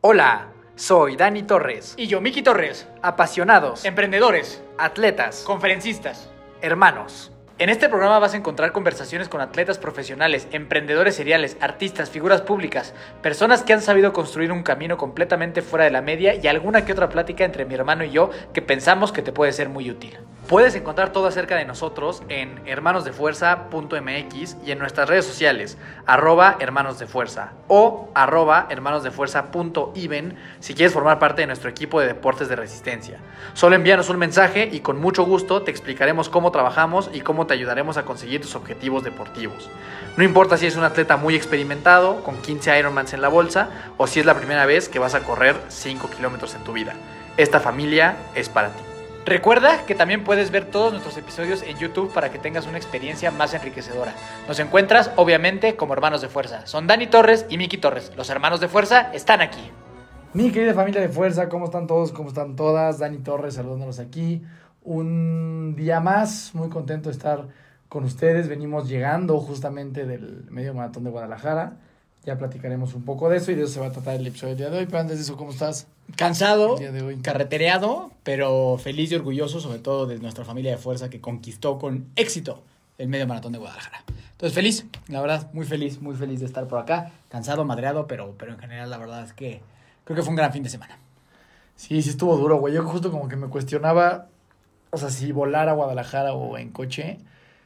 Hola, 0.00 0.52
soy 0.76 1.16
Dani 1.16 1.42
Torres. 1.42 1.94
Y 1.96 2.06
yo, 2.06 2.20
Miki 2.20 2.42
Torres. 2.42 2.86
Apasionados, 3.02 3.84
Emprendedores, 3.84 4.62
atletas, 4.78 5.42
conferencistas. 5.44 6.30
hermanos. 6.60 7.32
En 7.60 7.70
este 7.70 7.88
programa 7.88 8.20
vas 8.20 8.34
a 8.34 8.36
encontrar 8.36 8.70
conversaciones 8.70 9.28
con 9.28 9.40
atletas 9.40 9.78
profesionales, 9.78 10.46
emprendedores 10.52 11.16
seriales, 11.16 11.56
artistas, 11.60 12.08
figuras 12.08 12.40
públicas, 12.40 12.94
personas 13.20 13.64
que 13.64 13.72
han 13.72 13.82
sabido 13.82 14.12
construir 14.12 14.52
un 14.52 14.62
camino 14.62 14.96
completamente 14.96 15.60
fuera 15.60 15.84
de 15.84 15.90
la 15.90 16.00
media 16.00 16.36
y 16.36 16.46
alguna 16.46 16.84
que 16.84 16.92
otra 16.92 17.08
plática 17.08 17.44
entre 17.44 17.64
mi 17.64 17.74
hermano 17.74 18.04
y 18.04 18.12
yo 18.12 18.30
que 18.54 18.62
pensamos 18.62 19.10
que 19.10 19.22
te 19.22 19.32
puede 19.32 19.52
ser 19.52 19.70
muy 19.70 19.90
útil. 19.90 20.16
Puedes 20.46 20.74
encontrar 20.76 21.12
todo 21.12 21.26
acerca 21.26 21.56
de 21.56 21.66
nosotros 21.66 22.22
en 22.30 22.62
hermanosdefuerza.mx 22.64 24.56
y 24.64 24.70
en 24.70 24.78
nuestras 24.78 25.06
redes 25.06 25.26
sociales, 25.26 25.76
arroba 26.06 26.56
hermanosdefuerza 26.58 27.52
o 27.66 28.08
arroba 28.14 28.66
hermanosdefuerza.even 28.70 30.38
si 30.60 30.74
quieres 30.74 30.94
formar 30.94 31.18
parte 31.18 31.42
de 31.42 31.48
nuestro 31.48 31.68
equipo 31.68 32.00
de 32.00 32.06
deportes 32.06 32.48
de 32.48 32.56
resistencia. 32.56 33.18
Solo 33.52 33.74
envíanos 33.76 34.08
un 34.08 34.16
mensaje 34.16 34.70
y 34.72 34.80
con 34.80 34.98
mucho 34.98 35.24
gusto 35.24 35.64
te 35.64 35.70
explicaremos 35.70 36.30
cómo 36.30 36.50
trabajamos 36.50 37.10
y 37.12 37.20
cómo 37.20 37.47
te 37.48 37.54
ayudaremos 37.54 37.96
a 37.96 38.04
conseguir 38.04 38.40
tus 38.40 38.54
objetivos 38.54 39.02
deportivos. 39.02 39.68
No 40.16 40.22
importa 40.22 40.56
si 40.56 40.66
es 40.66 40.76
un 40.76 40.84
atleta 40.84 41.16
muy 41.16 41.34
experimentado, 41.34 42.22
con 42.22 42.40
15 42.40 42.78
Ironmans 42.78 43.12
en 43.12 43.22
la 43.22 43.28
bolsa, 43.28 43.70
o 43.96 44.06
si 44.06 44.20
es 44.20 44.26
la 44.26 44.34
primera 44.34 44.64
vez 44.66 44.88
que 44.88 45.00
vas 45.00 45.16
a 45.16 45.24
correr 45.24 45.56
5 45.66 46.08
kilómetros 46.10 46.54
en 46.54 46.62
tu 46.62 46.72
vida. 46.72 46.94
Esta 47.36 47.58
familia 47.58 48.16
es 48.36 48.48
para 48.48 48.68
ti. 48.68 48.82
Recuerda 49.28 49.84
que 49.84 49.94
también 49.94 50.24
puedes 50.24 50.50
ver 50.50 50.64
todos 50.64 50.90
nuestros 50.90 51.16
episodios 51.18 51.62
en 51.62 51.76
YouTube 51.76 52.12
para 52.14 52.30
que 52.30 52.38
tengas 52.38 52.66
una 52.66 52.78
experiencia 52.78 53.30
más 53.30 53.52
enriquecedora. 53.52 54.14
Nos 54.46 54.58
encuentras, 54.58 55.10
obviamente, 55.16 55.76
como 55.76 55.92
hermanos 55.92 56.22
de 56.22 56.28
fuerza. 56.28 56.66
Son 56.66 56.86
Dani 56.86 57.08
Torres 57.08 57.44
y 57.50 57.58
Miki 57.58 57.76
Torres. 57.76 58.10
Los 58.16 58.30
hermanos 58.30 58.60
de 58.60 58.68
fuerza 58.68 59.10
están 59.12 59.42
aquí. 59.42 59.70
Mi 60.32 60.50
querida 60.50 60.72
familia 60.72 61.00
de 61.00 61.10
fuerza, 61.10 61.48
¿cómo 61.48 61.66
están 61.66 61.86
todos? 61.86 62.12
¿Cómo 62.12 62.30
están 62.30 62.56
todas? 62.56 62.98
Dani 62.98 63.18
Torres 63.18 63.54
saludándolos 63.54 63.98
aquí. 63.98 64.42
Un 64.88 65.74
día 65.76 66.00
más, 66.00 66.54
muy 66.54 66.70
contento 66.70 67.10
de 67.10 67.12
estar 67.12 67.46
con 67.90 68.04
ustedes. 68.04 68.48
Venimos 68.48 68.88
llegando 68.88 69.38
justamente 69.38 70.06
del 70.06 70.46
medio 70.48 70.72
maratón 70.72 71.04
de 71.04 71.10
Guadalajara. 71.10 71.76
Ya 72.24 72.38
platicaremos 72.38 72.94
un 72.94 73.02
poco 73.04 73.28
de 73.28 73.36
eso 73.36 73.52
y 73.52 73.54
de 73.54 73.64
eso 73.64 73.74
se 73.74 73.80
va 73.80 73.88
a 73.88 73.92
tratar 73.92 74.14
el 74.14 74.26
episodio 74.26 74.54
del 74.54 74.58
día 74.58 74.70
de 74.70 74.78
hoy. 74.78 74.86
Pero 74.86 75.00
antes 75.00 75.18
de 75.18 75.24
eso, 75.24 75.36
¿cómo 75.36 75.50
estás? 75.50 75.88
Cansado, 76.16 76.76
El 76.76 76.78
día 76.78 76.92
de 76.92 77.02
hoy. 77.02 77.16
carretereado, 77.18 78.12
pero 78.22 78.78
feliz 78.78 79.12
y 79.12 79.16
orgulloso, 79.16 79.60
sobre 79.60 79.78
todo 79.78 80.06
de 80.06 80.18
nuestra 80.20 80.46
familia 80.46 80.70
de 80.70 80.78
fuerza 80.78 81.10
que 81.10 81.20
conquistó 81.20 81.76
con 81.76 82.06
éxito 82.16 82.62
el 82.96 83.08
medio 83.08 83.26
maratón 83.26 83.52
de 83.52 83.58
Guadalajara. 83.58 84.04
Entonces, 84.32 84.54
feliz, 84.54 84.86
la 85.08 85.20
verdad, 85.20 85.50
muy 85.52 85.66
feliz, 85.66 86.00
muy 86.00 86.16
feliz 86.16 86.40
de 86.40 86.46
estar 86.46 86.66
por 86.66 86.78
acá. 86.78 87.12
Cansado, 87.28 87.62
madreado, 87.66 88.06
pero, 88.06 88.36
pero 88.38 88.52
en 88.54 88.58
general, 88.58 88.88
la 88.88 88.96
verdad 88.96 89.22
es 89.22 89.34
que 89.34 89.60
creo 90.04 90.16
que 90.16 90.22
fue 90.22 90.30
un 90.30 90.36
gran 90.36 90.50
fin 90.50 90.62
de 90.62 90.70
semana. 90.70 90.98
Sí, 91.76 92.00
sí 92.00 92.08
estuvo 92.08 92.34
duro, 92.38 92.56
güey. 92.56 92.72
Yo 92.72 92.82
justo 92.84 93.10
como 93.10 93.28
que 93.28 93.36
me 93.36 93.48
cuestionaba, 93.48 94.28
o 94.90 94.98
sea, 94.98 95.10
si 95.10 95.32
volar 95.32 95.68
a 95.68 95.72
Guadalajara 95.72 96.32
o 96.32 96.58
en 96.58 96.70
coche, 96.70 97.18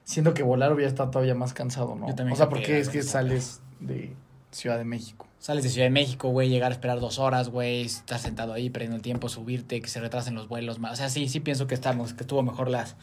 siento 0.04 0.34
que 0.34 0.42
volar 0.42 0.72
hubiera 0.72 0.88
estado 0.88 1.10
todavía 1.10 1.34
más 1.34 1.52
cansado, 1.52 1.94
¿no? 1.94 2.08
Yo 2.08 2.14
también 2.14 2.34
o 2.34 2.36
sea, 2.36 2.48
porque 2.48 2.78
es 2.78 2.88
que 2.88 3.02
sales 3.02 3.60
de 3.80 4.14
Ciudad 4.50 4.78
de 4.78 4.84
México. 4.84 5.26
Sales 5.38 5.64
de 5.64 5.70
Ciudad 5.70 5.86
de 5.86 5.90
México, 5.90 6.28
güey, 6.28 6.48
llegar 6.48 6.70
a 6.70 6.74
esperar 6.74 7.00
dos 7.00 7.18
horas, 7.18 7.48
güey, 7.48 7.82
estar 7.82 8.18
sentado 8.18 8.52
ahí, 8.52 8.70
perdiendo 8.70 8.96
el 8.96 9.02
tiempo, 9.02 9.28
subirte, 9.28 9.80
que 9.80 9.88
se 9.88 10.00
retrasen 10.00 10.34
los 10.34 10.46
vuelos. 10.46 10.78
más. 10.78 10.92
O 10.92 10.96
sea, 10.96 11.08
sí, 11.08 11.28
sí 11.28 11.40
pienso 11.40 11.66
que 11.66 11.74
estamos, 11.74 12.14
que 12.14 12.22
estuvo 12.22 12.42
mejor 12.42 12.70
las, 12.70 12.94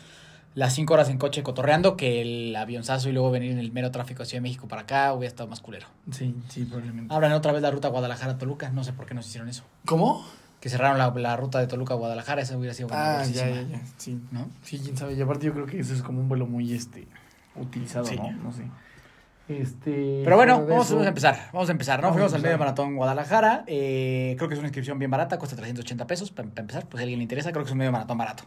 las 0.56 0.74
cinco 0.74 0.94
horas 0.94 1.10
en 1.10 1.18
coche 1.18 1.44
cotorreando 1.44 1.98
que 1.98 2.22
el 2.22 2.56
avionzazo 2.56 3.10
y 3.10 3.12
luego 3.12 3.32
venir 3.32 3.52
en 3.52 3.60
el 3.60 3.72
mero 3.72 3.92
tráfico 3.92 4.24
de 4.24 4.30
Ciudad 4.30 4.42
de 4.42 4.50
México 4.50 4.68
para 4.68 4.84
acá, 4.84 5.12
hubiera 5.14 5.30
estado 5.30 5.50
más 5.50 5.60
culero. 5.60 5.88
Sí, 6.12 6.34
sí, 6.48 6.64
probablemente. 6.64 7.14
Abran 7.14 7.34
otra 7.34 7.52
vez 7.52 7.62
la 7.62 7.72
ruta 7.72 7.90
Guadalajara-Toluca, 7.90 8.70
no 8.70 8.84
sé 8.84 8.94
por 8.94 9.06
qué 9.06 9.14
nos 9.14 9.28
hicieron 9.28 9.50
eso. 9.50 9.64
¿Cómo? 9.86 10.26
Que 10.60 10.68
cerraron 10.70 10.98
la, 10.98 11.10
la 11.12 11.38
ruta 11.38 11.60
de 11.60 11.68
Toluca 11.68 11.94
a 11.94 11.98
Guadalajara, 11.98 12.42
esa 12.42 12.58
hubiera 12.58 12.74
sido 12.74 12.90
Ah, 12.92 13.24
ya, 13.24 13.48
ya, 13.50 13.62
ya, 13.62 13.82
sí. 13.98 14.20
¿no? 14.32 14.48
Sí, 14.62 14.80
quién 14.84 14.98
sabe. 14.98 15.14
Y 15.14 15.22
aparte 15.22 15.46
yo 15.46 15.54
creo 15.54 15.66
que 15.66 15.80
eso 15.80 15.94
es 15.94 16.02
como 16.04 16.20
un 16.20 16.28
vuelo 16.28 16.46
muy, 16.48 16.74
este, 16.74 17.08
utilizado, 17.56 18.06
Sí. 18.06 18.18
¿no? 18.18 18.32
No 18.32 18.52
sé. 18.52 18.64
Este... 19.48 20.22
Pero 20.24 20.36
bueno, 20.36 20.60
vamos, 20.68 20.86
eso- 20.86 20.96
vamos 20.96 21.06
a 21.06 21.10
empezar. 21.10 21.50
Vamos 21.54 21.70
a 21.70 21.72
empezar, 21.72 22.00
¿no? 22.00 22.04
Vamos 22.10 22.16
Fuimos 22.18 22.34
al 22.34 22.42
medio 22.42 22.58
maratón 22.58 22.96
Guadalajara. 22.96 23.64
eh, 23.68 24.36
creo 24.38 24.48
que 24.48 24.54
es 24.54 24.60
una 24.60 24.68
inscripción 24.68 25.00
bien 25.00 25.10
barata, 25.10 25.40
cuesta 25.40 25.56
380 25.56 26.06
pesos 26.06 26.30
para 26.32 26.48
empezar. 26.50 26.86
Pues 26.88 27.00
si 27.00 27.02
a 27.02 27.04
alguien 27.04 27.20
le 27.20 27.24
interesa, 27.24 27.52
creo 27.52 27.64
que 27.64 27.68
es 27.70 27.72
un 27.72 27.78
medio 27.80 27.92
maratón 27.92 28.18
barato. 28.18 28.44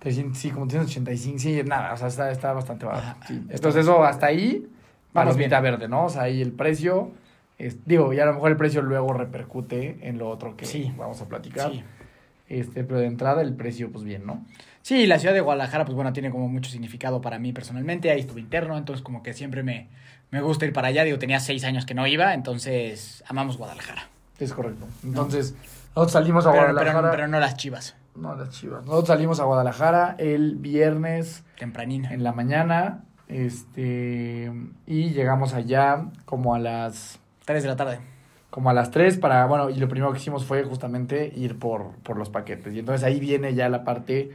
300, 0.00 0.36
sí, 0.36 0.50
como 0.50 0.66
385, 0.66 1.38
sí, 1.38 1.62
nada, 1.64 1.94
o 1.94 1.96
sea, 1.96 2.08
está, 2.08 2.30
está 2.30 2.52
bastante 2.52 2.84
barato. 2.84 3.20
Sí. 3.26 3.42
Entonces 3.48 3.82
eso 3.82 4.04
hasta 4.04 4.26
ahí, 4.26 4.66
Vamos 5.14 5.36
bien. 5.36 5.48
bien. 5.48 5.62
verde, 5.62 5.88
¿no? 5.88 6.06
O 6.06 6.08
sea, 6.08 6.22
ahí 6.22 6.42
el 6.42 6.52
precio, 6.52 7.12
es- 7.58 7.84
digo, 7.86 8.12
y 8.12 8.20
a 8.20 8.26
lo 8.26 8.34
mejor 8.34 8.50
el 8.50 8.56
precio 8.56 8.82
luego 8.82 9.12
repercute 9.12 9.98
en 10.02 10.18
lo 10.18 10.28
otro 10.28 10.56
que 10.56 10.66
Sí. 10.66 10.92
vamos 10.96 11.20
a 11.22 11.26
platicar. 11.28 11.70
Sí. 11.72 11.82
Este, 12.48 12.84
pero 12.84 13.00
de 13.00 13.06
entrada 13.06 13.40
el 13.42 13.54
precio, 13.54 13.90
pues 13.90 14.04
bien, 14.04 14.26
¿no? 14.26 14.44
Sí, 14.82 15.06
la 15.06 15.18
ciudad 15.18 15.34
de 15.34 15.40
Guadalajara, 15.40 15.84
pues 15.86 15.94
bueno, 15.94 16.12
tiene 16.12 16.30
como 16.30 16.46
mucho 16.48 16.70
significado 16.70 17.20
para 17.22 17.38
mí 17.38 17.52
personalmente. 17.54 18.10
Ahí 18.10 18.20
estuve 18.20 18.40
interno, 18.42 18.76
entonces 18.76 19.02
como 19.02 19.22
que 19.22 19.32
siempre 19.32 19.62
me, 19.62 19.88
me 20.30 20.42
gusta 20.42 20.66
ir 20.66 20.74
para 20.74 20.88
allá. 20.88 21.04
Digo, 21.04 21.18
tenía 21.18 21.40
seis 21.40 21.64
años 21.64 21.86
que 21.86 21.94
no 21.94 22.06
iba, 22.06 22.34
entonces 22.34 23.24
amamos 23.28 23.56
Guadalajara. 23.56 24.08
Es 24.38 24.52
correcto. 24.52 24.86
Entonces, 25.02 25.54
nosotros 25.96 26.12
salimos 26.12 26.44
a 26.46 26.50
Pero, 26.52 26.64
Guadalajara. 26.64 27.00
pero, 27.00 27.10
pero 27.12 27.28
no 27.28 27.40
las 27.40 27.56
chivas, 27.56 27.96
No, 28.14 28.34
las 28.36 28.50
chivas. 28.50 28.84
Nosotros 28.84 29.08
salimos 29.08 29.40
a 29.40 29.44
Guadalajara 29.44 30.14
el 30.18 30.56
viernes 30.56 31.44
tempranina. 31.58 32.12
en 32.12 32.22
la 32.22 32.32
mañana. 32.32 33.04
Este. 33.28 34.52
Y 34.86 35.10
llegamos 35.10 35.54
allá 35.54 36.06
como 36.24 36.54
a 36.54 36.58
las. 36.58 37.18
Tres 37.44 37.62
de 37.62 37.68
la 37.68 37.76
tarde. 37.76 37.98
Como 38.50 38.70
a 38.70 38.72
las 38.72 38.90
3 38.90 39.18
para. 39.18 39.44
Bueno, 39.46 39.68
y 39.70 39.76
lo 39.76 39.88
primero 39.88 40.12
que 40.12 40.18
hicimos 40.18 40.44
fue 40.44 40.62
justamente 40.64 41.32
ir 41.34 41.58
por, 41.58 41.90
por 42.02 42.16
los 42.16 42.30
paquetes. 42.30 42.72
Y 42.74 42.78
entonces 42.78 43.04
ahí 43.04 43.18
viene 43.20 43.54
ya 43.54 43.68
la 43.68 43.82
parte. 43.84 44.30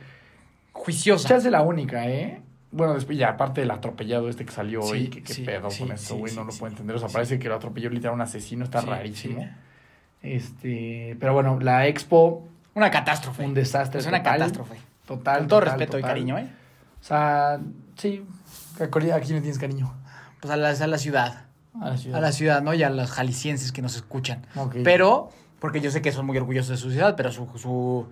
Juiciosa. 0.73 1.27
Chance 1.29 1.49
la 1.51 1.61
única, 1.61 2.07
¿eh? 2.07 2.41
Bueno, 2.71 2.93
después 2.93 3.17
ya 3.17 3.29
aparte 3.29 3.61
del 3.61 3.71
atropellado 3.71 4.29
este 4.29 4.45
que 4.45 4.51
salió 4.51 4.81
Sí, 4.83 4.91
hoy, 4.91 5.07
que 5.07 5.23
qué 5.23 5.33
sí, 5.33 5.41
pedo 5.43 5.71
sí, 5.71 5.83
con 5.83 5.91
eso, 5.93 6.13
sí, 6.13 6.19
güey, 6.19 6.35
no 6.35 6.43
lo 6.43 6.51
puedo 6.53 6.67
entender. 6.67 6.95
O 6.95 6.99
sea, 6.99 7.07
parece 7.09 7.39
que 7.39 7.47
lo 7.49 7.55
atropelló 7.55 7.89
literal 7.89 8.13
un 8.13 8.21
asesino, 8.21 8.63
está 8.65 8.81
rarísimo. 8.81 9.47
Este, 10.21 11.15
pero 11.19 11.33
bueno, 11.33 11.59
la 11.59 11.87
expo, 11.87 12.47
Una 12.75 12.91
catástrofe. 12.91 13.43
un 13.43 13.53
desastre 13.53 13.99
Es 14.01 14.05
una 14.07 14.19
total. 14.19 14.37
catástrofe. 14.39 14.75
Total. 15.07 15.39
Con 15.39 15.47
todo 15.47 15.59
total, 15.61 15.79
respeto 15.79 15.97
y 15.97 16.01
cariño, 16.03 16.37
¿eh? 16.37 16.47
O 17.01 17.03
sea, 17.03 17.59
sí, 17.97 18.23
¿a 18.79 18.87
Corea- 18.87 19.15
¿a 19.15 19.19
quién 19.21 19.35
le 19.35 19.41
tienes 19.41 19.57
cariño? 19.57 19.93
Pues 20.41 20.51
a 20.53 20.57
la, 20.57 20.69
a 20.69 20.87
la 20.87 20.97
ciudad. 20.97 21.45
A 21.79 21.89
la 21.89 21.97
ciudad. 21.97 22.17
A 22.17 22.21
la 22.21 22.31
ciudad, 22.31 22.61
¿no? 22.61 22.73
Y 22.73 22.83
a 22.83 22.89
los 22.89 23.11
jaliscienses 23.11 23.71
que 23.71 23.81
nos 23.81 23.95
escuchan. 23.95 24.45
Pero, 24.83 25.29
porque 25.59 25.81
yo 25.81 25.91
sé 25.91 26.01
que 26.01 26.11
son 26.11 26.25
muy 26.25 26.37
orgullosos 26.37 26.69
de 26.69 26.77
su 26.77 26.91
ciudad, 26.91 27.15
pero 27.15 27.31
su, 27.31 27.47
su, 27.55 28.07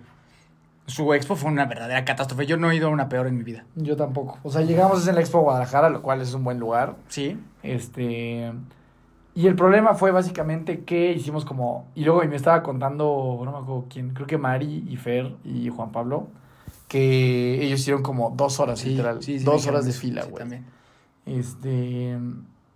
su 0.86 1.12
expo 1.14 1.36
fue 1.36 1.50
una 1.50 1.66
verdadera 1.66 2.04
catástrofe. 2.04 2.46
Yo 2.46 2.56
no 2.56 2.70
he 2.70 2.76
ido 2.76 2.88
a 2.88 2.90
una 2.90 3.08
peor 3.08 3.26
en 3.26 3.36
mi 3.36 3.44
vida. 3.44 3.64
Yo 3.74 3.96
tampoco. 3.96 4.38
O 4.42 4.50
sea, 4.50 4.62
llegamos 4.62 5.06
en 5.08 5.14
la 5.14 5.20
Expo 5.20 5.40
Guadalajara, 5.40 5.90
lo 5.90 6.02
cual 6.02 6.20
es 6.20 6.32
un 6.34 6.44
buen 6.44 6.58
lugar. 6.58 6.96
Sí. 7.08 7.38
Este. 7.62 8.52
Y 9.34 9.46
el 9.46 9.54
problema 9.54 9.94
fue 9.94 10.10
básicamente 10.10 10.84
que 10.84 11.12
hicimos 11.12 11.44
como. 11.44 11.86
Y 11.94 12.04
luego 12.04 12.24
me 12.24 12.36
estaba 12.36 12.62
contando, 12.62 13.40
no 13.44 13.52
me 13.52 13.58
acuerdo 13.58 13.86
quién, 13.88 14.10
creo 14.10 14.26
que 14.26 14.38
Mari 14.38 14.84
y 14.88 14.96
Fer 14.96 15.36
y 15.44 15.68
Juan 15.68 15.92
Pablo, 15.92 16.28
que 16.88 17.62
ellos 17.62 17.80
hicieron 17.80 18.02
como 18.02 18.30
dos 18.30 18.58
horas, 18.58 18.84
literal. 18.84 19.22
sí, 19.22 19.38
sí, 19.38 19.44
dos 19.44 19.66
horas 19.66 19.84
de 19.84 19.92
fila, 19.92 20.22
sí, 20.22 20.30
güey. 20.30 20.40
también. 20.40 20.64
Este. 21.26 22.18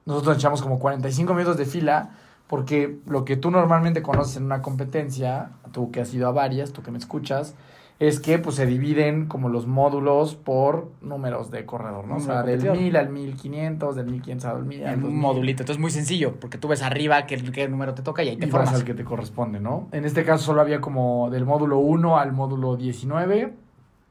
Nosotros 0.07 0.37
echamos 0.37 0.63
como 0.63 0.79
45 0.79 1.35
minutos 1.35 1.57
de 1.57 1.65
fila. 1.67 2.11
Porque 2.49 2.99
lo 3.07 3.25
que 3.25 3.37
tú 3.37 3.51
normalmente 3.51 4.03
conoces 4.03 4.37
en 4.37 4.45
una 4.45 4.61
competencia, 4.61 5.53
tú 5.73 5.91
que 5.91 6.03
has 6.03 6.13
ido 6.13 6.29
a 6.29 6.33
varias, 6.33 6.73
tú 6.73 6.83
que 6.83 6.91
me 6.91 6.99
escuchas, 6.99 7.55
es 7.99 8.21
que 8.21 8.39
pues 8.39 8.57
se 8.57 8.67
dividen 8.67 9.27
como 9.27 9.49
los 9.49 9.67
módulos 9.67 10.35
por 10.35 10.91
números 11.01 11.51
de 11.51 11.65
corredor, 11.65 12.07
¿no? 12.07 12.17
O 12.17 12.21
sea, 12.21 12.43
de 12.43 12.59
del 12.59 12.61
competidor. 12.67 12.77
1000 12.83 12.97
al 12.97 13.09
1500, 13.09 13.97
del 13.97 14.07
1500 14.07 14.45
al 14.51 14.65
1000 14.67 14.81
al 14.83 14.89
En 14.89 14.95
un 14.97 15.03
2000. 15.05 15.19
modulito. 15.21 15.63
Entonces 15.63 15.77
es 15.77 15.81
muy 15.81 15.91
sencillo, 15.93 16.35
porque 16.41 16.59
tú 16.59 16.69
ves 16.69 16.83
arriba 16.83 17.25
qué, 17.27 17.37
qué 17.53 17.69
número 17.69 17.95
te 17.95 18.03
toca 18.03 18.23
y 18.23 18.29
ahí 18.29 18.37
te 18.37 18.47
y 18.47 18.51
vas 18.51 18.65
formas. 18.65 18.75
al 18.81 18.85
que 18.85 18.93
te 18.95 19.05
corresponde, 19.05 19.59
¿no? 19.61 19.89
En 19.93 20.05
este 20.05 20.25
caso 20.25 20.45
solo 20.45 20.61
había 20.61 20.81
como 20.83 21.31
del 21.31 21.47
módulo 21.47 21.79
1 21.79 22.19
al 22.19 22.33
módulo 22.33 22.77
19 22.77 23.55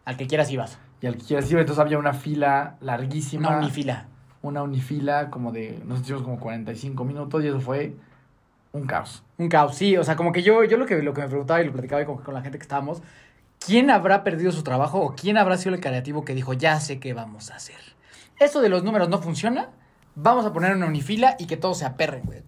Al 0.05 0.17
que 0.17 0.25
quieras 0.25 0.49
ibas. 0.49 0.79
y 1.01 1.05
al 1.07 1.17
que 1.17 1.25
quieras 1.25 1.51
ir, 1.51 1.59
entonces 1.59 1.79
había 1.79 1.99
una 1.99 2.13
fila 2.13 2.77
larguísima. 2.81 3.49
Una 3.49 3.57
unifila. 3.59 4.07
Una 4.41 4.63
unifila 4.63 5.29
como 5.29 5.51
de, 5.51 5.79
nos 5.85 6.01
hicimos 6.01 6.23
como 6.23 6.39
45 6.39 7.03
minutos 7.03 7.43
y 7.43 7.47
eso 7.47 7.59
fue 7.59 7.95
un 8.71 8.87
caos. 8.87 9.23
Un 9.37 9.49
caos, 9.49 9.75
sí. 9.75 9.97
O 9.97 10.03
sea, 10.03 10.15
como 10.15 10.31
que 10.31 10.41
yo, 10.41 10.63
yo 10.63 10.77
lo, 10.77 10.85
que, 10.85 11.01
lo 11.01 11.13
que 11.13 11.21
me 11.21 11.27
preguntaba 11.27 11.61
y 11.61 11.65
lo 11.65 11.73
platicaba 11.73 12.05
con, 12.05 12.17
con 12.17 12.33
la 12.33 12.41
gente 12.41 12.57
que 12.57 12.63
estábamos, 12.63 13.01
¿quién 13.59 13.89
habrá 13.89 14.23
perdido 14.23 14.51
su 14.51 14.63
trabajo 14.63 14.99
o 14.99 15.15
quién 15.15 15.37
habrá 15.37 15.57
sido 15.57 15.75
el 15.75 15.81
creativo 15.81 16.25
que 16.25 16.33
dijo, 16.33 16.53
ya 16.53 16.79
sé 16.79 16.99
qué 16.99 17.13
vamos 17.13 17.51
a 17.51 17.55
hacer? 17.55 17.79
Eso 18.39 18.61
de 18.61 18.69
los 18.69 18.83
números 18.83 19.09
no 19.09 19.19
funciona. 19.19 19.69
Vamos 20.15 20.45
a 20.45 20.53
poner 20.53 20.75
una 20.75 20.87
unifila 20.87 21.35
y 21.37 21.45
que 21.45 21.57
todos 21.57 21.77
se 21.77 21.85
aperren, 21.85 22.23
güey. 22.23 22.41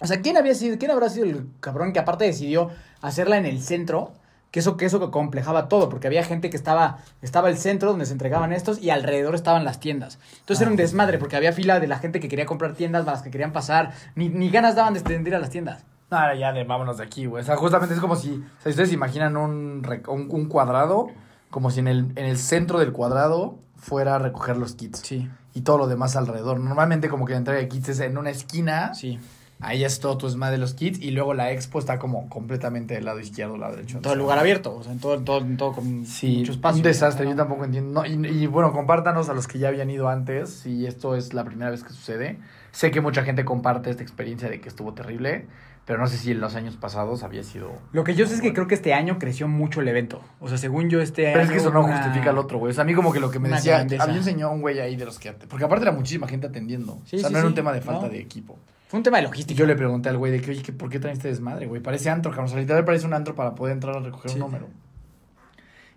O 0.00 0.06
sea, 0.06 0.22
¿quién 0.22 0.36
había 0.36 0.54
sido, 0.54 0.78
quién 0.78 0.90
habrá 0.90 1.08
sido 1.10 1.26
el 1.26 1.46
cabrón 1.60 1.92
que 1.92 1.98
aparte 1.98 2.24
decidió 2.24 2.70
hacerla 3.02 3.36
en 3.36 3.44
el 3.44 3.60
centro? 3.60 4.12
Que 4.50 4.58
eso, 4.60 4.76
que 4.76 4.84
eso 4.86 4.98
que 4.98 5.10
complejaba 5.10 5.68
todo, 5.68 5.88
porque 5.88 6.08
había 6.08 6.24
gente 6.24 6.50
que 6.50 6.56
estaba, 6.56 6.98
estaba 7.22 7.48
el 7.48 7.56
centro 7.56 7.90
donde 7.90 8.04
se 8.06 8.12
entregaban 8.12 8.52
estos 8.52 8.80
y 8.82 8.90
alrededor 8.90 9.34
estaban 9.36 9.64
las 9.64 9.78
tiendas. 9.78 10.18
Entonces 10.40 10.62
era 10.62 10.70
un 10.70 10.76
desmadre, 10.76 11.18
porque 11.18 11.36
había 11.36 11.52
fila 11.52 11.78
de 11.78 11.86
la 11.86 11.98
gente 11.98 12.18
que 12.18 12.28
quería 12.28 12.46
comprar 12.46 12.74
tiendas, 12.74 13.04
más 13.06 13.14
las 13.14 13.22
que 13.22 13.30
querían 13.30 13.52
pasar, 13.52 13.92
ni, 14.16 14.28
ni 14.28 14.50
ganas 14.50 14.74
daban 14.74 14.94
de 14.94 15.28
ir 15.30 15.34
a 15.36 15.38
las 15.38 15.50
tiendas. 15.50 15.84
No, 16.10 16.34
ya 16.34 16.52
de 16.52 16.64
vámonos 16.64 16.98
de 16.98 17.04
aquí, 17.04 17.26
güey. 17.26 17.42
O 17.42 17.46
sea, 17.46 17.56
justamente 17.56 17.94
es 17.94 18.00
como 18.00 18.16
si, 18.16 18.30
o 18.32 18.62
sea, 18.62 18.70
ustedes 18.70 18.92
imaginan 18.92 19.36
un, 19.36 19.84
rec- 19.84 20.08
un, 20.08 20.26
un 20.28 20.46
cuadrado, 20.48 21.06
como 21.50 21.70
si 21.70 21.78
en 21.78 21.86
el, 21.86 21.98
en 22.16 22.24
el 22.26 22.36
centro 22.36 22.80
del 22.80 22.90
cuadrado 22.90 23.56
fuera 23.76 24.16
a 24.16 24.18
recoger 24.18 24.56
los 24.56 24.74
kits. 24.74 24.98
Sí, 25.04 25.30
Y 25.54 25.60
todo 25.60 25.78
lo 25.78 25.86
demás 25.86 26.16
alrededor. 26.16 26.58
Normalmente 26.58 27.08
como 27.08 27.24
que 27.24 27.34
la 27.34 27.38
entrega 27.38 27.60
de 27.60 27.68
kits 27.68 27.90
es 27.90 28.00
en 28.00 28.18
una 28.18 28.30
esquina. 28.30 28.92
sí. 28.94 29.20
Ahí 29.62 29.84
es 29.84 30.00
todo 30.00 30.16
tu 30.16 30.26
esma 30.26 30.50
de 30.50 30.58
los 30.58 30.74
kits. 30.74 30.98
Y 31.00 31.10
luego 31.10 31.34
la 31.34 31.52
expo 31.52 31.78
está 31.78 31.98
como 31.98 32.28
completamente 32.28 32.94
del 32.94 33.04
lado 33.04 33.20
izquierdo, 33.20 33.56
lado 33.58 33.76
derecho. 33.76 33.98
Todo 34.00 34.14
el 34.14 34.18
lugar 34.18 34.38
abierto, 34.38 34.74
o 34.74 34.82
sea, 34.82 34.92
en 34.92 34.98
todo, 35.00 35.14
en 35.14 35.24
todo, 35.24 35.38
en 35.40 35.56
todo 35.56 35.72
con 35.72 36.06
Sí, 36.06 36.38
mucho 36.38 36.52
espacio. 36.52 36.76
un 36.78 36.82
desastre, 36.82 37.24
¿no? 37.24 37.32
yo 37.32 37.36
tampoco 37.36 37.64
entiendo. 37.64 38.02
No, 38.02 38.06
y, 38.06 38.12
y, 38.26 38.46
bueno, 38.46 38.72
compártanos 38.72 39.28
a 39.28 39.34
los 39.34 39.46
que 39.46 39.58
ya 39.58 39.68
habían 39.68 39.90
ido 39.90 40.08
antes, 40.08 40.50
si 40.50 40.86
esto 40.86 41.14
es 41.14 41.34
la 41.34 41.44
primera 41.44 41.70
vez 41.70 41.82
que 41.84 41.90
sucede. 41.90 42.38
Sé 42.72 42.90
que 42.90 43.00
mucha 43.00 43.22
gente 43.22 43.44
comparte 43.44 43.90
esta 43.90 44.02
experiencia 44.02 44.48
de 44.48 44.60
que 44.60 44.68
estuvo 44.68 44.94
terrible, 44.94 45.46
pero 45.84 45.98
no 45.98 46.06
sé 46.06 46.16
si 46.18 46.30
en 46.30 46.40
los 46.40 46.54
años 46.54 46.76
pasados 46.76 47.24
había 47.24 47.42
sido... 47.42 47.72
Lo 47.92 48.04
que 48.04 48.14
yo 48.14 48.26
sé 48.26 48.34
es 48.36 48.40
que 48.40 48.52
creo 48.54 48.68
que 48.68 48.76
este 48.76 48.94
año 48.94 49.18
creció 49.18 49.48
mucho 49.48 49.80
el 49.80 49.88
evento. 49.88 50.20
O 50.38 50.48
sea, 50.48 50.56
según 50.56 50.88
yo, 50.88 51.00
este 51.00 51.26
año. 51.26 51.32
Pero 51.34 51.44
es 51.46 51.50
que 51.50 51.56
eso 51.56 51.70
no 51.72 51.82
una- 51.84 51.96
justifica 51.96 52.30
al 52.30 52.38
otro, 52.38 52.58
güey. 52.58 52.70
O 52.70 52.74
sea, 52.74 52.82
a 52.82 52.86
mí 52.86 52.94
como 52.94 53.12
que 53.12 53.18
lo 53.18 53.30
que 53.30 53.40
me 53.40 53.48
una 53.48 53.56
decía, 53.56 53.80
había 53.80 54.16
un 54.18 54.22
señor, 54.24 54.52
un 54.52 54.60
güey 54.60 54.78
ahí 54.78 54.94
de 54.94 55.04
los 55.04 55.18
que... 55.18 55.32
Porque 55.32 55.64
aparte 55.64 55.82
era 55.82 55.90
muchísima 55.92 56.28
gente 56.28 56.46
atendiendo. 56.46 57.00
Sí, 57.06 57.16
o 57.16 57.18
sea, 57.18 57.28
sí, 57.28 57.32
no 57.32 57.40
era 57.40 57.48
un 57.48 57.54
tema 57.54 57.72
de 57.72 57.80
falta 57.80 58.06
No. 58.06 58.08
de 58.12 58.20
equipo. 58.20 58.56
Fue 58.90 58.98
un 58.98 59.04
tema 59.04 59.18
de 59.18 59.22
logística. 59.22 59.56
yo 59.56 59.66
le 59.66 59.76
pregunté 59.76 60.08
al 60.08 60.18
güey 60.18 60.32
de 60.32 60.40
que, 60.40 60.50
oye, 60.50 60.62
¿qué- 60.62 60.72
¿por 60.72 60.90
qué 60.90 60.98
traen 60.98 61.16
este 61.16 61.28
desmadre, 61.28 61.66
güey? 61.66 61.80
Parece 61.80 62.10
antro, 62.10 62.32
cabrón. 62.32 62.46
O 62.46 62.48
sea, 62.48 62.58
literal 62.58 62.84
parece 62.84 63.06
un 63.06 63.14
antro 63.14 63.36
para 63.36 63.54
poder 63.54 63.72
entrar 63.74 63.96
a 63.96 64.00
recoger 64.00 64.32
Sí. 64.32 64.34
un 64.34 64.40
número. 64.40 64.66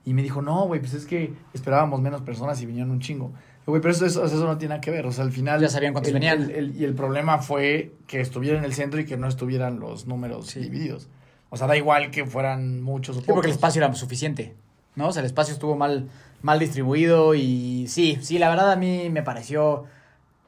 Y 0.05 0.13
me 0.13 0.21
dijo, 0.21 0.41
no, 0.43 0.67
güey, 0.67 0.79
pues 0.79 0.93
es 0.93 1.05
que 1.05 1.33
esperábamos 1.53 2.01
menos 2.01 2.21
personas 2.21 2.61
y 2.61 2.65
vinieron 2.67 2.91
un 2.91 2.99
chingo. 2.99 3.31
Güey, 3.65 3.81
pero 3.81 3.93
eso, 3.93 4.05
eso, 4.05 4.23
eso 4.25 4.45
no 4.45 4.57
tiene 4.59 4.73
nada 4.75 4.81
que 4.81 4.91
ver. 4.91 5.05
O 5.07 5.11
sea, 5.11 5.23
al 5.23 5.31
final. 5.31 5.59
Ya 5.61 5.69
sabían 5.69 5.93
cuántos 5.93 6.09
el- 6.13 6.19
venían. 6.19 6.73
y 6.77 6.83
el 6.83 6.93
problema 6.93 7.39
fue 7.39 7.93
que 8.05 8.19
estuviera 8.21 8.57
en 8.59 8.65
el 8.65 8.73
centro 8.73 8.99
y 8.99 9.05
que 9.05 9.17
no 9.17 9.27
estuvieran 9.27 9.79
los 9.79 10.05
números 10.05 10.47
Sí. 10.47 10.59
divididos. 10.59 11.07
O 11.49 11.57
sea, 11.57 11.67
da 11.67 11.77
igual 11.77 12.11
que 12.11 12.25
fueran 12.25 12.81
muchos 12.81 13.17
o 13.17 13.21
Sí, 13.21 13.25
porque 13.29 13.47
el 13.47 13.53
espacio 13.53 13.81
era 13.83 13.93
suficiente, 13.95 14.53
¿no? 14.95 15.07
O 15.07 15.11
sea, 15.13 15.21
el 15.21 15.27
espacio 15.27 15.53
estuvo 15.53 15.75
mal, 15.77 16.09
mal 16.41 16.59
distribuido 16.59 17.33
y 17.35 17.85
sí, 17.87 18.17
sí, 18.21 18.37
la 18.39 18.49
verdad 18.49 18.71
a 18.71 18.75
mí 18.75 19.09
me 19.09 19.23
pareció 19.23 19.85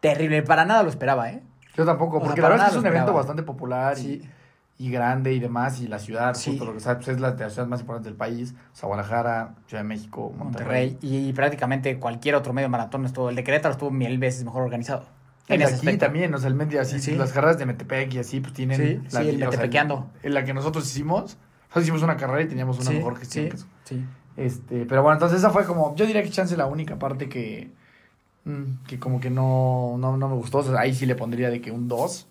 terrible. 0.02 0.42
Para 0.44 0.66
nada 0.66 0.84
lo 0.84 0.90
esperaba, 0.90 1.30
¿eh? 1.32 1.42
Yo 1.76 1.86
tampoco, 1.86 2.18
O 2.18 2.20
sea, 2.20 2.28
porque 2.28 2.42
la 2.42 2.50
verdad 2.50 2.68
es 2.68 2.72
que 2.74 2.78
es 2.78 2.82
un 2.84 2.88
evento 2.88 3.14
bastante 3.14 3.44
popular 3.44 3.96
Sí. 3.98 4.22
y, 4.78 4.86
y 4.88 4.92
grande 4.92 5.34
y 5.34 5.40
demás. 5.40 5.80
Y 5.82 5.88
la 5.88 6.00
ciudad, 6.00 6.34
Sí. 6.36 6.52
justo 6.52 6.66
lo 6.66 6.74
que 6.74 6.80
sabes, 6.80 6.98
pues 7.06 7.16
es 7.16 7.22
la 7.22 7.32
de 7.32 7.44
las 7.44 7.54
ciudades 7.54 7.70
más 7.70 7.82
importantes 7.82 8.06
del 8.12 8.18
país. 8.18 8.54
O 8.74 8.76
sea, 8.76 8.88
Guadalajara, 8.88 9.56
Ciudad 9.68 9.84
de 9.84 9.88
México, 9.88 10.34
Monterrey. 10.38 10.92
Monterrey 10.94 11.28
y, 11.30 11.34
prácticamente 11.34 12.00
cualquier 12.00 12.36
otro 12.36 12.54
medio 12.54 12.70
maratón 12.70 13.06
estuvo. 13.06 13.30
El 13.30 13.36
de 13.36 13.44
Querétaro 13.44 13.74
estuvo 13.74 13.92
mil 13.92 14.18
veces 14.18 14.44
mejor 14.46 14.64
organizado. 14.64 15.06
En 15.48 15.62
ese 15.62 15.66
aquí 15.76 15.76
aspecto. 15.76 16.06
también, 16.08 16.34
o 16.34 16.38
sea, 16.40 16.48
el 16.48 16.56
medio 16.56 16.82
así, 16.82 17.00
Sí. 17.00 17.16
las 17.16 17.32
carreras 17.32 17.60
de 17.60 17.68
Metepec 17.68 18.12
y 18.16 18.18
así, 18.18 18.40
pues 18.42 18.54
tienen... 18.54 18.78
Sí, 18.78 18.84
el 19.18 19.44
o 19.44 19.52
sea. 19.52 20.00
En 20.24 20.34
la 20.34 20.44
que 20.44 20.54
nosotros 20.56 20.86
hicimos, 20.88 21.38
nosotros 21.68 21.84
hicimos 21.84 22.02
una 22.02 22.18
carrera 22.18 22.42
y 22.42 22.48
teníamos 22.48 22.80
una 22.80 22.90
mejor 22.90 23.16
gestión 23.18 23.46
sí, 23.46 23.50
que 23.52 23.56
eso. 23.58 23.68
sí. 23.84 24.06
Este, 24.38 24.86
pero 24.88 25.02
bueno, 25.04 25.14
entonces 25.14 25.38
esa 25.40 25.52
fue 25.52 25.66
como, 25.66 25.96
yo 25.96 26.06
diría 26.08 26.24
que 26.24 26.30
chance 26.30 26.58
la 26.58 26.66
única 26.66 26.98
parte 26.98 27.30
que, 27.30 27.72
que 28.88 29.00
como 29.00 29.20
que 29.20 29.30
no, 29.30 29.96
no, 29.98 30.18
no 30.18 30.30
me 30.30 30.36
gustó, 30.36 30.60
o 30.60 30.64
sea, 30.64 30.80
ahí 30.80 30.94
sí 30.94 31.06
le 31.06 31.16
pondría 31.16 31.50
de 31.50 31.62
que 31.62 31.72
un 31.72 31.88
2. 31.88 32.28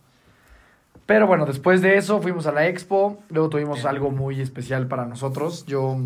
Pero 1.06 1.26
bueno, 1.26 1.44
después 1.44 1.82
de 1.82 1.96
eso 1.96 2.20
fuimos 2.22 2.46
a 2.46 2.52
la 2.52 2.66
expo, 2.66 3.22
luego 3.28 3.49
tuvimos 3.50 3.84
algo 3.84 4.11
muy 4.11 4.40
especial 4.40 4.87
para 4.87 5.05
nosotros. 5.06 5.66
Yo, 5.66 5.99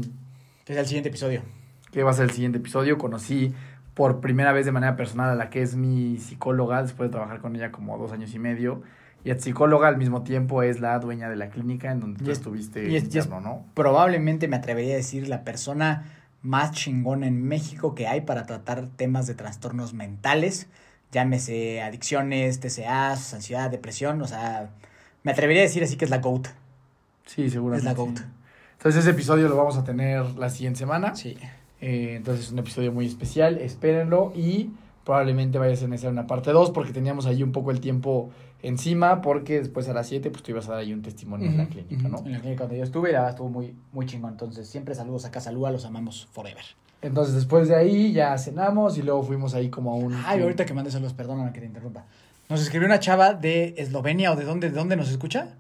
Es 0.66 0.76
el 0.76 0.87
siguiente 0.87 1.08
episodio. 1.10 1.43
que 1.93 2.02
va 2.02 2.10
a 2.10 2.14
ser 2.14 2.25
el 2.25 2.31
siguiente 2.32 2.58
episodio, 2.58 2.99
conocí 2.99 3.55
por 3.94 4.20
primera 4.20 4.52
vez 4.52 4.64
de 4.66 4.72
manera 4.72 4.96
personal 4.96 5.31
a 5.31 5.34
la 5.34 5.50
que 5.50 5.62
es 5.62 5.76
mi 5.76 6.19
psicóloga, 6.19 6.82
después 6.82 7.08
de 7.11 7.12
trabajar 7.12 7.40
con 7.40 7.54
ella 7.56 7.70
como 7.72 7.96
dos 7.99 8.12
años 8.12 8.34
y 8.34 8.38
medio. 8.38 8.82
Y 9.25 9.31
es 9.31 9.43
psicóloga 9.43 9.88
al 9.88 9.96
mismo 9.99 10.22
tiempo 10.22 10.62
es 10.62 10.81
la 10.81 10.99
dueña 11.00 11.28
de 11.28 11.37
la 11.37 11.49
clínica 11.50 11.90
en 11.90 12.00
donde 12.00 12.25
tú 12.25 12.31
es- 12.31 12.38
estuviste 12.38 12.84
y 12.88 12.96
es- 12.96 13.04
y 13.04 13.06
es- 13.19 13.26
interno, 13.26 13.40
¿no? 13.40 13.64
Probablemente 13.75 14.46
me 14.49 14.56
atrevería 14.56 14.94
a 14.94 14.96
decir 14.96 15.28
la 15.28 15.43
persona 15.43 16.04
más 16.43 16.73
chingona 16.73 17.26
en 17.26 17.43
México 17.43 17.94
que 17.94 18.06
hay 18.06 18.23
para 18.23 18.46
tratar 18.46 18.88
temas 18.96 19.26
de 19.26 19.35
trastornos 19.35 19.94
mentales, 19.94 20.69
llámese 21.12 21.82
adicciones, 21.82 22.61
TCAs, 22.61 23.35
ansiedad, 23.35 23.70
depresión, 23.70 24.20
o 24.23 24.26
sea, 24.26 24.70
me 25.23 25.32
atrevería 25.32 25.62
a 25.62 25.67
decir 25.67 25.82
así 25.82 25.96
que 25.96 26.05
es 26.05 26.11
la 26.11 26.19
GOAT. 26.19 26.49
Sí, 27.26 27.50
seguramente. 27.50 27.90
Es 27.90 27.96
la 27.96 28.02
GOAT. 28.02 28.19
sí. 28.19 28.25
Entonces 28.79 29.02
ese 29.02 29.11
episodio 29.11 29.49
lo 29.49 29.56
vamos 29.56 29.76
a 29.76 29.82
tener 29.82 30.25
la 30.37 30.50
siguiente 30.50 30.79
semana. 30.79 31.17
Sí. 31.17 31.37
Eh, 31.81 32.14
entonces 32.17 32.46
es 32.46 32.52
un 32.52 32.61
episodio 32.61 32.93
muy 32.93 33.06
especial, 33.06 33.58
espérenlo 33.58 34.32
y 34.37 34.70
probablemente 35.05 35.58
vaya 35.58 35.73
a 35.73 35.76
ser 35.76 36.11
una 36.11 36.26
parte 36.26 36.52
2 36.52 36.70
porque 36.70 36.93
teníamos 36.93 37.26
ahí 37.26 37.43
un 37.43 37.50
poco 37.50 37.70
el 37.70 37.81
tiempo 37.81 38.31
encima 38.62 39.20
porque 39.20 39.60
después 39.60 39.88
a 39.88 39.93
las 39.93 40.06
7 40.08 40.31
pues 40.31 40.43
tú 40.43 40.50
ibas 40.50 40.69
a 40.69 40.72
dar 40.72 40.81
ahí 40.81 40.93
un 40.93 41.02
testimonio 41.02 41.49
en 41.49 41.58
la 41.58 41.66
clínica, 41.66 42.08
¿no? 42.08 42.19
En 42.19 42.32
la 42.32 42.40
clínica 42.40 42.64
donde 42.64 42.78
yo 42.78 42.84
estuve, 42.84 43.12
la 43.12 43.20
verdad 43.20 43.31
estuvo 43.31 43.49
muy, 43.49 43.75
muy 43.93 44.06
chingón. 44.06 44.32
Entonces, 44.32 44.69
siempre 44.69 44.94
saludos 44.94 45.25
a 45.25 45.31
Casa 45.31 45.52
Lua, 45.52 45.70
los 45.70 45.84
amamos 45.84 46.28
forever. 46.32 46.64
Entonces 47.00 47.34
después 47.34 47.69
de 47.69 47.76
ahí 47.76 48.12
ya 48.12 48.37
cenamos 48.38 48.99
y 48.99 49.02
luego 49.02 49.22
fuimos 49.22 49.55
ahí 49.55 49.70
como 49.70 49.93
a 49.93 49.94
un... 49.94 50.14
Ay, 50.14 50.43
ahorita 50.43 50.66
que 50.66 50.75
mandes 50.75 50.94
saludos, 50.94 51.14
perdóname 51.14 51.52
que 51.52 51.60
te 51.60 51.66
interrumpa. 51.66 52.05
Nos 52.49 52.60
escribió 52.60 52.87
una 52.87 52.99
chava 52.99 53.34
de 53.34 53.75
Eslovenia 53.76 54.32
o 54.32 54.37
de 54.37 54.44
dónde, 54.44 54.70
de 54.70 54.76
dónde 54.76 54.96
nos 54.96 55.11
escucha. 55.11 55.54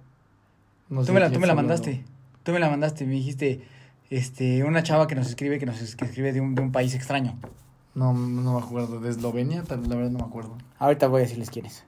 no 0.88 1.02
sé 1.02 1.08
tú 1.08 1.12
me 1.12 1.20
la, 1.20 1.30
tú 1.30 1.38
me 1.38 1.46
la 1.46 1.54
mandaste. 1.54 2.02
Tú 2.42 2.52
me 2.52 2.58
la 2.58 2.70
mandaste. 2.70 3.04
Me 3.04 3.12
dijiste, 3.12 3.60
este, 4.10 4.64
una 4.64 4.82
chava 4.82 5.06
que 5.06 5.14
nos 5.14 5.28
escribe, 5.28 5.58
que 5.58 5.66
nos 5.66 5.94
que 5.94 6.04
escribe 6.04 6.32
de 6.32 6.40
un, 6.40 6.54
de 6.54 6.62
un 6.62 6.72
país 6.72 6.94
extraño. 6.94 7.38
No, 7.94 8.14
no 8.14 8.54
me 8.54 8.64
acuerdo, 8.64 9.00
de 9.00 9.10
Eslovenia, 9.10 9.64
la 9.68 9.76
verdad 9.76 10.10
no 10.10 10.18
me 10.18 10.24
acuerdo. 10.24 10.56
Ahorita 10.78 11.08
voy 11.08 11.20
a 11.20 11.24
decirles 11.24 11.50
quién 11.50 11.66
es. 11.66 11.84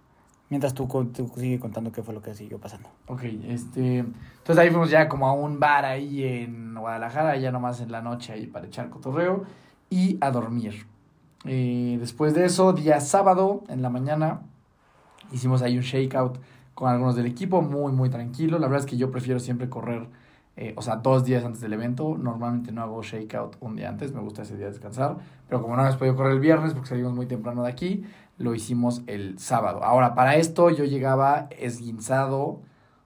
Mientras 0.51 0.75
tú, 0.75 0.87
tú 0.87 1.31
sigue 1.37 1.61
contando 1.61 1.93
qué 1.93 2.03
fue 2.03 2.13
lo 2.13 2.21
que 2.21 2.35
siguió 2.35 2.59
pasando. 2.59 2.89
Ok, 3.07 3.23
este... 3.47 3.99
Entonces 3.99 4.59
ahí 4.59 4.69
fuimos 4.69 4.91
ya 4.91 5.09
como 5.09 5.29
a 5.29 5.33
un 5.33 5.61
bar 5.61 5.85
ahí 5.85 6.25
en 6.25 6.75
Guadalajara, 6.75 7.37
ya 7.37 7.53
nomás 7.53 7.81
en 7.81 7.93
la 7.93 8.03
noche 8.03 8.33
ahí 8.33 8.47
para 8.47 8.67
echar 8.67 8.91
cotorreo 8.91 9.45
y 9.89 10.19
a 10.21 10.33
dormir. 10.33 10.87
Eh, 11.45 11.97
después 12.01 12.35
de 12.35 12.47
eso, 12.47 12.73
día 12.73 13.01
sábado 13.01 13.63
en 13.69 13.81
la 13.81 13.91
mañana, 13.91 14.41
hicimos 15.33 15.63
ahí 15.63 15.77
un 15.77 15.85
shakeout 15.85 16.39
con 16.75 16.91
algunos 16.91 17.15
del 17.15 17.27
equipo, 17.27 17.63
muy, 17.63 17.93
muy 17.93 18.11
tranquilo. 18.11 18.59
La 18.59 18.67
verdad 18.67 18.85
es 18.85 18.91
que 18.91 18.97
yo 18.97 19.11
prefiero 19.11 19.39
siempre 19.39 19.69
correr, 19.69 20.09
eh, 20.57 20.75
o 20.77 20.83
sea, 20.83 20.97
dos 20.97 21.25
días 21.25 21.45
antes 21.45 21.61
del 21.61 21.75
evento. 21.75 22.17
Normalmente 22.19 22.73
no 22.73 22.83
hago 22.83 23.03
shakeout 23.03 23.57
un 23.61 23.77
día 23.77 23.89
antes, 23.89 24.13
me 24.13 24.21
gusta 24.21 24.43
ese 24.43 24.57
día 24.57 24.67
descansar. 24.67 25.17
Pero 25.49 25.63
como 25.63 25.77
no 25.77 25.83
hemos 25.83 25.97
podido 25.97 26.17
correr 26.17 26.33
el 26.33 26.41
viernes 26.41 26.73
porque 26.75 26.89
salimos 26.89 27.15
muy 27.15 27.27
temprano 27.27 27.63
de 27.63 27.71
aquí, 27.71 28.05
lo 28.41 28.55
hicimos 28.55 29.03
el 29.07 29.39
sábado. 29.39 29.85
Ahora, 29.85 30.15
para 30.15 30.37
esto 30.37 30.71
yo 30.71 30.85
llegaba 30.85 31.49
esguinzado, 31.51 32.41
o 32.41 32.63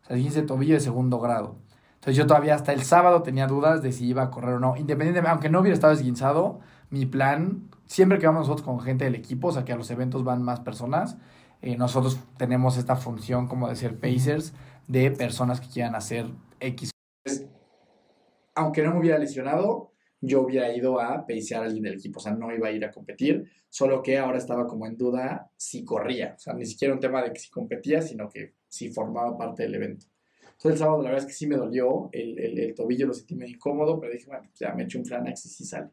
sea, 0.06 0.16
esguince 0.16 0.42
de 0.42 0.46
tobillo 0.46 0.75
de 0.75 0.81
segundo 0.81 1.19
grado. 1.19 1.56
Entonces 1.94 2.16
yo 2.16 2.26
todavía 2.26 2.54
hasta 2.54 2.72
el 2.72 2.84
sábado 2.84 3.22
tenía 3.22 3.48
dudas 3.48 3.82
de 3.82 3.91
si 3.91 4.06
iba 4.06 4.22
a 4.22 4.31
correr 4.31 4.55
o 4.55 4.60
no. 4.60 4.76
Independientemente, 4.76 5.31
aunque 5.31 5.48
no 5.50 5.60
hubiera 5.60 5.74
estado 5.74 5.93
esguinzado, 5.93 6.60
mi 6.91 7.05
plan, 7.05 7.69
siempre 7.86 8.20
que 8.20 8.26
vamos 8.26 8.43
nosotros 8.43 8.64
con 8.64 8.79
gente 8.81 9.05
del 9.06 9.17
equipo, 9.17 9.48
o 9.48 9.53
sea 9.53 9.64
que 9.64 9.72
a 9.72 9.76
los 9.76 9.91
eventos 9.91 10.22
van 10.22 10.41
más 10.41 10.60
personas, 10.60 11.17
eh, 11.62 11.76
nosotros 11.76 12.20
tenemos 12.36 12.76
esta 12.76 12.94
función 12.94 13.48
como 13.48 13.69
de 13.69 13.74
ser 13.74 13.98
pacers 13.98 14.53
de 14.86 15.10
personas 15.10 15.60
que 15.60 15.69
quieran 15.69 15.96
hacer 15.96 16.26
X. 16.60 16.91
Aunque 18.55 18.84
no 18.84 18.93
me 18.93 19.00
hubiera 19.00 19.19
lesionado, 19.19 19.94
yo 20.26 20.43
hubiera 20.43 20.74
ido 20.74 21.00
a 21.00 21.26
pacear 21.26 21.62
a 21.62 21.66
alguien 21.66 21.84
del 21.84 21.94
equipo, 21.94 22.19
o 22.19 22.22
sea, 22.22 22.32
no 22.32 22.54
iba 22.54 22.69
a 22.69 22.72
ir 22.72 22.84
a 22.84 22.90
competir, 22.90 23.48
solo 23.69 24.02
que 24.02 24.19
ahora 24.19 24.38
estaba 24.38 24.66
como 24.66 24.86
en 24.86 24.96
duda 24.96 25.50
si 25.56 25.84
corría, 25.84 26.34
o 26.36 26.38
sea, 26.38 26.54
ni 26.54 26.64
siquiera 26.64 26.94
un 26.94 27.00
tema 27.00 27.22
de 27.22 27.32
que 27.32 27.40
si 27.40 27.50
competía, 27.50 28.00
sino 28.00 28.28
que 28.28 28.54
si 28.69 28.90
formaba 28.90 29.36
parte 29.36 29.64
del 29.64 29.74
evento. 29.74 30.06
Entonces 30.43 30.72
el 30.72 30.78
sábado 30.78 31.02
la 31.02 31.10
verdad 31.10 31.24
es 31.24 31.26
que 31.26 31.36
sí 31.36 31.46
me 31.46 31.56
dolió, 31.56 32.08
el, 32.12 32.72
tobillo 32.74 33.06
lo 33.06 33.14
sentí 33.14 33.34
medio 33.34 33.54
incómodo, 33.54 34.00
pero 34.00 34.12
dije, 34.12 34.26
bueno, 34.26 34.44
pues 34.44 34.58
ya 34.58 34.72
me 34.72 34.84
echo 34.84 34.98
un 34.98 35.04
Flanax 35.04 35.46
y 35.46 35.48
sí 35.48 35.64
sale. 35.64 35.90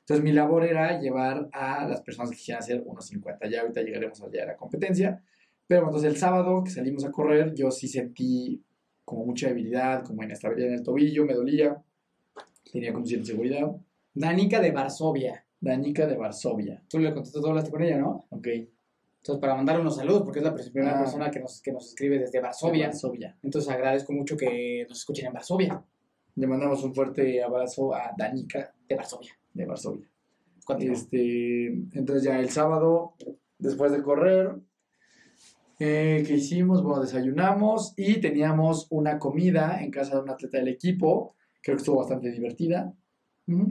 Entonces 0.00 0.24
mi 0.24 0.32
labor 0.32 0.64
era 0.64 0.98
llevar 0.98 1.48
a 1.52 1.86
las 1.86 2.00
personas 2.00 2.30
que 2.30 2.36
quisieran 2.36 2.62
hacer 2.62 2.84
1.50, 2.84 3.48
ya 3.48 3.60
ahorita 3.60 3.82
llegaremos 3.82 4.20
allá 4.22 4.42
a 4.42 4.46
la 4.46 4.56
competencia, 4.56 5.22
pero 5.66 5.84
entonces 5.84 6.10
el 6.10 6.16
sábado 6.16 6.64
que 6.64 6.70
salimos 6.70 7.04
a 7.04 7.12
correr, 7.12 7.54
yo 7.54 7.70
sí 7.70 7.86
sentí 7.86 8.64
como 9.04 9.24
mucha 9.24 9.48
debilidad, 9.48 10.02
como 10.02 10.22
inestabilidad 10.22 10.70
en 10.70 10.74
el 10.78 10.82
tobillo, 10.82 11.24
me 11.24 11.34
dolía, 11.34 11.80
tenía 12.72 12.92
como 12.92 13.04
cierta 13.06 13.22
inseguridad. 13.22 13.76
Danica 14.14 14.60
de 14.60 14.70
Varsovia. 14.70 15.44
Danica 15.60 16.06
de 16.06 16.16
Varsovia, 16.16 16.82
Tú 16.88 16.98
le 16.98 17.12
contaste, 17.12 17.38
tú 17.40 17.46
hablaste 17.46 17.70
con 17.70 17.82
ella, 17.82 17.98
¿no? 17.98 18.26
ok. 18.30 18.46
Entonces, 18.46 19.38
para 19.40 19.54
mandarle 19.54 19.82
unos 19.82 19.96
saludos, 19.96 20.22
porque 20.22 20.38
es 20.38 20.44
la 20.46 20.54
primera 20.54 20.96
Ah. 20.98 21.02
persona 21.02 21.30
que 21.30 21.40
nos, 21.40 21.60
que 21.60 21.70
nos 21.72 21.88
escribe 21.88 22.18
desde 22.18 22.38
De 22.38 22.40
Varsovia. 22.40 22.86
Varsovia. 22.86 23.36
Entonces, 23.42 23.70
agradezco 23.70 24.12
mucho 24.14 24.34
que 24.36 24.86
nos 24.88 24.98
escuchen 24.98 25.26
en 25.26 25.34
Varsovia. 25.34 25.84
Le 26.36 26.46
mandamos 26.46 26.82
un 26.82 26.94
fuerte 26.94 27.42
abrazo 27.42 27.94
a 27.94 28.12
Danica 28.16 28.72
De 28.88 28.94
Varsovia. 28.96 29.32
de 29.52 29.66
Varsovia. 29.66 30.08
Continúa. 30.64 30.94
Este, 30.94 31.66
entonces 31.66 32.22
ya 32.22 32.38
el 32.40 32.48
sábado, 32.48 33.14
después 33.58 33.92
de 33.92 34.02
correr, 34.02 34.54
eh, 35.78 36.24
¿qué 36.26 36.34
hicimos? 36.34 36.82
Bueno, 36.82 37.02
desayunamos 37.02 37.94
y 37.96 38.20
teníamos 38.20 38.86
una 38.90 39.18
comida 39.18 39.82
en 39.82 39.90
casa 39.90 40.16
de 40.16 40.22
un 40.22 40.30
atleta 40.30 40.58
del 40.58 40.68
equipo. 40.68 41.34
Creo 41.62 41.76
que 41.76 41.80
estuvo 41.80 41.98
bastante 41.98 42.30
divertida. 42.30 42.92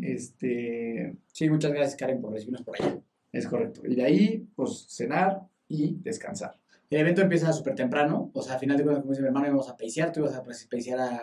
Este, 0.02 1.16
Sí, 1.32 1.50
muchas 1.50 1.72
gracias, 1.72 1.96
Karen, 1.96 2.22
por 2.22 2.34
recibirnos 2.34 2.64
por 2.64 2.76
allá. 2.82 3.00
es 3.32 3.48
correcto. 3.48 3.82
Y 3.86 3.96
de 3.96 4.04
ahí, 4.04 4.48
pues 4.56 4.86
cenar 4.90 5.42
y 5.68 5.96
descansar. 6.02 6.60
El 6.90 7.02
evento 7.02 7.22
empieza 7.22 7.54
súper 7.54 7.76
temprano, 7.76 8.32
o 8.34 8.42
sea, 8.42 8.56
al 8.56 8.60
final 8.60 8.76
de 8.78 8.84
cuentas, 8.84 9.02
como 9.04 9.12
dice 9.12 9.22
mi 9.22 9.28
hermano, 9.28 9.46
íbamos 9.48 9.70
a 9.70 9.78
pasear, 9.78 10.12
tú 10.12 10.22
ibas 10.22 10.36
a 10.36 10.44
pasear 10.44 11.00
a 11.00 11.22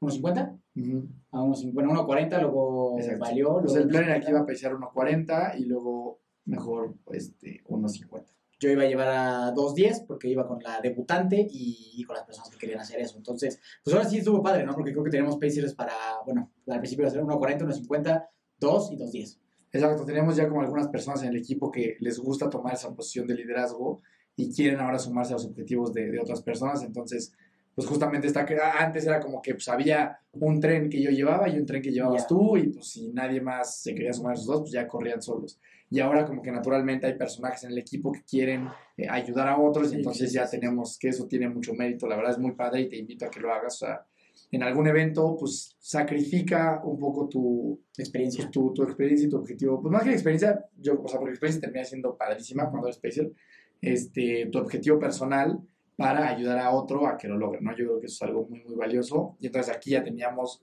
unos 0.00 0.14
50, 0.14 0.56
Ujú. 0.76 1.08
a 1.32 1.42
unos 1.42 1.60
50, 1.60 1.92
1.40, 1.94 2.40
luego 2.42 2.98
Exacto. 2.98 3.20
valió. 3.20 3.52
Pues 3.54 3.64
luego 3.72 3.78
el 3.78 3.88
plan 3.88 4.04
era 4.04 4.14
que 4.20 4.26
50. 4.26 4.30
iba 4.30 4.40
a 4.40 4.46
pesar 4.46 4.72
1.40 4.74 5.58
y 5.58 5.64
luego 5.64 6.20
mejor 6.44 6.94
este, 7.12 7.62
1.50. 7.64 8.24
Yo 8.60 8.70
iba 8.70 8.82
a 8.82 8.86
llevar 8.86 9.08
a 9.08 9.54
2.10 9.54 10.06
porque 10.06 10.28
iba 10.28 10.46
con 10.46 10.62
la 10.62 10.80
debutante 10.80 11.46
y, 11.48 12.02
con 12.04 12.16
las 12.16 12.24
personas 12.24 12.50
que 12.50 12.58
querían 12.58 12.80
hacer 12.80 13.00
eso. 13.00 13.16
Entonces, 13.16 13.60
pues 13.84 13.94
ahora 13.94 14.08
sí 14.08 14.18
estuvo 14.18 14.42
padre, 14.42 14.64
¿no? 14.64 14.74
Porque 14.74 14.92
creo 14.92 15.04
que 15.04 15.10
tenemos 15.10 15.36
pacers 15.36 15.74
para, 15.74 15.92
bueno, 16.24 16.50
al 16.66 16.78
principio 16.78 17.04
iba 17.04 17.08
a 17.08 17.12
ser 17.12 17.22
1.40, 17.22 17.86
1.50, 17.86 18.28
2 18.58 18.92
y 18.92 18.96
2.10. 18.96 19.38
Exacto, 19.70 20.04
tenemos 20.04 20.34
ya 20.36 20.48
como 20.48 20.62
algunas 20.62 20.88
personas 20.88 21.22
en 21.22 21.28
el 21.28 21.36
equipo 21.36 21.70
que 21.70 21.96
les 22.00 22.18
gusta 22.18 22.48
tomar 22.48 22.74
esa 22.74 22.94
posición 22.94 23.26
de 23.26 23.34
liderazgo 23.34 24.00
y 24.34 24.52
quieren 24.54 24.80
ahora 24.80 24.98
sumarse 24.98 25.34
a 25.34 25.36
los 25.36 25.46
objetivos 25.46 25.92
de, 25.92 26.10
de 26.10 26.18
otras 26.18 26.42
personas. 26.42 26.82
Entonces, 26.82 27.32
pues 27.78 27.86
justamente 27.86 28.26
está 28.26 28.44
que 28.44 28.56
antes 28.60 29.06
era 29.06 29.20
como 29.20 29.40
que 29.40 29.54
pues, 29.54 29.68
había 29.68 30.18
un 30.32 30.58
tren 30.58 30.90
que 30.90 31.00
yo 31.00 31.10
llevaba 31.10 31.48
y 31.48 31.60
un 31.60 31.64
tren 31.64 31.80
que 31.80 31.92
llevabas 31.92 32.22
Ya. 32.22 32.26
tú 32.26 32.56
y 32.56 32.70
pues 32.70 32.88
si 32.88 33.06
nadie 33.12 33.40
más 33.40 33.82
se 33.82 33.94
quería 33.94 34.12
sumar 34.12 34.32
a 34.32 34.34
esos 34.34 34.46
dos, 34.48 34.60
pues 34.62 34.72
ya 34.72 34.88
corrían 34.88 35.22
solos. 35.22 35.60
Y 35.88 36.00
ahora 36.00 36.26
como 36.26 36.42
que 36.42 36.50
naturalmente 36.50 37.06
hay 37.06 37.14
personajes 37.16 37.62
en 37.62 37.70
el 37.70 37.78
equipo 37.78 38.10
que 38.10 38.24
quieren 38.24 38.66
eh, 38.96 39.06
ayudar 39.08 39.46
a 39.46 39.56
otros 39.60 39.92
y 39.92 39.94
entonces 39.94 40.32
ya 40.32 40.50
tenemos 40.50 40.98
que 40.98 41.10
eso 41.10 41.28
tiene 41.28 41.48
mucho 41.48 41.72
mérito. 41.72 42.08
La 42.08 42.16
verdad 42.16 42.32
es 42.32 42.38
muy 42.38 42.50
padre 42.50 42.80
y 42.80 42.88
te 42.88 42.96
invito 42.96 43.26
a 43.26 43.30
que 43.30 43.38
lo 43.38 43.52
hagas. 43.54 43.80
O 43.80 43.86
sea, 43.86 44.04
en 44.50 44.64
algún 44.64 44.88
evento, 44.88 45.36
pues 45.38 45.76
sacrifica 45.78 46.80
un 46.82 46.98
poco 46.98 47.28
tu, 47.28 47.80
Experiencia. 47.96 48.50
tu, 48.50 48.74
tu 48.74 48.82
experiencia 48.82 49.28
y 49.28 49.30
tu 49.30 49.36
objetivo. 49.36 49.80
Pues 49.80 49.92
más 49.92 50.02
que 50.02 50.08
la 50.08 50.14
experiencia, 50.16 50.64
yo, 50.76 51.00
o 51.00 51.06
sea, 51.06 51.20
porque 51.20 51.30
la 51.30 51.34
experiencia 51.36 51.60
termina 51.60 51.84
siendo 51.84 52.16
padrísima 52.16 52.68
cuando 52.70 52.88
eres 52.88 52.96
special, 52.96 53.32
este, 53.80 54.46
tu 54.50 54.58
objetivo 54.58 54.98
personal 54.98 55.60
para 55.98 56.28
ayudar 56.28 56.60
a 56.60 56.70
otro 56.70 57.08
a 57.08 57.16
que 57.16 57.26
lo 57.26 57.36
logre, 57.36 57.60
¿no? 57.60 57.72
Yo 57.72 57.84
creo 57.86 58.00
que 58.00 58.06
eso 58.06 58.24
es 58.24 58.28
algo 58.30 58.46
muy, 58.48 58.62
muy 58.62 58.76
valioso. 58.76 59.36
Y 59.40 59.46
entonces 59.48 59.74
aquí 59.74 59.90
ya 59.90 60.04
teníamos 60.04 60.62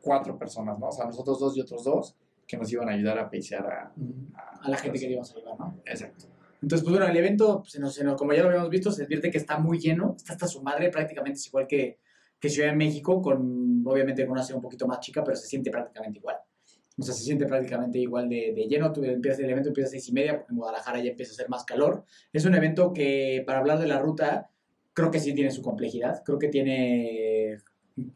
cuatro 0.00 0.38
personas, 0.38 0.78
¿no? 0.78 0.86
O 0.86 0.92
sea, 0.92 1.06
nosotros 1.06 1.40
dos 1.40 1.56
y 1.56 1.60
otros 1.60 1.82
dos 1.82 2.16
que 2.46 2.56
nos 2.56 2.72
iban 2.72 2.88
a 2.88 2.92
ayudar 2.92 3.18
a 3.18 3.28
pasear 3.28 3.66
a, 3.66 3.92
A 4.62 4.70
la 4.70 4.76
gente 4.76 5.00
que 5.00 5.06
íbamos 5.10 5.28
a 5.32 5.34
llevar, 5.34 5.58
¿no? 5.58 5.80
Exacto. 5.84 6.26
Entonces, 6.62 6.84
pues 6.84 6.96
bueno, 6.96 7.10
el 7.10 7.16
evento, 7.16 7.64
nos- 7.80 8.00
como 8.16 8.32
ya 8.32 8.42
lo 8.42 8.48
habíamos 8.50 8.70
visto, 8.70 8.92
se 8.92 9.02
advierte 9.02 9.28
que 9.28 9.38
está 9.38 9.58
muy 9.58 9.80
lleno. 9.80 10.14
Está 10.16 10.34
hasta 10.34 10.46
su 10.46 10.62
madre, 10.62 10.88
prácticamente 10.90 11.38
es 11.38 11.46
igual 11.48 11.66
que, 11.66 11.98
que 12.38 12.48
Ciudad 12.48 12.70
de 12.70 12.76
México, 12.76 13.20
con 13.20 13.82
obviamente 13.84 14.24
con 14.24 14.32
una 14.34 14.44
ciudad 14.44 14.58
un 14.58 14.62
poquito 14.62 14.86
más 14.86 15.00
chica, 15.00 15.24
pero 15.24 15.36
se 15.36 15.48
siente 15.48 15.70
prácticamente 15.70 16.20
igual. 16.20 16.36
O 16.98 17.02
sea, 17.02 17.12
se 17.12 17.24
siente 17.24 17.44
prácticamente 17.46 17.98
igual 17.98 18.28
de, 18.28 18.52
de 18.54 18.66
lleno. 18.68 18.92
Tú 18.92 19.02
empiezas, 19.02 19.40
el 19.40 19.50
evento 19.50 19.68
empieza 19.70 19.88
a 19.88 19.90
seis 19.90 20.08
y 20.08 20.12
media, 20.12 20.36
porque 20.36 20.52
en 20.52 20.56
Guadalajara 20.58 21.00
ya 21.00 21.10
empieza 21.10 21.32
a 21.32 21.34
hacer 21.34 21.48
más 21.48 21.64
calor. 21.64 22.04
Es 22.32 22.44
un 22.46 22.54
evento 22.54 22.92
que, 22.92 23.42
para 23.44 23.58
hablar 23.58 23.78
de 23.80 23.86
la 23.88 23.98
ruta, 23.98 24.48
creo 24.96 25.10
que 25.10 25.20
sí 25.20 25.34
tiene 25.34 25.50
su 25.50 25.60
complejidad. 25.60 26.22
Creo 26.24 26.38
que 26.38 26.48
tiene 26.48 27.58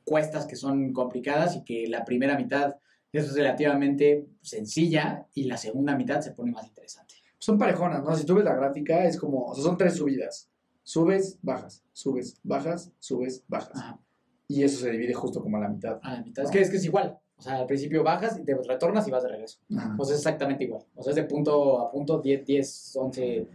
cuestas 0.03 0.47
que 0.47 0.57
son 0.57 0.95
complicadas 0.95 1.55
y 1.57 1.63
que 1.63 1.87
la 1.87 2.07
primera 2.07 2.39
mitad 2.39 2.77
es 3.13 3.35
relativamente 3.35 4.27
sencilla 4.41 5.27
y 5.35 5.45
la 5.45 5.59
segunda 5.59 5.95
mitad 5.95 6.23
se 6.23 6.33
pone 6.33 6.53
más 6.53 6.67
interesante. 6.67 7.17
Son 7.39 7.59
parejonas, 7.59 8.03
¿no? 8.03 8.17
Si 8.17 8.25
tú 8.25 8.35
ves 8.35 8.47
la 8.47 8.55
gráfica, 8.55 9.05
es 9.05 9.19
como, 9.19 9.45
o 9.45 9.55
sea, 9.55 9.63
son 9.63 9.77
tres 9.77 9.95
subidas. 9.95 10.49
Subes, 10.83 11.39
bajas, 11.43 11.85
subes, 11.93 12.41
bajas, 12.43 12.91
subes, 12.99 13.45
bajas. 13.47 13.77
Ajá. 13.77 14.01
Y 14.49 14.63
eso 14.63 14.81
se 14.81 14.91
divide 14.91 15.13
justo 15.13 15.43
como 15.43 15.59
a 15.59 15.61
la 15.61 15.69
mitad. 15.69 16.01
A 16.03 16.15
la 16.15 16.23
mitad. 16.23 16.45
Es, 16.45 16.51
que, 16.51 16.63
es 16.63 16.71
que 16.71 16.79
es 16.79 16.85
igual. 16.87 17.19
O 17.37 17.43
sea, 17.43 17.57
al 17.57 17.67
principio 17.67 18.03
bajas 18.03 18.39
y 18.39 18.45
te 18.45 18.55
retornas 18.55 19.07
y 19.07 19.11
vas 19.11 19.23
de 19.23 19.29
regreso. 19.29 19.61
Ajá. 19.77 19.97
Sea, 19.97 20.15
es 20.15 20.21
exactamente 20.21 20.65
igual. 20.65 20.83
O 20.95 21.03
sea, 21.03 21.11
es 21.11 21.17
de 21.17 21.25
punto 21.25 21.79
a 21.79 21.91
punto 21.91 22.21
10, 22.21 22.47
10, 22.47 22.97
11, 22.97 23.47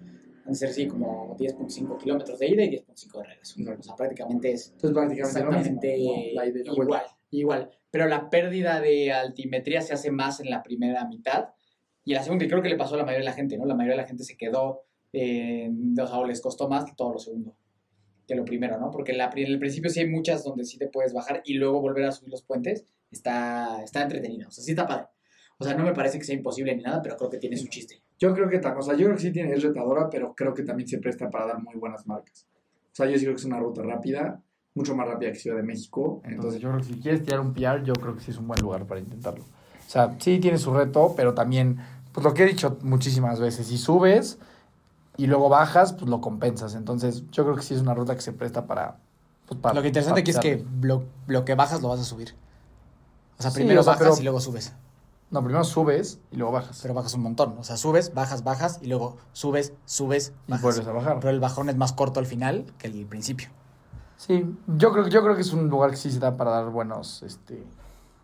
han 0.46 0.52
de 0.52 0.56
ser 0.56 0.72
sí, 0.72 0.88
como 0.88 1.36
10.5 1.38 1.98
kilómetros 1.98 2.40
de 2.40 2.48
ida 2.48 2.64
y 2.64 2.70
10.5 2.70 3.18
de 3.18 3.24
regreso. 3.24 3.60
Exacto. 3.60 3.80
O 3.80 3.84
sea, 3.84 3.96
prácticamente 3.96 4.52
es 4.52 4.72
Entonces 4.72 4.92
prácticamente 4.92 5.40
lo 5.40 5.52
mismo, 5.52 5.60
exactamente 5.60 5.98
¿no? 5.98 6.42
La 6.42 6.48
ida 6.48 6.60
la 6.64 6.72
igual, 6.72 7.04
igual. 7.32 7.72
Pero 7.90 8.08
la 8.08 8.30
pérdida 8.30 8.80
de 8.80 9.12
altimetría 9.12 9.82
se 9.82 9.94
hace 9.94 10.12
más 10.12 10.40
en 10.40 10.50
la 10.50 10.62
primera 10.62 11.06
mitad 11.08 11.50
y 12.04 12.14
la 12.14 12.22
segunda, 12.24 12.46
y 12.46 12.48
creo 12.48 12.62
que 12.62 12.70
le 12.70 12.78
pasó 12.78 12.96
a 12.96 12.98
la 13.00 13.04
mayoría 13.04 13.26
de 13.26 13.32
la 13.32 13.36
gente, 13.36 13.58
¿no? 13.58 13.66
La 13.66 13.74
mayoría 13.74 13.96
de 13.96 14.02
la 14.04 14.08
gente 14.08 14.24
se 14.24 14.38
quedó, 14.38 14.84
eh, 15.12 15.72
o 16.00 16.08
sea, 16.08 16.20
o 16.20 16.26
les 16.26 16.40
costó 16.40 16.70
más 16.70 16.96
todo 16.96 17.14
lo 17.14 17.20
segundo 17.20 17.58
que 18.28 18.36
lo 18.36 18.46
primero, 18.46 18.80
¿no? 18.80 18.92
Porque 18.92 19.12
en, 19.12 19.20
la, 19.20 19.32
en 19.36 19.48
el 19.48 19.60
principio 19.60 19.90
sí 19.90 20.00
hay 20.00 20.10
muchas 20.10 20.44
donde 20.44 20.66
sí 20.66 20.78
te 20.78 20.88
puedes 20.88 21.14
bajar 21.14 21.42
y 21.46 21.56
luego 21.56 21.82
volver 21.82 22.06
a 22.06 22.12
subir 22.12 22.32
los 22.32 22.44
puentes. 22.44 22.86
Está, 23.12 23.84
está 23.84 24.02
entretenido, 24.02 24.48
o 24.50 24.52
sea, 24.52 24.64
sí 24.64 24.72
está 24.72 24.86
padre. 24.88 25.06
O 25.58 25.64
sea, 25.64 25.76
no 25.76 25.84
me 25.84 25.94
parece 25.94 26.18
que 26.18 26.26
sea 26.26 26.36
imposible 26.36 26.76
ni 26.76 26.84
nada, 26.84 27.02
pero 27.02 27.16
creo 27.16 27.30
que 27.30 27.38
tiene 27.38 27.56
su 27.56 27.68
chiste. 27.68 28.02
Yo 28.18 28.34
creo 28.34 28.50
que 28.50 28.58
o 28.58 28.82
sea, 28.82 28.96
yo 28.96 29.06
creo 29.06 29.16
que 29.16 29.22
sí 29.22 29.32
tiene, 29.32 29.54
es 29.54 29.64
retadora, 29.64 30.10
pero 30.10 30.34
creo 30.34 30.54
que 30.54 30.64
también 30.64 30.88
se 30.88 31.00
presta 31.00 31.30
para 31.30 31.48
dar 31.48 31.62
muy 31.62 31.76
buenas 31.76 32.08
marcas. 32.08 32.48
O 32.92 32.96
sea, 32.96 33.08
yo 33.08 33.18
sí 33.18 33.26
creo 33.26 33.36
que 33.36 33.40
es 33.42 33.46
una 33.46 33.60
ruta 33.60 33.82
rápida, 33.82 34.42
mucho 34.74 34.96
más 34.96 35.08
rápida 35.08 35.32
que 35.32 35.40
Ciudad 35.40 35.58
de 35.58 35.64
México. 35.64 36.22
Entonces, 36.24 36.62
yo 36.62 36.70
creo 36.70 36.82
que 36.82 36.88
si 36.88 37.00
quieres 37.00 37.24
tirar 37.24 37.42
un 37.42 37.54
PR, 37.54 37.84
yo 37.84 37.94
creo 37.94 38.16
que 38.16 38.22
sí 38.22 38.32
es 38.32 38.38
un 38.38 38.48
buen 38.48 38.62
lugar 38.62 38.86
para 38.86 39.02
intentarlo. 39.02 39.44
O 39.44 39.90
sea, 39.90 40.16
sí 40.20 40.40
tiene 40.40 40.58
su 40.58 40.74
reto, 40.74 41.14
pero 41.16 41.34
también, 41.34 41.78
pues 42.14 42.24
lo 42.24 42.34
que 42.34 42.44
he 42.44 42.48
dicho 42.48 42.78
muchísimas 42.82 43.40
veces, 43.40 43.68
si 43.68 43.78
subes 43.78 44.40
y 45.18 45.28
luego 45.28 45.50
bajas, 45.50 45.94
pues 45.94 46.10
lo 46.10 46.22
compensas. 46.22 46.76
Entonces, 46.76 47.24
yo 47.32 47.44
creo 47.44 47.56
que 47.56 47.64
sí 47.64 47.74
es 47.74 47.82
una 47.82 47.94
ruta 47.94 48.16
que 48.16 48.22
se 48.22 48.32
presta 48.34 48.66
para... 48.66 48.98
pues, 49.48 49.60
para 49.60 49.76
Lo 49.76 49.82
que 49.82 49.90
interesante 49.90 50.22
para 50.22 50.40
aquí 50.40 50.50
es 50.50 50.58
que 50.58 50.66
lo, 50.82 51.04
lo 51.28 51.44
que 51.46 51.56
bajas 51.56 51.82
lo 51.82 51.90
vas 51.90 52.00
a 52.00 52.06
subir. 52.06 52.34
O 53.38 53.42
sea, 53.42 53.52
Sí, 53.52 53.58
primero 53.60 53.82
o 53.82 53.84
sea, 53.84 53.94
bajas 53.94 54.08
pero- 54.08 54.22
y 54.22 54.24
luego 54.24 54.40
subes. 54.40 54.74
No, 55.32 55.44
primero 55.44 55.64
subes 55.64 56.20
y 56.32 56.38
luego 56.38 56.54
bajas. 56.54 56.80
Pero 56.82 56.94
bajas 56.94 57.14
un 57.16 57.22
montón. 57.24 57.56
O 57.58 57.64
sea, 57.64 57.78
subes, 57.78 58.14
bajas, 58.14 58.44
bajas 58.44 58.80
y 58.82 58.88
luego 58.88 59.18
subes, 59.34 59.74
subes, 59.86 60.34
y 60.48 60.58
vuelves 60.60 60.88
a 60.88 60.92
bajar. 60.92 61.20
Pero 61.20 61.32
el 61.32 61.40
bajón 61.40 61.70
es 61.70 61.76
más 61.76 61.94
corto 61.94 62.20
al 62.20 62.26
final 62.26 62.66
que 62.78 62.88
el 62.88 63.06
principio. 63.06 63.50
Sí, 64.18 64.46
yo 64.68 64.92
creo, 64.94 65.08
yo 65.08 65.22
creo 65.24 65.36
que 65.36 65.42
es 65.42 65.52
un 65.52 65.68
lugar 65.68 65.90
que 65.92 65.98
sí 65.98 66.12
se 66.12 66.20
da 66.20 66.38
para 66.38 66.52
dar 66.52 66.70
buenos, 66.70 67.22
este, 67.24 67.62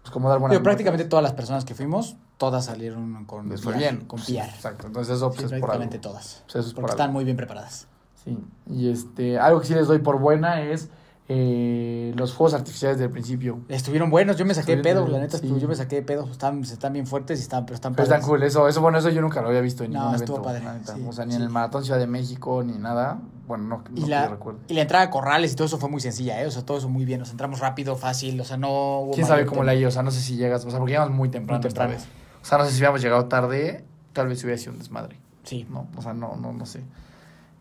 pues 0.02 0.12
como 0.12 0.30
dar 0.30 0.40
buenas 0.40 0.54
Digo, 0.54 0.64
prácticamente 0.64 1.04
todas 1.04 1.22
las 1.22 1.34
personas 1.34 1.66
que 1.66 1.76
fuimos, 1.76 2.16
todas 2.38 2.66
salieron 2.66 3.26
con 3.26 3.50
PR, 3.50 3.78
bien. 3.78 4.06
Con 4.06 4.20
Sí, 4.20 4.36
PR. 4.36 4.46
exacto. 4.46 4.88
Entonces 4.88 5.18
eso 5.18 5.28
pues, 5.30 5.40
Sí, 5.40 5.46
es 5.46 5.52
por 5.52 5.60
prácticamente 5.60 5.98
algo. 5.98 6.10
todas. 6.12 6.44
Pues, 6.46 6.56
eso 6.56 6.68
es 6.70 6.74
por 6.74 6.82
Porque 6.84 6.92
algo. 6.94 7.02
están 7.04 7.14
muy 7.14 7.26
bien 7.26 7.36
preparadas. 7.36 7.88
Sí. 8.24 8.38
Y 8.68 8.90
este, 8.90 9.38
algo 9.38 9.60
que 9.60 9.68
sí 9.68 9.74
les 9.74 9.88
doy 9.88 10.00
por 10.00 10.18
buena 10.20 10.62
es 10.62 10.90
eh, 11.34 12.14
los 12.18 12.34
fuegos 12.34 12.54
artificiales 12.54 13.00
del 13.00 13.10
principio. 13.10 13.60
Estuvieron 13.70 14.10
buenos, 14.10 14.36
yo 14.36 14.46
me 14.46 14.54
saqué 14.54 14.76
de 14.76 14.84
pedo, 14.84 15.08
la 15.08 15.20
neta, 15.20 15.38
sí. 15.38 15.46
estuvo- 15.46 15.60
yo 15.60 15.68
me 15.70 15.76
saqué 15.76 15.96
de 15.96 16.02
pedo. 16.02 16.26
Están, 16.30 16.62
están 16.62 16.92
bien 16.92 17.08
fuertes 17.08 17.40
y 17.40 17.44
están, 17.44 17.66
pero 17.66 17.76
están 17.76 17.94
Pero 17.94 18.04
están 18.04 18.22
cool, 18.22 18.44
eso, 18.44 18.68
eso, 18.68 18.82
bueno, 18.82 18.98
eso 18.98 19.10
yo 19.10 19.22
nunca 19.22 19.42
lo 19.42 19.48
había 19.48 19.62
visto 19.62 19.86
en 19.86 19.94
No, 19.94 20.00
ningún 20.02 20.16
estuvo 20.16 20.38
evento. 20.38 20.50
padre, 20.50 20.64
la 20.66 20.74
neta. 20.74 20.94
sí, 20.96 21.06
o 21.08 21.14
sea, 21.14 21.24
ni 21.26 21.32
sí. 21.32 21.38
en 21.38 21.44
el 21.44 21.50
Maratón 21.50 21.86
Ciudad 21.86 22.00
de 22.00 22.08
México, 22.08 22.64
ni 22.64 22.78
nada. 22.78 23.20
Bueno, 23.48 23.64
no, 23.66 23.84
no 23.90 24.06
Y 24.06 24.10
la, 24.10 24.28
recuerde. 24.28 24.60
y 24.68 24.74
la 24.74 24.82
entrada 24.82 25.06
a 25.06 25.10
corrales 25.10 25.54
y 25.54 25.56
todo 25.56 25.68
eso 25.68 25.78
fue 25.78 25.90
muy 25.90 26.02
sencilla, 26.02 26.42
¿eh? 26.42 26.48
O 26.48 26.52
sea, 26.52 26.66
todo 26.66 26.78
eso 26.80 26.90
muy 26.90 27.06
bien. 27.06 27.20
Nos 27.20 27.32
entramos 27.32 27.60
rápido, 27.60 27.96
fácil, 27.96 28.40
o 28.42 28.44
sea, 28.44 28.58
no 28.58 29.00
hubo 29.00 29.12
¿Quién 29.14 29.26
sabe 29.26 29.46
cómo 29.46 29.64
la 29.64 29.74
iba? 29.74 29.88
O 29.88 29.92
sea, 29.92 30.04
no 30.04 30.12
sé 30.12 30.20
si 30.20 30.36
llegas, 30.36 30.66
o 30.66 30.70
sea, 30.70 30.80
porque 30.80 30.94
llegamos 30.94 31.14
muy 31.16 31.30
temprano, 31.30 31.60
Muy 31.60 31.70
temprano. 31.70 31.94
esta 31.94 32.06
vez. 32.08 32.14
O 32.42 32.46
sea, 32.46 32.58
no 32.58 32.66
sé 32.66 32.72
si 32.72 32.78
hubiéramos 32.78 33.02
llegado 33.02 33.26
tarde, 33.26 33.86
tal 34.14 34.28
vez 34.28 34.44
hubiera 34.44 34.58
sido 34.58 34.74
un 34.74 34.80
desmadre. 34.80 35.18
Sí. 35.44 35.66
No, 35.70 35.88
o 35.98 36.02
sea, 36.02 36.14
no, 36.14 36.36
no, 36.36 36.52
no 36.54 36.66
sé. 36.66 36.82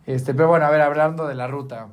Este, 0.07 0.35
pero 0.35 0.49
bueno, 0.49 0.65
a 0.67 0.71
ver, 0.71 0.81
hablando 0.81 1.27
de 1.29 1.35
la 1.35 1.47
ruta, 1.47 1.89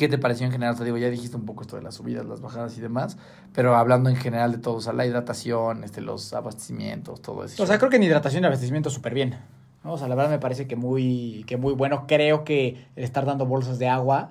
¿qué 0.00 0.08
te 0.08 0.18
pareció 0.18 0.46
en 0.46 0.52
general? 0.52 0.74
Sea, 0.76 0.84
digo, 0.86 0.96
ya 0.96 1.10
dijiste 1.10 1.36
un 1.36 1.44
poco 1.44 1.60
esto 1.62 1.76
de 1.76 1.82
las 1.82 1.94
subidas, 1.94 2.24
las 2.26 2.40
bajadas 2.40 2.76
y 2.76 2.80
demás, 2.80 3.18
pero 3.52 3.76
hablando 3.76 4.08
en 4.10 4.16
general 4.16 4.50
de 4.52 4.58
todo, 4.58 4.76
o 4.76 4.80
sea, 4.80 4.94
la 4.94 5.04
hidratación, 5.04 5.84
este, 5.84 6.00
los 6.00 6.32
abastecimientos, 6.32 7.20
todo 7.20 7.44
eso. 7.44 7.62
O 7.62 7.66
sea, 7.66 7.78
creo 7.78 7.90
que 7.90 7.96
en 7.96 8.02
hidratación 8.04 8.42
y 8.42 8.46
abastecimiento 8.46 8.88
súper 8.88 9.12
bien. 9.12 9.36
O 9.84 9.98
sea, 9.98 10.08
la 10.08 10.14
verdad 10.14 10.30
me 10.30 10.38
parece 10.38 10.66
que 10.66 10.74
muy, 10.74 11.44
que 11.46 11.56
muy 11.58 11.74
bueno. 11.74 12.06
Creo 12.08 12.44
que 12.44 12.86
el 12.96 13.04
estar 13.04 13.26
dando 13.26 13.44
bolsas 13.46 13.78
de 13.78 13.88
agua, 13.88 14.30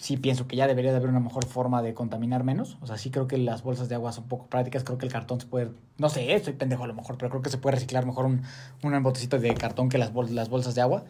sí 0.00 0.16
pienso 0.16 0.46
que 0.46 0.56
ya 0.56 0.66
debería 0.66 0.92
de 0.92 0.96
haber 0.96 1.10
una 1.10 1.20
mejor 1.20 1.44
forma 1.44 1.82
de 1.82 1.92
contaminar 1.94 2.44
menos. 2.44 2.78
O 2.80 2.86
sea, 2.86 2.96
sí 2.96 3.10
creo 3.10 3.26
que 3.26 3.36
las 3.38 3.62
bolsas 3.62 3.88
de 3.88 3.96
agua 3.96 4.12
son 4.12 4.24
poco 4.28 4.46
prácticas. 4.46 4.84
Creo 4.84 4.96
que 4.98 5.06
el 5.06 5.12
cartón 5.12 5.40
se 5.40 5.46
puede, 5.46 5.70
no 5.98 6.08
sé, 6.08 6.32
estoy 6.34 6.52
pendejo 6.54 6.84
a 6.84 6.86
lo 6.86 6.94
mejor, 6.94 7.16
pero 7.18 7.30
creo 7.30 7.42
que 7.42 7.50
se 7.50 7.58
puede 7.58 7.74
reciclar 7.76 8.06
mejor 8.06 8.24
un, 8.26 8.42
un 8.82 9.02
botecito 9.02 9.38
de 9.38 9.52
cartón 9.54 9.88
que 9.88 9.98
las, 9.98 10.12
bol- 10.12 10.30
las 10.34 10.48
bolsas 10.48 10.74
de 10.74 10.80
agua. 10.80 11.04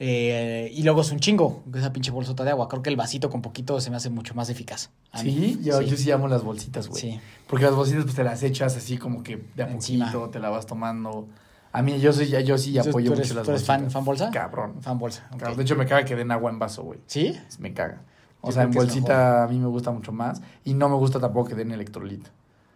Eh, 0.00 0.70
y 0.74 0.82
luego 0.82 1.02
es 1.02 1.12
un 1.12 1.20
chingo 1.20 1.62
esa 1.74 1.92
pinche 1.92 2.10
bolsota 2.10 2.42
de 2.44 2.50
agua. 2.50 2.68
Creo 2.68 2.82
que 2.82 2.90
el 2.90 2.96
vasito 2.96 3.30
con 3.30 3.42
poquito 3.42 3.80
se 3.80 3.90
me 3.90 3.96
hace 3.96 4.10
mucho 4.10 4.34
más 4.34 4.50
eficaz. 4.50 4.90
a 5.12 5.22
mí. 5.22 5.30
Sí, 5.30 5.60
yo 5.62 5.78
sí. 5.80 5.86
yo 5.86 5.96
sí 5.96 6.10
amo 6.10 6.26
las 6.28 6.42
bolsitas, 6.42 6.88
güey. 6.88 7.00
Sí. 7.00 7.20
Porque 7.46 7.64
las 7.64 7.74
bolsitas 7.74 8.02
pues 8.04 8.16
te 8.16 8.24
las 8.24 8.42
echas 8.42 8.76
así 8.76 8.98
como 8.98 9.22
que 9.22 9.44
de 9.54 9.62
a 9.62 9.70
Encima. 9.70 10.06
poquito, 10.06 10.30
te 10.30 10.40
la 10.40 10.50
vas 10.50 10.66
tomando. 10.66 11.28
A 11.72 11.82
mí, 11.82 11.98
yo 12.00 12.12
soy, 12.12 12.28
yo 12.44 12.56
sí 12.58 12.72
¿Tú- 12.74 12.88
apoyo 12.90 13.06
tú 13.06 13.12
eres- 13.14 13.26
mucho 13.28 13.34
las 13.34 13.44
tú 13.44 13.50
eres 13.52 13.60
bolsitas. 13.62 13.80
fan- 13.82 13.90
fan 13.90 14.04
bolsa? 14.04 14.30
Cabrón. 14.30 14.74
Fan 14.80 14.98
bolsa. 14.98 15.26
Cabrón. 15.30 15.56
De 15.56 15.62
hecho, 15.62 15.76
me 15.76 15.86
caga 15.86 16.04
que 16.04 16.14
den 16.16 16.30
agua 16.30 16.50
en 16.50 16.58
vaso, 16.58 16.82
güey. 16.82 16.98
¿Sí? 17.06 17.36
Me 17.58 17.72
caga. 17.72 18.02
O 18.40 18.48
Yo 18.48 18.52
sea, 18.52 18.62
en 18.64 18.72
bolsita 18.72 19.44
a 19.44 19.48
mí 19.48 19.58
me 19.58 19.66
gusta 19.66 19.90
mucho 19.90 20.12
más. 20.12 20.42
Y 20.64 20.74
no 20.74 20.88
me 20.88 20.96
gusta 20.96 21.18
tampoco 21.18 21.48
que 21.48 21.54
den 21.54 21.70
electrolit. 21.72 22.26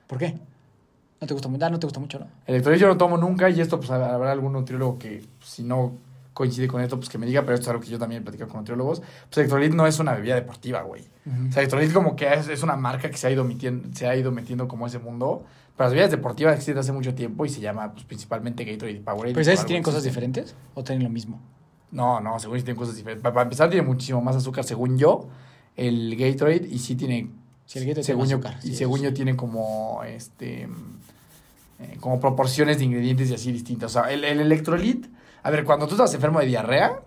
¿Por 0.06 0.18
qué? 0.18 0.38
¿No 1.20 1.26
te 1.26 1.34
gusta 1.34 1.48
mucho? 1.48 1.64
Ah, 1.66 1.70
no 1.70 1.78
te 1.78 1.86
gusta 1.86 2.00
mucho, 2.00 2.18
¿no? 2.20 2.26
Electrolit 2.46 2.80
yo 2.80 2.86
no 2.88 2.96
tomo 2.96 3.16
nunca 3.18 3.50
y 3.50 3.60
esto 3.60 3.78
pues 3.78 3.90
habrá 3.90 4.32
algún 4.32 4.52
nutriólogo 4.52 4.98
que 4.98 5.24
pues, 5.38 5.50
si 5.50 5.62
no 5.64 5.92
coincide 6.38 6.68
con 6.68 6.80
esto 6.80 6.96
pues 6.96 7.08
que 7.08 7.18
me 7.18 7.26
diga, 7.26 7.42
pero 7.42 7.54
esto 7.54 7.64
es 7.64 7.68
algo 7.70 7.82
que 7.82 7.88
yo 7.90 7.98
también 7.98 8.22
he 8.22 8.24
platicado 8.24 8.48
con 8.50 8.60
nutriólogos. 8.60 9.00
Pues 9.00 9.38
electrolit 9.38 9.74
no 9.74 9.86
es 9.88 9.98
una 9.98 10.14
bebida 10.14 10.36
deportiva, 10.36 10.82
güey. 10.82 11.02
O 11.26 11.52
sea, 11.52 11.62
electrolit 11.62 11.92
como 11.92 12.14
que 12.14 12.32
es, 12.32 12.48
es 12.48 12.62
una 12.62 12.76
marca 12.76 13.10
que 13.10 13.16
se 13.16 13.26
ha 13.26 13.30
ido 13.30 13.44
metiendo, 13.44 13.88
se 13.94 14.06
ha 14.06 14.14
ido 14.16 14.30
metiendo 14.30 14.68
como 14.68 14.86
ese 14.86 14.98
mundo. 15.00 15.44
Pero 15.76 15.86
las 15.86 15.92
bebidas 15.92 16.10
deportivas 16.12 16.54
existen 16.54 16.78
hace 16.78 16.92
mucho 16.92 17.14
tiempo 17.14 17.44
y 17.44 17.48
se 17.48 17.60
llama 17.60 17.92
pues, 17.92 18.04
principalmente 18.04 18.64
Gatorade 18.64 18.96
y 18.96 19.00
Powerade. 19.00 19.32
¿Pero 19.34 19.40
y 19.40 19.44
sabes 19.44 19.60
si 19.60 19.66
tienen 19.66 19.82
cosas 19.82 20.02
diferentes 20.04 20.54
o 20.74 20.82
tienen 20.84 21.02
lo 21.04 21.10
mismo? 21.10 21.40
No, 21.90 22.20
no, 22.20 22.38
según 22.38 22.58
yo 22.58 22.64
tiene 22.64 22.78
cosas 22.78 22.96
diferentes. 22.96 23.22
Pa- 23.22 23.32
Para, 23.32 23.42
empezar, 23.44 23.68
tiene 23.70 23.86
muchísimo 23.86 24.20
más 24.20 24.36
azúcar, 24.36 24.64
según 24.64 24.96
yo, 24.98 25.28
el 25.76 26.16
Gatorade, 26.16 26.66
y 26.70 26.78
sí 26.78 26.94
tiene, 26.96 27.30
Sí, 27.66 27.78
el 27.78 27.84
Gatorade 27.86 28.04
según 28.04 28.26
tiene 28.26 28.42
yo, 28.42 28.48
azúcar, 28.48 28.64
y 28.64 28.68
sí, 28.68 28.76
según 28.76 29.00
yo 29.02 29.12
tiene 29.14 29.36
como, 29.36 30.02
este, 30.06 30.68
eh, 31.80 31.96
como 32.00 32.20
proporciones 32.20 32.78
de 32.78 32.84
ingredientes 32.84 33.30
y 33.30 33.34
así 33.34 33.52
distintas. 33.52 33.94
O 33.96 34.02
sea, 34.02 34.12
el, 34.12 34.24
el 34.24 34.40
electrolit, 34.40 35.06
a 35.48 35.50
ver, 35.50 35.64
cuando 35.64 35.86
tú 35.86 35.94
estás 35.94 36.12
enfermo 36.12 36.40
de 36.40 36.46
diarrea, 36.46 37.00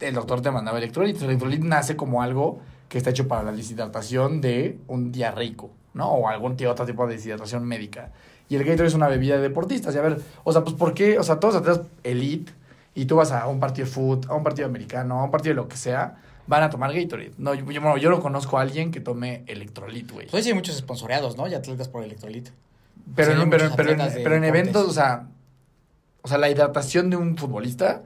el 0.00 0.14
doctor 0.14 0.42
te 0.42 0.50
mandaba 0.50 0.76
electrolit. 0.76 1.16
El 1.16 1.30
electrolit 1.30 1.62
nace 1.62 1.96
como 1.96 2.20
algo 2.20 2.60
que 2.90 2.98
está 2.98 3.08
hecho 3.08 3.26
para 3.26 3.42
la 3.42 3.52
deshidratación 3.52 4.42
de 4.42 4.78
un 4.86 5.10
diarreico, 5.12 5.70
¿no? 5.94 6.10
O 6.10 6.28
algún 6.28 6.58
tío, 6.58 6.70
otro 6.70 6.84
tipo 6.84 7.06
de 7.06 7.14
deshidratación 7.14 7.64
médica. 7.64 8.12
Y 8.50 8.56
el 8.56 8.64
Gatorade 8.64 8.88
es 8.88 8.94
una 8.94 9.08
bebida 9.08 9.36
de 9.36 9.40
deportistas. 9.40 9.94
Y 9.94 9.98
a 9.98 10.02
ver, 10.02 10.20
o 10.44 10.52
sea, 10.52 10.62
pues 10.62 10.76
¿por 10.76 10.92
qué? 10.92 11.18
O 11.18 11.22
sea, 11.22 11.40
todos 11.40 11.54
atletas 11.54 11.86
elite 12.04 12.52
y 12.94 13.06
tú 13.06 13.16
vas 13.16 13.32
a 13.32 13.46
un 13.46 13.60
partido 13.60 13.86
de 13.86 13.92
fútbol, 13.92 14.30
a 14.30 14.34
un 14.34 14.44
partido 14.44 14.68
americano, 14.68 15.18
a 15.18 15.24
un 15.24 15.30
partido 15.30 15.54
de 15.54 15.62
lo 15.62 15.68
que 15.68 15.78
sea, 15.78 16.18
van 16.46 16.64
a 16.64 16.68
tomar 16.68 16.92
Gatorade. 16.92 17.32
No, 17.38 17.54
yo, 17.54 17.64
yo, 17.70 17.80
bueno, 17.80 17.96
yo 17.96 18.10
no 18.10 18.20
conozco 18.20 18.58
a 18.58 18.60
alguien 18.60 18.90
que 18.90 19.00
tome 19.00 19.42
electrolit, 19.46 20.12
güey. 20.12 20.26
Pues 20.26 20.34
hoy 20.34 20.42
sí 20.42 20.50
hay 20.50 20.54
muchos 20.54 20.76
esponsoreados, 20.76 21.38
¿no? 21.38 21.48
Y 21.48 21.54
atletas 21.54 21.88
por 21.88 22.04
electrolito. 22.04 22.50
Pero, 23.16 23.32
en, 23.32 23.48
pero, 23.48 23.64
muchos 23.64 23.76
pero, 23.78 23.88
en, 23.88 24.00
atletas 24.02 24.14
de 24.16 24.22
pero 24.22 24.34
en 24.34 24.42
deportes. 24.42 24.60
eventos, 24.60 24.86
o 24.86 24.92
sea, 24.92 25.28
o 26.28 26.30
sea, 26.30 26.36
la 26.38 26.50
hidratación 26.50 27.08
de 27.08 27.16
un 27.16 27.38
futbolista 27.38 28.02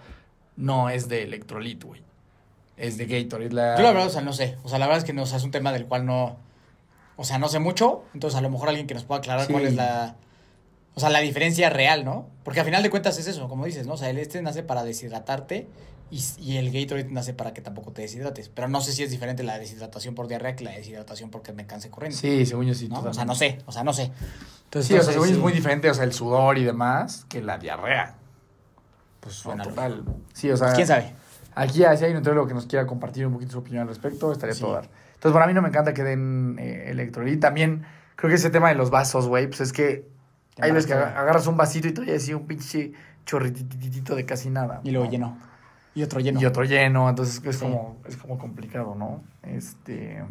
no 0.56 0.90
es 0.90 1.08
de 1.08 1.24
electrolit, 1.24 1.82
güey. 1.82 2.00
Es 2.76 2.96
de 2.96 3.06
Gatorade. 3.06 3.50
La... 3.50 3.76
Yo 3.76 3.82
la 3.82 3.88
verdad, 3.90 4.06
o 4.06 4.10
sea, 4.10 4.22
no 4.22 4.32
sé. 4.32 4.56
O 4.62 4.68
sea, 4.68 4.78
la 4.78 4.86
verdad 4.86 4.98
es 4.98 5.04
que 5.04 5.12
no, 5.12 5.24
o 5.24 5.26
sea, 5.26 5.38
es 5.38 5.42
un 5.44 5.50
tema 5.50 5.72
del 5.72 5.86
cual 5.86 6.06
no... 6.06 6.36
O 7.16 7.24
sea, 7.24 7.40
no 7.40 7.48
sé 7.48 7.58
mucho. 7.58 8.04
Entonces, 8.14 8.38
a 8.38 8.42
lo 8.42 8.48
mejor 8.48 8.68
alguien 8.68 8.86
que 8.86 8.94
nos 8.94 9.02
pueda 9.02 9.18
aclarar 9.18 9.46
Sí. 9.46 9.52
cuál 9.52 9.66
es 9.66 9.74
la... 9.74 10.14
O 10.94 11.00
sea, 11.00 11.10
la 11.10 11.18
diferencia 11.18 11.68
real, 11.68 12.04
¿no? 12.04 12.28
Porque 12.44 12.60
al 12.60 12.66
final 12.66 12.84
de 12.84 12.90
cuentas 12.90 13.18
es 13.18 13.26
eso, 13.26 13.48
como 13.48 13.64
dices, 13.64 13.88
¿no? 13.88 13.94
O 13.94 13.96
sea, 13.96 14.08
el 14.08 14.18
este 14.18 14.40
nace 14.40 14.62
para 14.62 14.84
deshidratarte 14.84 15.66
y, 16.10 16.22
y 16.38 16.56
el 16.58 16.70
Gatorade 16.70 17.08
nace 17.10 17.32
para 17.34 17.54
que 17.54 17.62
tampoco 17.62 17.92
te 17.92 18.02
deshidrates. 18.02 18.48
Pero 18.48 18.68
no 18.68 18.80
sé 18.80 18.92
si 18.92 19.02
es 19.02 19.10
diferente 19.10 19.42
la 19.42 19.58
deshidratación 19.58 20.14
por 20.14 20.28
diarrea 20.28 20.54
que 20.56 20.64
la 20.64 20.72
deshidratación 20.72 21.30
porque 21.30 21.52
me 21.52 21.66
canse 21.66 21.90
corriendo. 21.90 22.18
Sí, 22.18 22.44
según 22.46 22.66
yo 22.66 22.74
sí. 22.74 22.88
¿no? 22.88 23.00
O 23.00 23.14
sea, 23.14 23.24
no 23.24 23.34
sé, 23.34 23.58
o 23.66 23.72
sea, 23.72 23.82
no 23.84 23.92
sé. 23.92 24.10
Entonces, 24.64 24.88
Sí, 24.88 24.94
o 24.94 25.02
sea, 25.02 25.12
según 25.12 25.28
yo 25.28 25.32
es 25.32 25.36
sí. 25.38 25.42
muy 25.42 25.52
diferente, 25.52 25.88
o 25.90 25.94
sea, 25.94 26.04
el 26.04 26.12
sudor 26.12 26.58
y 26.58 26.64
demás, 26.64 27.24
que 27.28 27.40
la 27.42 27.58
diarrea. 27.58 28.14
Pues 29.20 29.36
No, 29.36 29.42
suena 29.42 29.62
total. 29.64 30.04
Sí, 30.32 30.50
o 30.50 30.56
sea, 30.56 30.68
Pues, 30.68 30.76
¿Quién 30.76 30.86
sabe? 30.88 31.12
aquí 31.54 31.74
si 31.78 31.84
hay 31.84 32.10
un 32.10 32.16
nutriólogo 32.16 32.46
que 32.48 32.54
nos 32.54 32.66
quiera 32.66 32.86
compartir 32.86 33.26
un 33.26 33.32
poquito 33.34 33.52
su 33.52 33.58
opinión 33.58 33.82
al 33.82 33.88
respecto, 33.88 34.32
estaría 34.32 34.54
Sí. 34.54 34.60
todo 34.62 34.72
dar. 34.74 34.84
Entonces, 35.14 35.32
bueno, 35.32 35.44
a 35.44 35.46
mí 35.46 35.54
no 35.54 35.62
me 35.62 35.68
encanta 35.68 35.94
que 35.94 36.02
den 36.02 36.56
eh, 36.58 36.86
electrolit. 36.90 37.40
También 37.40 37.84
creo 38.16 38.28
que 38.30 38.34
ese 38.36 38.50
tema 38.50 38.68
de 38.68 38.74
los 38.74 38.90
vasos, 38.90 39.28
güey, 39.28 39.46
pues 39.46 39.60
es 39.60 39.72
que 39.72 40.08
hay 40.58 40.72
veces 40.72 40.86
que 40.86 40.94
agarras 40.94 41.46
un 41.46 41.56
vasito 41.56 41.86
y 41.88 41.92
todavía 41.92 42.16
así 42.16 42.34
un 42.34 42.46
pinche 42.46 42.92
chorrititito 43.24 44.14
de 44.16 44.26
casi 44.26 44.50
nada. 44.50 44.80
Y 44.84 44.90
luego 44.90 45.06
¿no? 45.06 45.10
lleno. 45.12 45.38
Y 45.94 46.02
otro 46.02 46.20
lleno. 46.20 46.40
Y 46.40 46.46
otro 46.46 46.64
lleno, 46.64 47.08
entonces 47.08 47.40
es, 47.44 47.56
Sí. 47.56 47.64
como, 47.64 47.96
es 48.06 48.16
como 48.16 48.38
complicado, 48.38 48.94
¿no? 48.94 49.22
Este... 49.42 50.22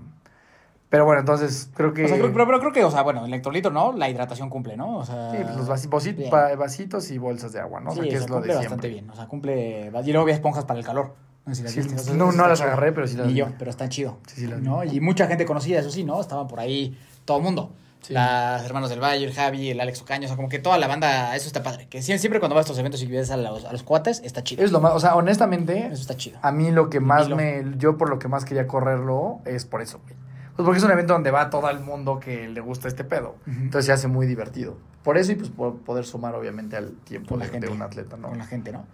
Pero 0.89 1.05
bueno, 1.05 1.21
entonces 1.21 1.69
creo 1.73 1.93
que... 1.93 2.03
O 2.03 2.07
sea, 2.09 2.17
creo, 2.17 2.33
pero, 2.33 2.45
pero 2.45 2.59
creo 2.59 2.73
que, 2.73 2.83
o 2.83 2.91
sea, 2.91 3.01
bueno, 3.01 3.21
el 3.21 3.27
electrolito, 3.27 3.69
¿no? 3.71 3.93
La 3.93 4.09
hidratación 4.09 4.49
cumple, 4.49 4.75
¿no? 4.75 4.97
O 4.97 5.05
sea... 5.05 5.31
Sí, 5.31 5.37
pues 5.41 5.55
los 5.55 6.29
pa- 6.29 6.55
vasitos 6.55 7.09
y 7.11 7.17
bolsas 7.17 7.53
de 7.53 7.61
agua, 7.61 7.79
¿no? 7.79 7.91
O 7.91 7.93
sea, 7.93 8.03
sí, 8.03 8.09
que 8.09 8.15
es 8.15 8.27
lo 8.29 8.35
cumple 8.35 8.51
de 8.53 8.57
bastante 8.59 8.87
siempre. 8.87 8.89
bien. 9.01 9.09
O 9.09 9.15
sea, 9.15 9.27
cumple... 9.27 9.87
Y 9.87 10.07
luego 10.11 10.21
había 10.23 10.35
esponjas 10.35 10.65
para 10.65 10.79
el 10.79 10.85
calor. 10.85 11.15
No, 11.45 11.55
si 11.55 11.63
las 11.63 11.71
Sí, 11.71 11.81
no, 12.13 12.33
no 12.33 12.45
las 12.47 12.59
chido. 12.59 12.71
agarré, 12.71 12.91
pero 12.91 13.07
sí 13.07 13.15
las 13.15 13.27
vi. 13.27 13.35
yo, 13.35 13.47
pero 13.57 13.71
está 13.71 13.87
chido. 13.87 14.17
Sí, 14.27 14.41
sí, 14.41 14.47
las 14.47 14.59
vi. 14.59 14.65
¿no? 14.67 14.83
Y 14.83 14.99
mucha 14.99 15.27
gente 15.27 15.45
conocida, 15.45 15.79
eso 15.79 15.89
sí, 15.91 16.03
¿no? 16.03 16.19
Estaban 16.19 16.47
por 16.47 16.59
ahí 16.59 16.97
todo 17.23 17.37
el 17.37 17.43
mundo. 17.43 17.71
Sí. 18.01 18.13
Las 18.13 18.65
hermanos 18.65 18.89
del 18.89 18.99
Valle, 18.99 19.25
el 19.25 19.33
Javi, 19.33 19.69
el 19.69 19.79
Alex 19.79 20.01
Ocaño, 20.01 20.25
o 20.25 20.27
sea, 20.27 20.35
como 20.35 20.49
que 20.49 20.57
toda 20.59 20.77
la 20.79 20.87
banda, 20.87 21.35
eso 21.35 21.45
está 21.47 21.61
padre. 21.61 21.87
Que 21.87 21.99
sie- 21.99 22.17
siempre 22.17 22.39
cuando 22.39 22.55
vas 22.55 22.63
a 22.63 22.65
estos 22.65 22.79
eventos 22.79 23.01
y 23.03 23.05
ves 23.05 23.29
a 23.29 23.37
los, 23.37 23.63
a 23.63 23.71
los 23.71 23.83
cuates, 23.83 24.21
está 24.25 24.43
chido. 24.43 24.63
Es 24.63 24.71
lo 24.71 24.81
más, 24.81 24.93
o 24.93 24.99
sea, 24.99 25.15
honestamente, 25.15 25.85
Eso 25.87 26.01
está 26.01 26.17
chido. 26.17 26.39
a 26.41 26.51
mí 26.51 26.71
lo 26.71 26.89
que 26.89 26.99
más 26.99 27.29
me, 27.29 27.63
yo 27.77 27.97
por 27.97 28.09
lo 28.09 28.17
que 28.17 28.27
más 28.27 28.43
quería 28.43 28.65
correrlo 28.67 29.39
es 29.45 29.65
por 29.65 29.81
eso, 29.83 29.99
güey. 30.03 30.15
Pues 30.55 30.65
porque 30.65 30.79
es 30.79 30.83
un 30.83 30.91
evento 30.91 31.13
donde 31.13 31.31
va 31.31 31.49
todo 31.49 31.69
el 31.69 31.79
mundo 31.79 32.19
que 32.19 32.47
le 32.49 32.59
gusta 32.59 32.87
este 32.87 33.03
pedo. 33.03 33.35
Entonces 33.47 33.85
se 33.85 33.91
hace 33.93 34.07
muy 34.07 34.27
divertido. 34.27 34.77
Por 35.03 35.17
eso 35.17 35.31
y 35.31 35.35
pues 35.35 35.49
por 35.49 35.77
poder 35.79 36.03
sumar 36.05 36.35
obviamente 36.35 36.75
al 36.75 36.91
tiempo 37.03 37.39
gente. 37.39 37.67
de 37.67 37.69
un 37.69 37.81
atleta, 37.81 38.17
¿no? 38.17 38.29
Con 38.29 38.37
la 38.37 38.45
gente, 38.45 38.71
¿no? 38.71 38.85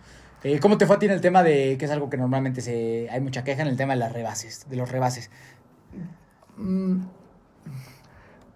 Eh, 0.44 0.60
¿Cómo 0.60 0.78
te 0.78 0.86
fue 0.86 0.98
a 0.98 1.00
ti 1.00 1.08
en 1.08 1.14
el 1.14 1.20
tema 1.22 1.42
de, 1.44 1.78
que 1.80 1.86
es 1.86 1.92
algo 1.92 2.10
que 2.12 2.18
normalmente 2.18 2.62
se, 2.62 3.08
hay 3.10 3.20
mucha 3.22 3.44
queja 3.44 3.64
en 3.64 3.70
el 3.70 3.76
tema 3.78 3.94
de 3.94 4.00
las 4.00 4.12
rebases, 4.14 4.70
de 4.70 4.76
los 4.78 4.92
rebases? 4.92 5.32
Mm, 6.58 7.02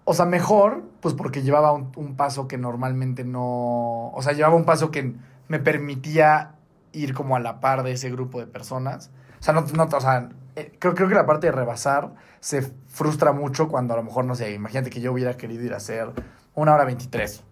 o 0.04 0.14
sea, 0.14 0.26
mejor, 0.26 0.82
pues 1.00 1.14
porque 1.14 1.42
llevaba 1.42 1.72
un, 1.72 1.92
un 1.96 2.16
paso 2.16 2.48
que 2.48 2.58
normalmente 2.58 3.24
no. 3.24 4.10
O 4.10 4.20
sea, 4.22 4.32
llevaba 4.32 4.56
un 4.56 4.64
paso 4.64 4.90
que 4.90 5.14
me 5.48 5.58
permitía 5.58 6.56
ir 6.92 7.14
como 7.14 7.36
a 7.36 7.40
la 7.40 7.60
par 7.60 7.82
de 7.82 7.92
ese 7.92 8.10
grupo 8.10 8.40
de 8.40 8.46
personas. 8.46 9.10
O 9.40 9.42
sea, 9.42 9.54
no, 9.54 9.62
no 9.62 9.84
o 9.84 10.00
sea, 10.00 10.28
eh, 10.56 10.72
creo, 10.78 10.94
creo 10.94 11.08
que 11.08 11.14
la 11.14 11.26
parte 11.26 11.46
de 11.46 11.52
rebasar 11.52 12.14
se 12.40 12.62
frustra 12.88 13.32
mucho 13.32 13.68
cuando 13.68 13.94
a 13.94 13.96
lo 13.96 14.02
mejor, 14.02 14.24
no 14.24 14.34
sé, 14.34 14.52
imagínate 14.52 14.90
que 14.90 15.00
yo 15.00 15.12
hubiera 15.12 15.36
querido 15.36 15.64
ir 15.64 15.74
a 15.74 15.78
hacer 15.78 16.10
una 16.54 16.74
hora 16.74 16.84
23. 16.84 17.42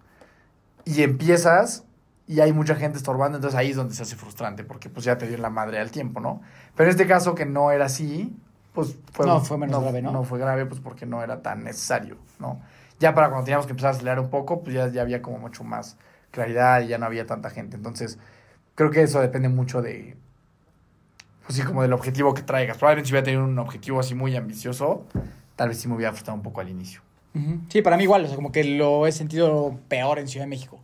Y 0.84 1.02
empiezas 1.02 1.84
y 2.26 2.40
hay 2.40 2.52
mucha 2.52 2.76
gente 2.76 2.98
estorbando, 2.98 3.38
entonces 3.38 3.58
ahí 3.58 3.70
es 3.70 3.76
donde 3.76 3.94
se 3.94 4.02
hace 4.02 4.16
frustrante, 4.16 4.62
porque 4.62 4.88
pues 4.88 5.04
ya 5.04 5.18
te 5.18 5.26
dio 5.26 5.36
la 5.38 5.50
madre 5.50 5.80
al 5.80 5.90
tiempo, 5.90 6.20
¿no? 6.20 6.42
Pero 6.76 6.88
en 6.88 6.90
este 6.90 7.06
caso 7.06 7.34
que 7.34 7.44
no 7.44 7.72
era 7.72 7.86
así, 7.86 8.36
pues 8.72 8.96
fue, 9.12 9.26
No, 9.26 9.40
fue 9.40 9.58
menos 9.58 9.82
grave, 9.82 10.02
¿no? 10.02 10.12
No 10.12 10.24
fue 10.24 10.38
grave, 10.38 10.66
pues 10.66 10.80
porque 10.80 11.06
no 11.06 11.22
era 11.22 11.42
tan 11.42 11.64
necesario, 11.64 12.16
¿no? 12.38 12.60
Ya 12.98 13.14
para 13.14 13.28
cuando 13.28 13.44
teníamos 13.44 13.66
que 13.66 13.72
empezar 13.72 13.88
a 13.88 13.90
acelerar 13.92 14.20
un 14.20 14.30
poco, 14.30 14.62
pues 14.62 14.74
ya, 14.74 14.88
ya 14.88 15.02
había 15.02 15.22
como 15.22 15.38
mucho 15.38 15.64
más 15.64 15.96
claridad 16.30 16.82
y 16.82 16.88
ya 16.88 16.98
no 16.98 17.06
había 17.06 17.26
tanta 17.26 17.50
gente. 17.50 17.76
Entonces, 17.76 18.18
creo 18.74 18.90
que 18.90 19.02
eso 19.02 19.20
depende 19.20 19.48
mucho 19.48 19.82
de, 19.82 20.16
pues 21.46 21.56
sí, 21.56 21.62
como 21.62 21.82
del 21.82 21.92
objetivo 21.92 22.34
que 22.34 22.42
traigas. 22.42 22.78
Probablemente 22.78 23.08
si 23.08 23.12
hubiera 23.12 23.24
tenido 23.24 23.44
un 23.44 23.58
objetivo 23.58 24.00
así 24.00 24.14
muy 24.14 24.36
ambicioso, 24.36 25.04
tal 25.56 25.70
vez 25.70 25.78
sí 25.80 25.88
me 25.88 25.94
hubiera 25.96 26.12
frustrado 26.12 26.36
un 26.36 26.42
poco 26.42 26.60
al 26.60 26.68
inicio. 26.68 27.00
Sí, 27.68 27.80
para 27.82 27.96
mí 27.96 28.04
igual, 28.04 28.24
o 28.24 28.26
sea, 28.26 28.36
como 28.36 28.50
que 28.50 28.64
lo 28.64 29.06
he 29.06 29.12
sentido 29.12 29.78
peor 29.88 30.18
en 30.18 30.26
Ciudad 30.26 30.46
de 30.46 30.50
México. 30.50 30.80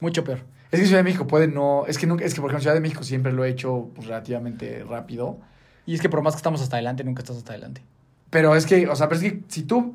Mucho 0.00 0.22
peor. 0.24 0.40
Es 0.70 0.80
que 0.80 0.86
Ciudad 0.86 1.00
de 1.00 1.04
México 1.04 1.26
puede 1.26 1.48
no, 1.48 1.86
es 1.86 1.98
que 1.98 2.06
nunca, 2.06 2.24
es 2.24 2.34
que 2.34 2.40
por 2.40 2.50
ejemplo 2.50 2.62
Ciudad 2.62 2.74
de 2.74 2.80
México 2.80 3.02
siempre 3.02 3.32
lo 3.32 3.44
he 3.44 3.48
hecho 3.48 3.88
pues, 3.94 4.06
relativamente 4.06 4.84
rápido. 4.88 5.38
Y 5.86 5.94
es 5.94 6.00
que 6.00 6.08
por 6.08 6.22
más 6.22 6.34
que 6.34 6.38
estamos 6.38 6.60
hasta 6.60 6.76
adelante, 6.76 7.04
nunca 7.04 7.22
estás 7.22 7.36
hasta 7.36 7.52
adelante. 7.52 7.82
Pero 8.30 8.54
es 8.56 8.66
que, 8.66 8.88
o 8.88 8.96
sea, 8.96 9.08
pero 9.08 9.20
es 9.20 9.32
que 9.32 9.42
si 9.48 9.62
tú. 9.62 9.94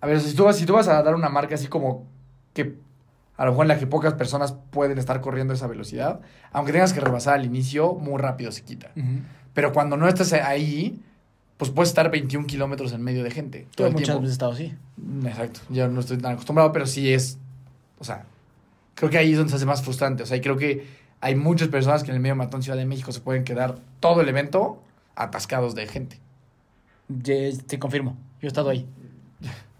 A 0.00 0.06
ver, 0.06 0.20
si 0.20 0.34
tú, 0.34 0.44
vas, 0.44 0.56
si 0.56 0.64
tú 0.64 0.74
vas 0.74 0.88
a 0.88 1.02
dar 1.02 1.14
una 1.14 1.28
marca 1.28 1.54
así 1.54 1.66
como 1.68 2.06
que 2.54 2.76
a 3.36 3.44
lo 3.44 3.52
mejor 3.52 3.64
en 3.64 3.68
la 3.68 3.78
que 3.78 3.86
pocas 3.86 4.14
personas 4.14 4.54
pueden 4.70 4.98
estar 4.98 5.20
corriendo 5.20 5.54
esa 5.54 5.66
velocidad, 5.66 6.20
aunque 6.52 6.72
tengas 6.72 6.92
que 6.92 7.00
rebasar 7.00 7.34
al 7.34 7.44
inicio, 7.44 7.94
muy 7.94 8.20
rápido 8.20 8.52
se 8.52 8.62
quita. 8.62 8.92
Pero 9.54 9.72
cuando 9.72 9.96
no 9.96 10.08
estás 10.08 10.32
ahí, 10.32 11.00
pues 11.56 11.70
puedes 11.70 11.88
estar 11.90 12.10
21 12.10 12.46
kilómetros 12.46 12.92
en 12.92 13.02
medio 13.02 13.24
de 13.24 13.30
gente. 13.30 13.66
Todo 13.74 13.86
el 13.88 13.92
muchas 13.92 14.08
tiempo. 14.08 14.22
veces 14.22 14.32
he 14.32 14.34
estado 14.34 14.52
así. 14.52 14.74
Exacto. 15.24 15.60
Yo 15.70 15.88
no 15.88 16.00
estoy 16.00 16.18
tan 16.18 16.32
acostumbrado, 16.32 16.72
pero 16.72 16.86
sí 16.86 17.12
es. 17.12 17.38
O 17.98 18.04
sea, 18.04 18.24
creo 18.94 19.10
que 19.10 19.18
ahí 19.18 19.32
es 19.32 19.38
donde 19.38 19.50
se 19.50 19.56
hace 19.56 19.66
más 19.66 19.82
frustrante. 19.82 20.22
O 20.22 20.26
sea, 20.26 20.36
y 20.36 20.40
creo 20.40 20.56
que 20.56 20.86
hay 21.22 21.34
muchas 21.36 21.68
personas 21.68 22.02
que 22.02 22.10
en 22.10 22.16
el 22.16 22.20
medio 22.20 22.36
matón 22.36 22.62
Ciudad 22.62 22.76
de 22.76 22.84
México 22.84 23.10
se 23.12 23.20
pueden 23.20 23.44
quedar 23.44 23.76
todo 24.00 24.20
el 24.20 24.28
evento 24.28 24.82
atascados 25.16 25.74
de 25.74 25.86
gente. 25.86 26.18
Te 27.66 27.78
confirmo, 27.78 28.16
yo 28.40 28.46
he 28.46 28.48
estado 28.48 28.68
ahí. 28.70 28.86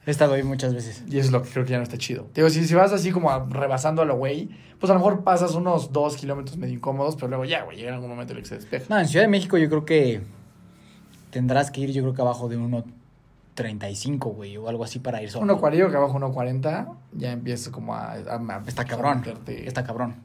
He 0.05 0.11
estado 0.11 0.35
ahí 0.35 0.43
muchas 0.43 0.75
veces. 0.75 1.05
Y 1.09 1.19
eso 1.19 1.27
es 1.27 1.33
lo 1.33 1.43
que 1.43 1.51
creo 1.51 1.65
que 1.65 1.71
ya 1.71 1.77
no 1.77 1.85
está 1.85 1.97
chido. 1.97 2.27
Digo, 2.35 2.51
si, 2.51 2.67
si 2.67 2.75
vas 2.75 2.93
así 2.93 3.13
como 3.13 3.31
a- 3.31 3.47
rebasando 3.49 4.03
a 4.03 4.05
lo 4.05 4.17
güey, 4.17 4.49
pues 4.81 4.91
a 4.91 4.95
lo 4.95 4.99
mejor 5.01 5.23
pasas 5.23 5.55
unos 5.55 5.93
dos 5.93 6.17
kilómetros 6.17 6.57
medio 6.57 6.75
incómodos, 6.75 7.15
pero 7.15 7.29
luego 7.29 7.45
ya, 7.45 7.63
güey, 7.63 7.77
llega 7.77 7.95
algún 7.95 8.11
momento 8.11 8.33
en 8.33 8.39
el 8.39 8.43
que 8.43 8.49
se 8.49 8.55
despeja. 8.57 8.87
No, 8.89 8.99
en 8.99 9.07
Ciudad 9.07 9.25
de 9.25 9.29
México 9.31 9.57
yo 9.59 9.69
creo 9.69 9.85
que 9.85 10.23
tendrás 11.31 11.71
que 11.71 11.83
ir, 11.83 11.93
yo 11.93 12.03
creo 12.03 12.15
que 12.15 12.21
abajo 12.23 12.49
de 12.49 12.59
1.35, 12.59 14.35
güey, 14.35 14.57
o 14.57 14.69
algo 14.69 14.83
así 14.85 14.99
para 14.99 15.23
ir 15.23 15.31
solo. 15.31 15.57
1.40, 15.61 15.91
que 15.91 15.97
abajo 15.97 16.19
1.40, 16.19 16.95
ya 17.13 17.33
empieza 17.33 17.71
como 17.71 17.95
a... 17.95 18.13
a- 18.13 18.17
a- 18.37 18.63
Está 18.67 18.85
cabrón, 18.85 19.23
está 19.47 19.85
cabrón. 19.85 20.17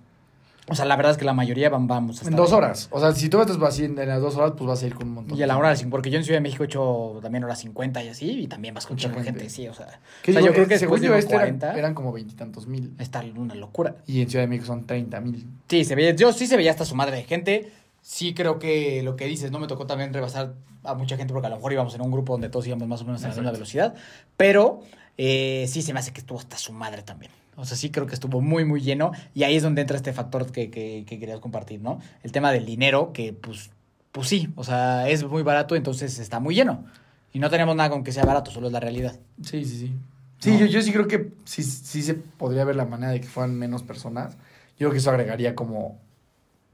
O 0.69 0.75
sea, 0.75 0.83
la 0.83 0.97
verdad 0.97 1.13
es 1.13 1.17
que 1.17 1.23
la 1.23 1.33
mayoría 1.33 1.69
van, 1.69 1.87
vamos. 1.87 2.17
hasta 2.17 2.29
En 2.29 2.35
dos 2.35 2.51
horas. 2.51 2.89
O 2.91 2.99
sea, 2.99 3.13
si 3.13 3.29
tú 3.29 3.39
estás 3.39 3.57
así 3.61 3.85
en, 3.85 3.95
las 3.95 4.19
dos 4.21 4.35
horas, 4.35 4.51
pues 4.57 4.67
vas 4.67 4.83
a 4.83 4.87
ir 4.87 4.95
con 4.95 5.07
un 5.07 5.13
montón. 5.13 5.37
Y 5.37 5.41
a 5.41 5.47
la 5.47 5.57
hora, 5.57 5.73
de- 5.73 5.87
porque 5.87 6.09
yo 6.09 6.17
en 6.17 6.25
Ciudad 6.25 6.37
de 6.37 6.41
México 6.41 6.63
he 6.63 6.65
hecho 6.65 7.19
también 7.21 7.43
horas 7.45 7.59
50 7.59 8.03
y 8.03 8.09
así, 8.09 8.41
y 8.41 8.47
también 8.47 8.73
vas 8.73 8.85
con 8.85 8.95
Mucha 8.95 9.09
gente. 9.09 9.23
gente. 9.23 9.49
sí, 9.49 9.67
o 9.67 9.73
sea. 9.73 9.87
O 10.27 10.31
yo 10.31 10.51
creo 10.51 10.67
que 10.67 10.77
según 10.77 11.01
yo 11.01 11.15
este 11.15 11.35
eran, 11.35 11.57
40 11.59 11.77
eran 11.77 11.93
como 11.93 12.11
veintitantos 12.11 12.67
mil. 12.67 12.93
está 12.99 13.23
una 13.35 13.55
locura. 13.55 13.95
Y 14.05 14.21
en 14.21 14.29
Ciudad 14.29 14.43
de 14.43 14.47
México 14.47 14.67
son 14.67 14.85
30 14.85 15.21
mil. 15.21 15.47
Sí, 15.69 15.85
se 15.85 15.95
veía, 15.95 16.11
yo 16.15 16.33
sí 16.33 16.47
se 16.47 16.57
veía 16.57 16.71
hasta 16.71 16.83
su 16.83 16.95
madre 16.95 17.15
de 17.15 17.23
gente. 17.23 17.71
Sí 18.01 18.33
creo 18.33 18.59
que 18.59 19.03
lo 19.03 19.15
que 19.15 19.25
dices, 19.25 19.51
no 19.51 19.59
me 19.59 19.67
tocó 19.67 19.85
también 19.87 20.13
rebasar 20.13 20.53
a 20.83 20.93
mucha 20.95 21.15
gente 21.17 21.33
porque 21.33 21.47
a 21.47 21.49
lo 21.49 21.57
mejor 21.57 21.73
íbamos 21.73 21.95
en 21.95 22.01
un 22.01 22.11
grupo 22.11 22.33
donde 22.33 22.49
todos 22.49 22.67
íbamos 22.67 22.87
más 22.87 23.01
o 23.01 23.05
menos 23.05 23.23
a 23.23 23.29
la 23.29 23.35
misma 23.35 23.51
velocidad. 23.51 23.95
Pero 24.35 24.81
eh, 25.17 25.65
sí 25.69 25.81
se 25.81 25.93
me 25.93 25.99
hace 25.99 26.11
que 26.11 26.19
estuvo 26.19 26.39
hasta 26.39 26.57
su 26.57 26.73
madre 26.73 27.03
también. 27.03 27.31
O 27.57 27.65
sea, 27.65 27.75
sí 27.75 27.89
creo 27.89 28.05
que 28.07 28.13
estuvo 28.13 28.39
muy, 28.39 28.63
muy 28.65 28.79
lleno. 28.81 29.11
Y 29.33 29.43
ahí 29.43 29.55
es 29.55 29.63
donde 29.63 29.81
entra 29.81 29.97
este 29.97 30.13
factor 30.13 30.51
que, 30.51 30.69
que, 30.69 31.03
que 31.07 31.19
querías 31.19 31.39
compartir, 31.39 31.81
¿no? 31.81 31.99
El 32.23 32.31
tema 32.31 32.51
del 32.51 32.65
dinero, 32.65 33.11
que 33.13 33.33
pues, 33.33 33.71
pues 34.11 34.27
sí, 34.29 34.49
o 34.55 34.63
sea, 34.63 35.09
es 35.09 35.23
muy 35.25 35.43
barato, 35.43 35.75
entonces 35.75 36.19
está 36.19 36.39
muy 36.39 36.55
lleno. 36.55 36.85
Y 37.33 37.39
no 37.39 37.49
tenemos 37.49 37.75
nada 37.75 37.89
con 37.89 38.03
que 38.03 38.11
sea 38.11 38.23
barato, 38.23 38.51
solo 38.51 38.67
es 38.67 38.73
la 38.73 38.79
realidad. 38.79 39.19
Sí, 39.41 39.65
sí, 39.65 39.77
sí. 39.77 39.93
Sí, 40.39 40.51
No. 40.51 40.59
yo, 40.59 40.65
yo 40.67 40.81
sí 40.83 40.91
creo 40.93 41.07
que 41.07 41.33
sí, 41.45 41.63
sí 41.63 42.03
se 42.03 42.13
podría 42.13 42.63
ver 42.63 42.75
la 42.75 42.85
manera 42.85 43.11
de 43.11 43.19
que 43.21 43.27
fueran 43.27 43.55
menos 43.55 43.81
personas. 43.83 44.33
Yo 44.77 44.87
creo 44.87 44.91
que 44.91 44.97
eso 44.99 45.09
agregaría 45.09 45.55
como 45.55 45.97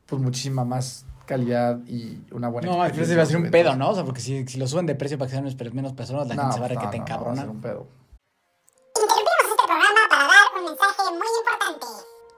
pues 0.05 0.21
muchísima 0.21 0.65
más 0.65 1.05
calidad 1.25 1.79
y 1.87 2.19
una 2.31 2.49
buena 2.49 2.67
No, 2.67 2.73
experiencia 2.85 2.89
después 2.89 3.11
iba 3.11 3.23
a 3.23 3.25
ser 3.25 3.37
un 3.37 3.49
pedo. 3.51 3.75
¿no? 3.77 3.89
O 3.91 3.95
sea, 3.95 4.03
porque 4.03 4.19
si, 4.19 4.45
si 4.45 4.57
lo 4.59 4.67
suben 4.67 4.85
de 4.85 4.95
precio 4.95 5.17
para 5.17 5.27
que 5.29 5.31
sean 5.35 5.45
menos- 5.45 5.73
menos 5.73 5.93
personas, 5.93 6.27
la 6.27 6.35
No, 6.35 6.41
gente 6.41 6.55
se 6.55 6.59
va 6.59 6.65
a 6.65 6.69
no, 6.73 6.79
que 6.81 6.87
te 6.87 6.97
no, 6.97 7.05
va 7.05 7.09
a 7.09 7.15
encabrona. 7.15 7.41
ser 7.41 7.49
un 7.49 7.61
pedo. 7.61 7.87
Muy 11.13 11.27
importante. 11.39 11.85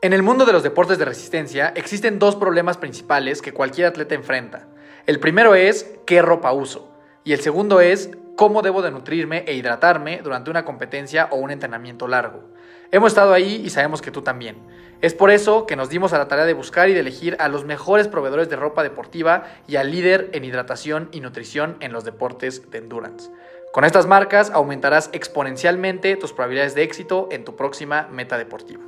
En 0.02 0.14
el 0.14 0.24
mundo 0.24 0.46
de 0.46 0.54
los 0.54 0.64
deportes 0.64 0.98
de 0.98 1.06
resistencia 1.06 1.74
existen 1.76 2.20
dos 2.20 2.36
problemas 2.36 2.78
principales 2.78 3.42
que 3.42 3.54
cualquier 3.54 3.88
atleta 3.88 4.16
enfrenta. 4.16 4.68
El 5.06 5.20
primero 5.20 5.56
es 5.56 5.92
qué 6.06 6.22
ropa 6.22 6.52
uso 6.52 6.92
y 7.24 7.34
el 7.34 7.42
segundo 7.42 7.82
es 7.82 8.12
cómo 8.36 8.62
debo 8.62 8.82
de 8.82 8.92
nutrirme 8.92 9.44
e 9.48 9.54
hidratarme 9.54 10.22
durante 10.22 10.52
una 10.52 10.66
competencia 10.66 11.28
o 11.32 11.38
un 11.38 11.52
entrenamiento 11.52 12.08
largo. 12.08 12.44
Hemos 12.92 13.14
estado 13.14 13.34
ahí 13.34 13.62
y 13.66 13.70
sabemos 13.70 14.02
que 14.02 14.12
tú 14.12 14.22
también. 14.22 14.58
Es 15.02 15.14
por 15.14 15.32
eso 15.32 15.66
que 15.66 15.76
nos 15.76 15.90
dimos 15.90 16.14
a 16.14 16.18
la 16.18 16.28
tarea 16.28 16.46
de 16.46 16.54
buscar 16.54 16.90
y 16.90 16.94
de 16.94 17.00
elegir 17.00 17.36
a 17.40 17.48
los 17.48 17.66
mejores 17.66 18.08
proveedores 18.08 18.50
de 18.50 18.56
ropa 18.56 18.84
deportiva 18.84 19.44
y 19.68 19.76
al 19.76 19.92
líder 19.92 20.30
en 20.34 20.46
hidratación 20.46 21.10
y 21.12 21.20
nutrición 21.20 21.78
en 21.80 21.92
los 21.92 22.06
deportes 22.06 22.70
de 22.72 22.78
endurance. 22.78 23.30
Con 23.76 23.84
estas 23.84 24.08
marcas 24.08 24.50
aumentarás 24.52 25.10
exponencialmente 25.12 26.16
tus 26.16 26.32
probabilidades 26.32 26.76
de 26.76 26.84
éxito 26.84 27.28
en 27.30 27.44
tu 27.44 27.58
próxima 27.58 28.08
meta 28.10 28.38
deportiva. 28.38 28.82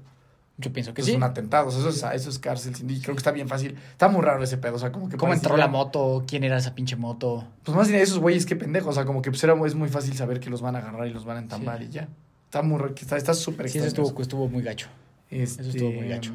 Yo 0.58 0.72
pienso 0.72 0.94
que 0.94 1.02
Es 1.02 1.08
sí. 1.08 1.16
un 1.16 1.24
atentado, 1.24 1.70
o 1.70 1.72
sea, 1.72 1.80
eso 1.80 1.90
es, 1.90 2.04
eso 2.22 2.30
es 2.30 2.38
cárcel. 2.40 2.74
y 2.88 3.00
creo 3.02 3.16
que 3.16 3.20
está 3.20 3.32
bien 3.32 3.48
fácil. 3.48 3.76
Está 3.92 4.10
muy 4.10 4.22
raro 4.22 4.44
ese 4.44 4.58
pedo, 4.58 4.76
o 4.76 4.80
sea, 4.80 4.92
como 4.92 5.10
que. 5.10 5.18
¿Cómo 5.18 5.34
entró 5.34 5.58
la 5.58 5.68
moto? 5.68 6.24
¿Quién 6.28 6.44
era 6.44 6.58
esa 6.58 6.76
pinche 6.76 6.96
moto? 6.96 7.48
Pues 7.64 7.76
más 7.76 7.88
bien 7.88 8.00
esos 8.02 8.20
güeyes, 8.20 8.46
qué 8.46 8.56
pendejos. 8.56 8.90
O 8.90 8.94
sea, 8.94 9.06
como 9.06 9.22
que 9.22 9.32
pues 9.32 9.44
era, 9.44 9.54
es 9.66 9.76
muy 9.76 9.90
fácil 9.90 10.16
saber 10.16 10.40
que 10.40 10.50
los 10.52 10.62
van 10.62 10.76
a 10.76 10.80
agarrar 10.80 11.08
y 11.08 11.12
los 11.12 11.26
van 11.26 11.38
a 11.38 11.40
entambar 11.40 11.80
Sí. 11.80 11.86
y 11.86 11.90
ya. 11.90 12.08
Está 12.46 12.62
muy 12.62 12.78
raro, 12.80 12.94
está 12.96 13.18
está 13.18 13.34
súper 13.34 13.70
Sí, 13.70 13.78
eso 13.80 13.88
estuvo, 13.88 14.22
estuvo 14.22 14.48
muy 14.50 14.62
gacho. 14.62 14.88
Este, 15.30 15.62
Eso 15.62 15.72
estuvo 15.72 15.92
muy 15.92 16.08
gacho. 16.10 16.34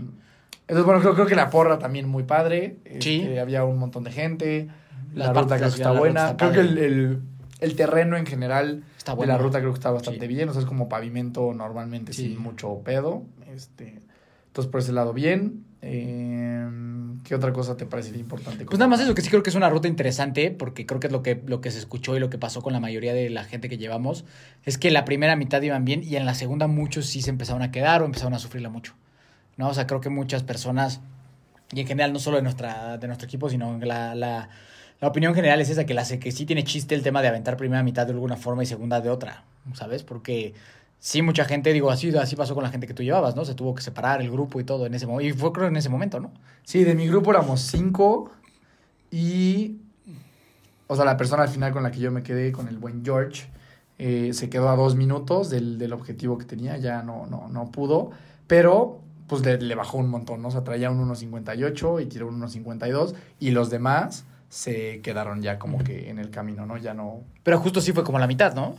Entonces, 0.62 0.84
bueno, 0.84 1.00
creo, 1.00 1.14
creo 1.14 1.26
que 1.26 1.36
la 1.36 1.50
porra 1.50 1.78
también 1.78 2.08
muy 2.08 2.22
padre. 2.24 2.78
Sí. 3.00 3.20
Este, 3.20 3.38
había 3.38 3.64
un 3.64 3.78
montón 3.78 4.02
de 4.02 4.10
gente. 4.10 4.68
La 5.14 5.32
partes 5.32 5.42
ruta 5.42 5.56
creo 5.56 5.68
la 5.68 5.74
que 5.74 5.76
está 5.82 5.92
la 5.92 5.98
buena. 6.00 6.30
está 6.30 6.50
creo 6.50 6.52
que 6.52 6.60
el, 6.86 7.22
el 7.60 7.76
terreno 7.76 8.16
en 8.16 8.26
general 8.26 8.84
Está 8.98 9.14
de 9.14 9.26
la 9.26 9.38
ruta 9.38 9.58
creo 9.60 9.72
que 9.72 9.78
está 9.78 9.90
bastante 9.90 10.26
Sí. 10.26 10.26
bien. 10.34 10.48
O 10.48 10.52
sea, 10.52 10.60
es 10.62 10.66
como 10.68 10.88
pavimento 10.88 11.52
normalmente 11.54 12.12
Sí. 12.12 12.28
sin 12.30 12.38
mucho 12.40 12.80
pedo. 12.84 13.22
Este, 13.54 14.00
entonces, 14.48 14.70
por 14.70 14.80
ese 14.80 14.92
lado, 14.92 15.12
bien. 15.12 15.64
Eh, 15.82 16.68
¿Qué 17.24 17.34
otra 17.34 17.52
cosa 17.52 17.76
te 17.76 17.86
parecería 17.86 18.20
importante? 18.20 18.64
Pues 18.64 18.78
nada 18.78 18.88
más 18.88 19.00
eso, 19.00 19.14
que 19.14 19.22
sí 19.22 19.28
creo 19.30 19.42
que 19.42 19.50
es 19.50 19.56
una 19.56 19.68
ruta 19.70 19.88
interesante, 19.88 20.50
porque 20.50 20.86
creo 20.86 21.00
que 21.00 21.06
es 21.08 21.12
lo 21.12 21.22
que, 21.22 21.42
lo 21.46 21.60
que 21.60 21.70
se 21.70 21.78
escuchó 21.78 22.16
y 22.16 22.20
lo 22.20 22.30
que 22.30 22.38
pasó 22.38 22.62
con 22.62 22.72
la 22.72 22.80
mayoría 22.80 23.14
de 23.14 23.30
la 23.30 23.44
gente 23.44 23.68
que 23.68 23.78
llevamos, 23.78 24.24
es 24.64 24.78
que 24.78 24.90
la 24.90 25.04
primera 25.04 25.36
mitad 25.36 25.60
iban 25.62 25.84
bien 25.84 26.02
y 26.02 26.16
en 26.16 26.24
la 26.26 26.34
segunda 26.34 26.66
muchos 26.66 27.06
sí 27.06 27.22
se 27.22 27.30
empezaron 27.30 27.62
a 27.62 27.70
quedar 27.70 28.02
o 28.02 28.04
empezaron 28.06 28.34
a 28.34 28.38
sufrirla 28.38 28.68
mucho. 28.68 28.94
¿No? 29.56 29.68
O 29.68 29.74
sea, 29.74 29.86
creo 29.86 30.00
que 30.00 30.10
muchas 30.10 30.42
personas, 30.42 31.00
y 31.72 31.80
en 31.80 31.86
general 31.86 32.12
no 32.12 32.18
solo 32.18 32.36
de, 32.36 32.42
nuestra, 32.42 32.98
de 32.98 33.06
nuestro 33.06 33.26
equipo, 33.26 33.48
sino 33.48 33.78
la, 33.78 34.14
la, 34.14 34.48
la 35.00 35.08
opinión 35.08 35.34
general 35.34 35.60
es 35.60 35.70
esa, 35.70 35.84
que, 35.84 35.94
la, 35.94 36.04
que 36.04 36.32
sí 36.32 36.46
tiene 36.46 36.64
chiste 36.64 36.94
el 36.94 37.02
tema 37.02 37.22
de 37.22 37.28
aventar 37.28 37.56
primera 37.56 37.82
mitad 37.82 38.06
de 38.06 38.12
alguna 38.12 38.36
forma 38.36 38.62
y 38.62 38.66
segunda 38.66 39.00
de 39.00 39.10
otra, 39.10 39.44
¿sabes? 39.74 40.02
Porque 40.02 40.54
sí, 40.98 41.22
mucha 41.22 41.44
gente, 41.44 41.72
digo, 41.72 41.90
así, 41.90 42.16
así 42.16 42.36
pasó 42.36 42.54
con 42.54 42.64
la 42.64 42.70
gente 42.70 42.86
que 42.86 42.94
tú 42.94 43.02
llevabas, 43.02 43.36
¿no? 43.36 43.44
Se 43.44 43.54
tuvo 43.54 43.74
que 43.74 43.82
separar 43.82 44.20
el 44.22 44.30
grupo 44.30 44.60
y 44.60 44.64
todo 44.64 44.86
en 44.86 44.94
ese 44.94 45.06
momento, 45.06 45.28
y 45.28 45.38
fue 45.38 45.52
creo 45.52 45.68
en 45.68 45.76
ese 45.76 45.88
momento, 45.88 46.20
¿no? 46.20 46.32
Sí, 46.64 46.84
de 46.84 46.94
mi 46.94 47.06
grupo 47.06 47.30
éramos 47.30 47.60
cinco 47.60 48.30
y... 49.10 49.78
O 50.88 50.94
sea, 50.94 51.04
la 51.04 51.16
persona 51.16 51.42
al 51.42 51.48
final 51.48 51.72
con 51.72 51.82
la 51.82 51.90
que 51.90 51.98
yo 51.98 52.12
me 52.12 52.22
quedé, 52.22 52.52
con 52.52 52.68
el 52.68 52.78
buen 52.78 53.04
George, 53.04 53.48
eh, 53.98 54.30
se 54.32 54.48
quedó 54.48 54.68
a 54.68 54.76
dos 54.76 54.94
minutos 54.94 55.50
del, 55.50 55.78
del 55.78 55.92
objetivo 55.92 56.38
que 56.38 56.44
tenía, 56.44 56.76
ya 56.76 57.02
no, 57.02 57.26
no, 57.26 57.48
no 57.48 57.72
pudo, 57.72 58.12
pero 58.46 59.00
pues 59.26 59.44
le, 59.44 59.74
bajó 59.74 59.98
un 59.98 60.08
montón, 60.08 60.42
¿no? 60.42 60.48
O 60.48 60.50
sea, 60.50 60.62
traía 60.62 60.90
un 60.90 61.08
1.58 61.08 62.02
y 62.02 62.06
tiró 62.06 62.28
un 62.28 62.40
1.52 62.40 63.14
y 63.40 63.50
los 63.50 63.70
demás 63.70 64.24
se 64.56 65.00
quedaron 65.02 65.42
ya 65.42 65.58
como 65.58 65.84
que 65.84 66.08
en 66.08 66.18
el 66.18 66.30
camino, 66.30 66.64
¿no? 66.64 66.78
Ya 66.78 66.94
no... 66.94 67.20
Pero 67.42 67.58
justo 67.60 67.82
sí 67.82 67.92
fue 67.92 68.04
como 68.04 68.18
la 68.18 68.26
mitad, 68.26 68.54
¿no? 68.54 68.74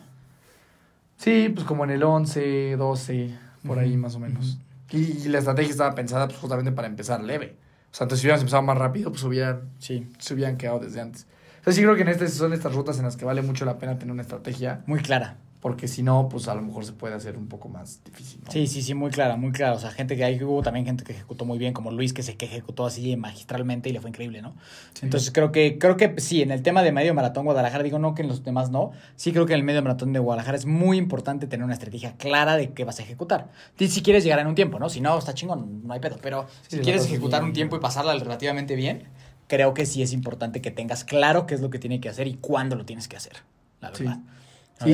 Sí, 1.17 1.49
pues 1.53 1.65
como 1.67 1.83
en 1.83 1.91
el 1.91 2.01
11, 2.03 2.75
12, 2.77 3.37
por 3.65 3.77
ahí 3.77 3.95
más 3.95 4.15
o 4.15 4.19
menos. 4.19 4.57
y, 4.89 4.97
y 4.97 5.27
la 5.29 5.37
estrategia 5.39 5.69
estaba 5.71 5.93
pensada 5.93 6.27
pues 6.27 6.39
justamente 6.39 6.71
para 6.71 6.87
empezar 6.87 7.23
leve. 7.23 7.55
O 7.91 7.95
sea, 7.95 8.05
entonces 8.05 8.21
si 8.21 8.25
hubiéramos 8.27 8.41
empezado 8.41 8.63
más 8.63 8.77
rápido, 8.77 9.11
pues 9.11 9.23
hubieran 9.23 9.69
Sí. 9.79 10.07
se 10.17 10.33
hubieran 10.33 10.57
quedado 10.57 10.79
desde 10.79 10.99
antes. 11.01 11.27
O 11.61 11.63
sea, 11.65 11.73
sí 11.73 11.81
creo 11.81 11.95
que 11.95 12.01
en 12.01 12.07
estas 12.07 12.33
son 12.33 12.53
estas 12.53 12.73
rutas 12.73 12.97
en 12.97 13.05
las 13.05 13.15
que 13.15 13.25
vale 13.25 13.41
mucho 13.43 13.63
la 13.65 13.77
pena 13.77 13.99
tener 13.99 14.13
una 14.13 14.21
estrategia, 14.23 14.81
Muy 14.87 14.99
clara. 14.99 15.37
Porque 15.59 15.87
si 15.87 16.03
no, 16.03 16.29
pues 16.29 16.47
a 16.47 16.53
lo 16.55 16.61
mejor 16.61 16.85
se 16.85 16.93
puede 16.93 17.15
hacer 17.15 17.35
un 17.35 17.47
poco 17.47 17.67
más 17.67 18.03
difícil. 18.03 18.41
¿no? 18.45 18.51
Sí, 18.51 18.67
sí, 18.67 18.81
sí, 18.83 18.93
muy 18.93 19.09
clara, 19.09 19.37
muy 19.37 19.51
clara. 19.51 19.73
O 19.73 19.79
sea, 19.79 19.89
gente 19.91 20.15
que 20.15 20.23
hay, 20.23 20.41
hubo 20.43 20.61
también 20.61 20.85
gente 20.85 21.03
que 21.03 21.13
ejecutó 21.13 21.45
muy 21.45 21.57
bien, 21.57 21.73
como 21.73 21.91
Luis, 21.91 22.13
que 22.13 22.21
se 22.21 22.37
que 22.37 22.45
ejecutó 22.45 22.85
así 22.85 23.15
magistralmente 23.17 23.89
y 23.89 23.93
le 23.93 23.99
fue 23.99 24.09
increíble, 24.11 24.41
¿no? 24.43 24.55
Entonces 25.01 25.31
creo 25.31 25.51
que, 25.51 25.79
creo 25.79 25.97
que 25.97 26.13
sí, 26.19 26.41
en 26.43 26.51
el 26.51 26.61
tema 26.61 26.83
de 26.83 26.91
medio 26.91 27.13
maratón 27.15 27.45
Guadalajara, 27.45 27.83
digo 27.83 27.97
no 27.97 28.13
que 28.13 28.21
en 28.21 28.27
los 28.27 28.43
demás 28.43 28.69
no, 28.69 28.91
sí 29.15 29.31
creo 29.31 29.45
que 29.47 29.53
en 29.53 29.59
el 29.59 29.65
medio 29.65 29.81
maratón 29.81 30.13
de 30.13 30.19
Guadalajara 30.19 30.57
es 30.57 30.65
muy 30.67 30.97
importante 30.97 31.47
tener 31.47 31.63
una 31.63 31.73
estrategia 31.73 32.15
clara 32.17 32.55
de 32.55 32.71
qué 32.73 32.83
vas 32.83 32.99
a 32.99 33.03
ejecutar. 33.03 33.49
Si 33.77 34.01
quieres 34.03 34.23
llegar 34.23 34.39
en 34.39 34.47
un 34.47 34.55
tiempo, 34.55 34.77
¿no? 34.79 34.89
Si 34.89 35.01
no, 35.01 35.17
está 35.17 35.33
chingón, 35.33 35.81
no 35.87 35.93
hay 35.93 35.99
pedo. 35.99 36.17
Pero 36.21 36.45
si 36.67 36.77
Sí, 36.77 36.81
quieres 36.83 37.05
ejecutar 37.05 37.41
bien. 37.41 37.49
un 37.49 37.53
tiempo 37.53 37.75
y 37.75 37.79
pasarla 37.79 38.13
relativamente 38.13 38.75
bien, 38.75 39.03
creo 39.47 39.73
que 39.73 39.85
sí 39.85 40.03
es 40.03 40.13
importante 40.13 40.61
que 40.61 40.69
tengas 40.71 41.03
claro 41.03 41.47
qué 41.47 41.55
es 41.55 41.61
lo 41.61 41.69
que 41.71 41.79
tiene 41.79 41.99
que 41.99 42.09
hacer 42.09 42.27
y 42.27 42.35
cuándo 42.35 42.75
lo 42.75 42.85
tienes 42.85 43.07
que 43.07 43.15
hacer, 43.17 43.33
la 43.81 43.89
verdad. 43.91 44.17
Sí, 44.17 44.21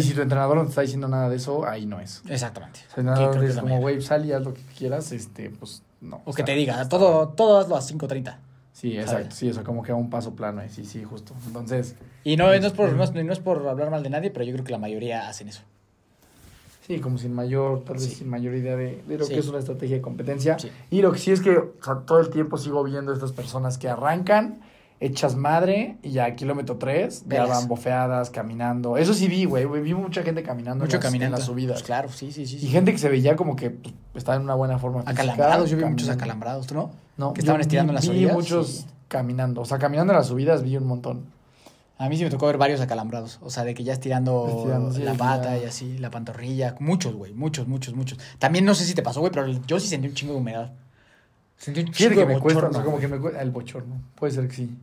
si 0.01 0.13
tu 0.13 0.21
entrenador 0.21 0.55
no 0.57 0.63
te 0.63 0.69
está 0.69 0.81
diciendo 0.81 1.07
nada 1.07 1.29
de 1.29 1.35
eso, 1.35 1.65
ahí 1.67 1.85
no 1.85 1.99
es. 1.99 2.21
Exactamente. 2.29 2.79
O 2.97 3.01
sea, 3.51 3.61
como, 3.61 3.79
güey, 3.79 4.01
sal 4.01 4.25
y 4.25 4.31
haz 4.31 4.43
lo 4.43 4.53
que 4.53 4.61
quieras, 4.77 5.11
este, 5.11 5.49
pues 5.49 5.83
no. 6.01 6.21
O 6.25 6.31
que 6.31 6.37
sea, 6.37 6.45
te 6.45 6.53
diga, 6.55 6.87
todo, 6.89 7.29
todo 7.29 7.59
hazlo 7.59 7.75
a 7.75 7.81
5.30. 7.81 8.37
Sí, 8.71 8.97
exacto, 8.97 9.11
¿sabes? 9.23 9.35
sí, 9.35 9.49
o 9.49 9.53
sea, 9.53 9.63
como 9.63 9.83
que 9.83 9.91
a 9.91 9.95
un 9.95 10.09
paso 10.09 10.35
plano, 10.35 10.61
eh, 10.61 10.69
sí, 10.69 10.83
sí, 10.83 11.03
justo. 11.03 11.33
Entonces, 11.45 11.95
Y 12.23 12.37
no, 12.37 12.45
no, 12.47 12.53
es 12.53 12.71
por, 12.73 12.91
no, 12.93 13.03
es, 13.03 13.13
no 13.13 13.31
es 13.33 13.39
por 13.39 13.67
hablar 13.67 13.91
mal 13.91 14.01
de 14.03 14.09
nadie, 14.09 14.31
pero 14.31 14.43
yo 14.45 14.51
creo 14.53 14.65
que 14.65 14.71
la 14.71 14.79
mayoría 14.79 15.27
hacen 15.29 15.47
eso. 15.47 15.61
Sí, 16.87 16.99
como 16.99 17.17
sin 17.17 17.33
mayor, 17.33 17.83
tal 17.85 17.95
vez 17.95 18.03
Sí. 18.05 18.15
sin 18.15 18.29
mayor 18.29 18.55
idea 18.55 18.75
de, 18.75 19.01
de 19.07 19.17
lo 19.17 19.25
Sí. 19.25 19.33
que 19.33 19.39
es 19.39 19.47
una 19.47 19.59
estrategia 19.59 19.95
de 19.97 20.01
competencia. 20.01 20.59
Sí. 20.59 20.69
Y 20.89 21.01
lo 21.01 21.13
que 21.13 21.19
sí 21.19 21.31
es 21.31 21.39
que 21.39 21.55
o 21.57 21.73
sea, 21.81 21.99
todo 22.05 22.19
el 22.19 22.29
tiempo 22.29 22.57
sigo 22.57 22.83
viendo 22.83 23.13
estas 23.13 23.31
personas 23.31 23.77
que 23.77 23.87
arrancan, 23.87 24.59
echas 25.05 25.35
madre 25.35 25.97
y 26.01 26.11
ya 26.11 26.25
a 26.25 26.35
kilómetro 26.35 26.77
3 26.77 27.25
ya 27.27 27.45
van 27.45 27.67
bofeadas, 27.67 28.29
caminando. 28.29 28.97
Eso 28.97 29.13
sí 29.13 29.27
vi, 29.27 29.45
güey. 29.45 29.65
Vi 29.81 29.93
mucha 29.93 30.23
gente 30.23 30.43
caminando 30.43 30.85
Mucho 30.85 30.97
en, 30.97 30.99
las, 31.03 31.05
en 31.05 31.11
caminando. 31.11 31.37
las 31.37 31.45
subidas. 31.45 31.73
Pues 31.75 31.83
claro, 31.83 32.09
sí, 32.09 32.31
sí, 32.31 32.45
sí. 32.45 32.57
Y 32.61 32.67
gente 32.69 32.91
que 32.91 32.97
se 32.97 33.09
veía 33.09 33.35
como 33.35 33.55
que 33.55 33.69
pues, 33.69 33.93
estaba 34.15 34.35
en 34.37 34.43
una 34.43 34.55
buena 34.55 34.79
forma 34.79 35.01
física. 35.01 35.11
Acalambrados, 35.21 35.69
yo 35.69 35.77
vi 35.77 35.85
muchos 35.85 36.09
acalambrados, 36.09 36.67
¿tú 36.67 36.75
no? 36.75 36.91
No, 37.17 37.33
que 37.33 37.41
estaban 37.41 37.59
yo 37.59 37.63
estirando 37.63 37.91
vi- 37.91 37.91
en 37.91 37.95
las 37.95 38.03
vi 38.05 38.09
orillas, 38.11 38.33
muchos 38.33 38.67
sí. 38.67 38.85
caminando. 39.07 39.61
O 39.61 39.65
sea, 39.65 39.77
caminando 39.77 40.13
en 40.13 40.17
las 40.19 40.27
subidas 40.27 40.63
vi 40.63 40.77
un 40.77 40.87
montón. 40.87 41.25
A 41.97 42.09
mí 42.09 42.17
sí 42.17 42.23
me 42.23 42.29
tocó 42.31 42.47
ver 42.47 42.57
varios 42.57 42.81
acalambrados. 42.81 43.39
O 43.43 43.49
sea, 43.49 43.63
de 43.63 43.73
que 43.75 43.83
ya 43.83 43.93
estirando, 43.93 44.47
Estirando, 44.49 44.91
sí, 44.91 45.03
la 45.03 45.13
pata 45.13 45.57
y 45.57 45.63
así, 45.65 45.97
la 45.99 46.09
pantorrilla. 46.09 46.75
Muchos, 46.79 47.13
güey. 47.13 47.33
Muchos, 47.33 47.67
muchos, 47.67 47.93
muchos. 47.93 48.17
También 48.39 48.65
no 48.65 48.73
sé 48.73 48.83
si 48.85 48.93
te 48.95 49.03
pasó, 49.03 49.19
güey, 49.19 49.31
pero 49.31 49.47
yo 49.47 49.79
sí 49.79 49.87
sentí 49.87 50.07
un 50.07 50.13
chingo 50.15 50.33
de 50.33 50.39
humedad. 50.39 50.71
Sentí 51.55 51.81
un 51.81 51.91
chingo 51.91 52.09
que 52.09 52.15
de 52.15 52.25
me 52.25 52.39
cuesta, 52.39 52.59
o 52.59 52.63
bochorno, 52.63 52.73
sea, 52.79 52.83
como 52.83 52.99
que 52.99 53.07
me 53.07 53.19
cuesta 53.19 53.41
el 53.41 53.51
bochorno. 53.51 53.95
Puede 54.15 54.33
ser 54.33 54.47
que 54.49 54.55
sí. 54.55 54.75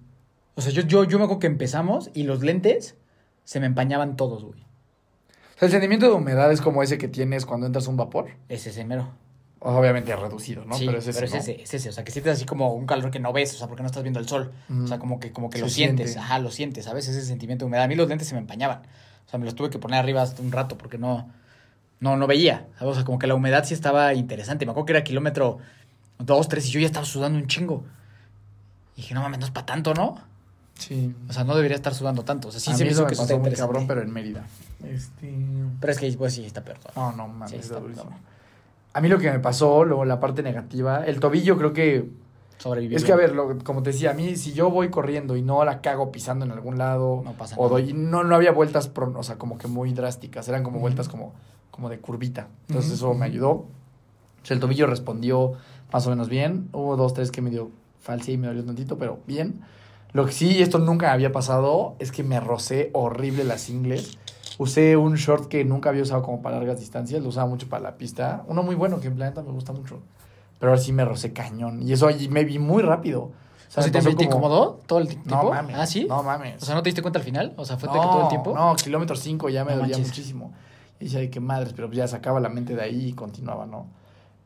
O 0.55 0.61
sea, 0.61 0.73
yo, 0.73 0.83
yo, 0.83 1.05
yo 1.05 1.19
me 1.19 1.25
acuerdo 1.25 1.41
que 1.41 1.47
empezamos 1.47 2.11
y 2.15 2.25
los 2.25 2.43
lentes 2.43 2.97
se 3.45 3.61
me 3.61 3.67
empañaban 3.67 4.17
todos, 4.17 4.45
güey. 4.45 4.61
O 4.61 5.59
sea, 5.59 5.67
el 5.67 5.73
sentimiento 5.73 6.07
de 6.07 6.13
humedad 6.13 6.51
es 6.53 6.61
como 6.61 6.83
ese 6.83 6.99
que 6.99 7.09
tienes 7.09 7.47
cuando 7.47 7.67
entras 7.67 7.87
a 7.87 7.91
un 7.91 7.97
vapor. 7.97 8.31
Es 8.49 8.67
ese 8.67 8.85
mero. 8.85 9.11
Obviamente 9.63 10.17
reducido, 10.17 10.65
¿no? 10.65 10.75
sí, 10.75 10.87
pero 10.87 10.99
es 10.99 11.07
ese. 11.07 11.21
¿no? 11.21 11.27
ese, 11.27 11.63
es 11.63 11.75
ese. 11.75 11.89
O 11.91 11.93
sea, 11.93 12.03
que 12.03 12.13
sientes 12.13 12.33
así 12.33 12.47
como 12.47 12.73
un 12.73 12.87
calor 12.87 13.11
que 13.11 13.21
no 13.21 13.31
ves, 13.33 13.55
o 13.55 13.59
sea, 13.59 13.67
porque 13.67 13.83
no 13.83 13.87
estás 13.89 14.03
viendo 14.03 14.19
el 14.19 14.27
sol. 14.27 14.53
O 14.71 14.87
sea, 14.87 14.97
Ujú. 14.97 15.01
como 15.01 15.21
que, 15.21 15.33
como 15.33 15.51
que 15.51 15.59
Se 15.59 15.65
lo 15.65 15.69
sientes. 15.69 16.13
siente. 16.13 16.25
Ajá, 16.25 16.39
lo 16.39 16.51
sientes, 16.51 16.87
¿sabes? 16.87 17.07
Ese 17.09 17.21
sentimiento 17.23 17.65
de 17.65 17.67
humedad. 17.67 17.85
A 17.85 17.89
mí 17.89 17.95
los 17.95 18.09
lentes 18.09 18.27
se 18.27 18.35
me 18.35 18.41
empañaban. 18.41 18.79
O 19.27 19.31
sea, 19.31 19.39
me 19.39 19.45
los 19.45 19.55
tuve 19.55 19.69
que 19.69 19.79
poner 19.79 19.99
arriba 19.99 20.23
hasta 20.23 20.41
un 20.41 20.51
rato 20.51 20.79
porque 20.79 20.97
no, 20.97 21.29
no, 22.01 22.17
no 22.17 22.27
veía. 22.27 22.69
¿sabes? 22.79 22.93
O 22.93 22.95
sea, 22.95 23.05
como 23.05 23.19
que 23.19 23.27
la 23.27 23.35
humedad 23.35 23.65
sí 23.65 23.75
estaba 23.75 24.15
interesante. 24.15 24.65
Me 24.65 24.71
acuerdo 24.73 24.87
que 24.87 24.93
era 24.93 25.05
kilómetro 25.05 25.59
dos, 26.19 26.49
tres 26.49 26.67
y 26.67 26.71
yo 26.71 26.81
ya 26.81 26.87
estaba 26.87 27.05
sudando 27.05 27.39
un 27.39 27.47
chingo. 27.47 27.85
Y 28.97 29.03
dije, 29.03 29.15
no 29.15 29.21
mames, 29.21 29.41
no 29.41 29.45
es 29.45 29.53
para 29.53 29.67
tanto, 29.67 29.93
¿no? 29.93 30.30
Sí. 30.81 31.15
O 31.29 31.33
sea, 31.33 31.45
no 31.45 31.55
debería 31.55 31.77
estar 31.77 31.95
sudando 31.95 32.25
tanto. 32.25 32.49
O 32.49 32.51
sea, 32.51 32.61
sí 32.61 32.71
a 32.73 32.75
se 32.77 32.85
me 32.85 32.91
hizo 32.91 33.07
que 33.07 33.15
pasó 33.15 33.39
muy 33.39 33.53
cabrón, 33.53 33.87
pero 33.87 34.03
en 34.03 34.11
Mérida. 34.13 34.45
Este... 34.85 35.33
Pero 35.81 35.93
es 35.93 35.99
que 35.99 36.11
pues 36.13 36.35
sí, 36.35 36.45
está 36.45 36.63
peor. 36.65 36.79
No, 36.97 37.13
no, 37.13 37.29
mames, 37.29 37.51
Sí, 37.51 37.57
está 37.57 37.67
está 37.75 37.81
durísimo. 37.81 38.05
cabrón. 38.11 38.25
A 38.93 39.01
mí 39.01 39.09
lo 39.09 39.19
que 39.19 39.31
me 39.31 39.39
pasó, 39.39 39.85
luego 39.85 40.05
la 40.05 40.19
parte 40.19 40.43
negativa, 40.43 41.05
el 41.07 41.21
tobillo 41.21 41.57
creo 41.57 41.73
que... 41.73 42.09
Sobrevivir. 42.59 42.97
Es 42.97 43.05
que, 43.05 43.13
a 43.13 43.17
ver, 43.17 43.35
lo- 43.35 43.57
como 43.65 43.83
te 43.83 43.91
decía, 43.93 44.11
a 44.11 44.15
mí 44.15 44.37
si 44.37 44.53
yo 44.53 44.69
voy 44.71 44.91
corriendo 44.91 45.37
y 45.37 45.43
no 45.43 45.65
la 45.65 45.81
cago 45.81 46.11
pisando 46.13 46.45
en 46.45 46.51
algún 46.51 46.77
lado, 46.77 47.23
No 47.25 47.33
pasa 47.35 47.55
o 47.57 47.65
nada. 47.69 47.81
doy, 47.81 47.93
no, 47.95 48.23
no 48.25 48.35
había 48.35 48.53
vueltas, 48.53 48.89
pro- 48.89 49.15
o 49.17 49.23
sea, 49.23 49.37
como 49.37 49.57
que 49.59 49.67
muy 49.69 49.93
drásticas, 49.95 50.47
eran 50.49 50.63
como 50.63 50.79
vueltas 50.81 51.09
como, 51.09 51.33
como 51.71 51.89
de 51.89 52.01
curvita. 52.01 52.49
Entonces 52.69 52.93
eso 52.93 53.15
me 53.15 53.25
ayudó. 53.27 53.51
O 53.51 53.67
sea, 54.43 54.55
el 54.55 54.61
tobillo 54.61 54.87
respondió 54.87 55.53
más 55.93 56.07
o 56.07 56.11
menos 56.11 56.29
bien. 56.29 56.69
Hubo 56.73 56.97
dos, 56.97 57.15
tres 57.15 57.31
que 57.31 57.41
me 57.41 57.49
dio 57.51 57.71
falsia 58.01 58.35
y 58.35 58.39
me 58.39 58.47
dolió 58.49 58.65
tantito, 58.65 58.99
pero 58.99 59.21
bien. 59.27 59.61
Lo 60.13 60.27
que 60.27 60.33
sí, 60.33 60.61
esto 60.63 60.79
nunca 60.79 61.07
me 61.07 61.13
había 61.13 61.33
pasado, 61.33 61.95
es 61.99 62.11
que 62.13 62.23
me 62.23 62.41
rocé 62.41 62.91
horrible 62.95 63.45
las 63.45 63.69
ingles. 63.69 64.19
Usé 64.59 64.97
un 64.97 65.15
short 65.15 65.47
que 65.49 65.65
nunca 65.65 65.89
había 65.91 66.03
usado 66.03 66.23
como 66.23 66.43
para 66.43 66.57
largas 66.59 66.81
distancias, 66.81 67.23
lo 67.23 67.29
usaba 67.29 67.47
mucho 67.49 67.69
para 67.69 67.83
la 67.83 67.97
pista. 67.97 68.43
Uno 68.49 68.63
muy 68.63 68.75
bueno 68.75 69.01
que 69.01 69.07
en 69.09 69.15
planeta 69.17 69.43
me 69.43 69.53
gusta 69.53 69.73
mucho. 69.73 70.01
Pero 70.59 70.73
ahora 70.73 70.83
sí 70.83 70.93
me 70.93 71.05
rocé 71.05 71.33
cañón. 71.33 71.83
Y 71.83 71.93
eso 71.93 72.07
allí 72.07 72.29
me 72.29 72.45
vi 72.45 72.59
muy 72.59 72.83
rápido. 72.83 73.23
O 73.69 73.73
sea, 73.73 73.85
me 73.85 73.91
¿te, 73.91 74.01
te 74.01 74.05
como- 74.05 74.23
incomodó 74.25 74.81
todo 74.87 74.99
el 74.99 75.07
tiempo? 75.09 75.31
No 75.31 75.45
mames. 75.51 75.77
¿Ah, 75.79 75.87
sí? 75.87 76.05
No 76.09 76.23
mames. 76.25 76.61
O 76.63 76.67
sea, 76.67 76.75
¿no 76.75 76.83
te 76.83 76.89
diste 76.89 77.03
cuenta 77.03 77.21
al 77.21 77.25
final? 77.25 77.55
O 77.57 77.65
sea, 77.65 77.77
¿fue 77.79 77.89
de 77.89 77.95
no, 77.95 78.03
que 78.03 78.09
todo 78.09 78.23
el 78.25 78.29
tiempo? 78.29 78.53
No, 78.55 78.75
kilómetro 78.75 79.15
5 79.17 79.49
ya 79.49 79.65
me 79.65 79.71
No 79.73 79.79
dolía 79.79 79.97
manches. 79.97 80.09
muchísimo. 80.09 80.53
Y 80.99 81.05
decía, 81.05 81.21
"Ay, 81.21 81.29
qué 81.31 81.41
madres, 81.41 81.73
pero 81.73 81.91
ya 81.93 82.07
sacaba 82.09 82.41
la 82.41 82.49
mente 82.51 82.75
de 82.75 82.83
ahí 82.83 83.07
y 83.07 83.13
continuaba, 83.13 83.65
¿no? 83.65 83.87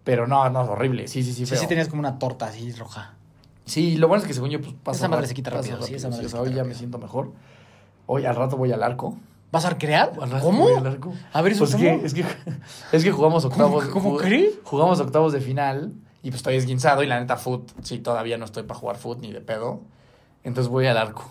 Pero 0.05 0.27
no, 0.29 0.49
no, 0.51 0.61
horrible. 0.61 1.09
Sí, 1.09 1.23
sí, 1.25 1.33
sí, 1.33 1.47
Sí, 1.47 1.53
feo. 1.53 1.59
sí 1.59 1.67
tenías 1.67 1.89
como 1.89 2.01
una 2.01 2.19
torta 2.19 2.47
así 2.47 2.71
roja. 2.73 3.15
Sí, 3.65 3.97
lo 3.97 4.09
bueno 4.09 4.23
es 4.23 4.29
que 4.29 4.35
según 4.35 4.51
yo, 4.51 4.61
pues 4.61 4.75
pasa 4.83 4.99
Esa 4.99 5.09
madre 5.09 5.27
se 5.27 5.35
quita 5.35 5.51
rápido, 5.51 5.81
sí, 5.83 5.95
esa 5.95 6.09
madre 6.09 6.27
o 6.27 6.29
se 6.29 6.33
sea, 6.33 6.41
hoy 6.43 6.53
ya 6.53 6.65
me 6.65 6.75
siento 6.75 6.99
mejor. 6.99 7.33
Hoy 8.07 8.27
al 8.27 8.37
rato 8.37 8.57
voy 8.57 8.73
al 8.73 8.83
arco. 8.83 9.17
¿Vas 9.51 9.65
a 9.65 9.69
rato 10.31 10.45
¿Cómo? 10.45 10.65
voy 10.65 10.75
al 10.75 10.87
arco. 10.87 11.15
A 11.33 11.41
ver, 11.41 11.53
¿eso 11.53 11.61
Pues 11.61 11.73
cómo? 11.73 11.83
que, 12.01 12.07
es 12.07 12.13
que 12.15 12.25
es 12.93 13.05
que 13.05 13.11
jugamos 13.13 13.45
octavos. 13.45 13.87
¿Cómo 13.87 14.15
jug- 14.17 14.21
crees? 14.21 14.55
Jugamos 14.65 15.01
octavos 15.01 15.33
de 15.33 15.41
final 15.41 15.93
y 16.23 16.29
pues 16.31 16.37
estoy 16.37 16.57
esguinzado 16.57 17.03
y 17.03 17.07
la 17.07 17.19
neta 17.21 17.37
foot, 17.37 17.71
sí, 17.83 18.01
todavía 18.01 18.37
no 18.37 18.45
estoy 18.45 18.65
para 18.65 18.79
jugar 18.79 18.97
foot 18.97 19.21
ni 19.21 19.33
de 19.33 19.41
pedo. 19.41 19.81
Entonces 20.43 20.71
voy 20.71 20.87
al 20.87 20.99
arco. 20.99 21.31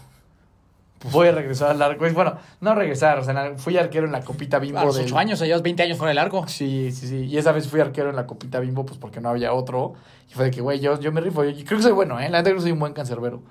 Voy 1.12 1.28
a 1.28 1.32
regresar 1.32 1.72
al 1.72 1.82
arco. 1.82 2.06
Bueno, 2.14 2.38
no 2.62 2.76
regresar, 2.76 3.20
o 3.20 3.24
sea, 3.24 3.54
fui 3.58 3.78
arquero 3.78 4.06
en 4.06 4.12
la 4.12 4.22
copita 4.22 4.60
bimbo 4.60 4.80
A 4.80 4.86
los 4.86 4.96
del- 4.96 5.06
8 5.06 5.18
años, 5.18 5.34
o 5.34 5.38
sea, 5.40 5.48
llevas 5.48 5.62
20 5.62 5.84
años 5.84 5.98
fuera 5.98 6.10
del 6.10 6.16
largo. 6.18 6.48
Sí, 6.48 6.92
sí, 6.92 7.08
sí. 7.08 7.26
Y 7.26 7.38
esa 7.38 7.52
vez 7.52 7.68
fui 7.68 7.80
arquero 7.80 8.10
en 8.10 8.16
la 8.16 8.26
copita 8.28 8.60
bimbo, 8.60 8.86
pues 8.86 8.98
porque 8.98 9.20
no 9.22 9.30
había 9.30 9.54
otro. 9.54 9.94
Y 10.30 10.34
fue 10.34 10.46
de 10.46 10.52
que, 10.52 10.62
güey, 10.62 10.80
yo, 10.80 11.00
yo 11.00 11.12
me 11.12 11.22
rifo. 11.22 11.44
Y 11.46 11.64
creo 11.64 11.78
que 11.78 11.84
soy 11.84 11.92
bueno, 11.92 12.20
¿eh? 12.20 12.30
La 12.30 12.38
neta 12.40 12.44
creo 12.50 12.56
que 12.56 12.62
soy 12.64 12.72
un 12.72 12.80
buen 12.80 12.94
cancerbero. 12.94 13.42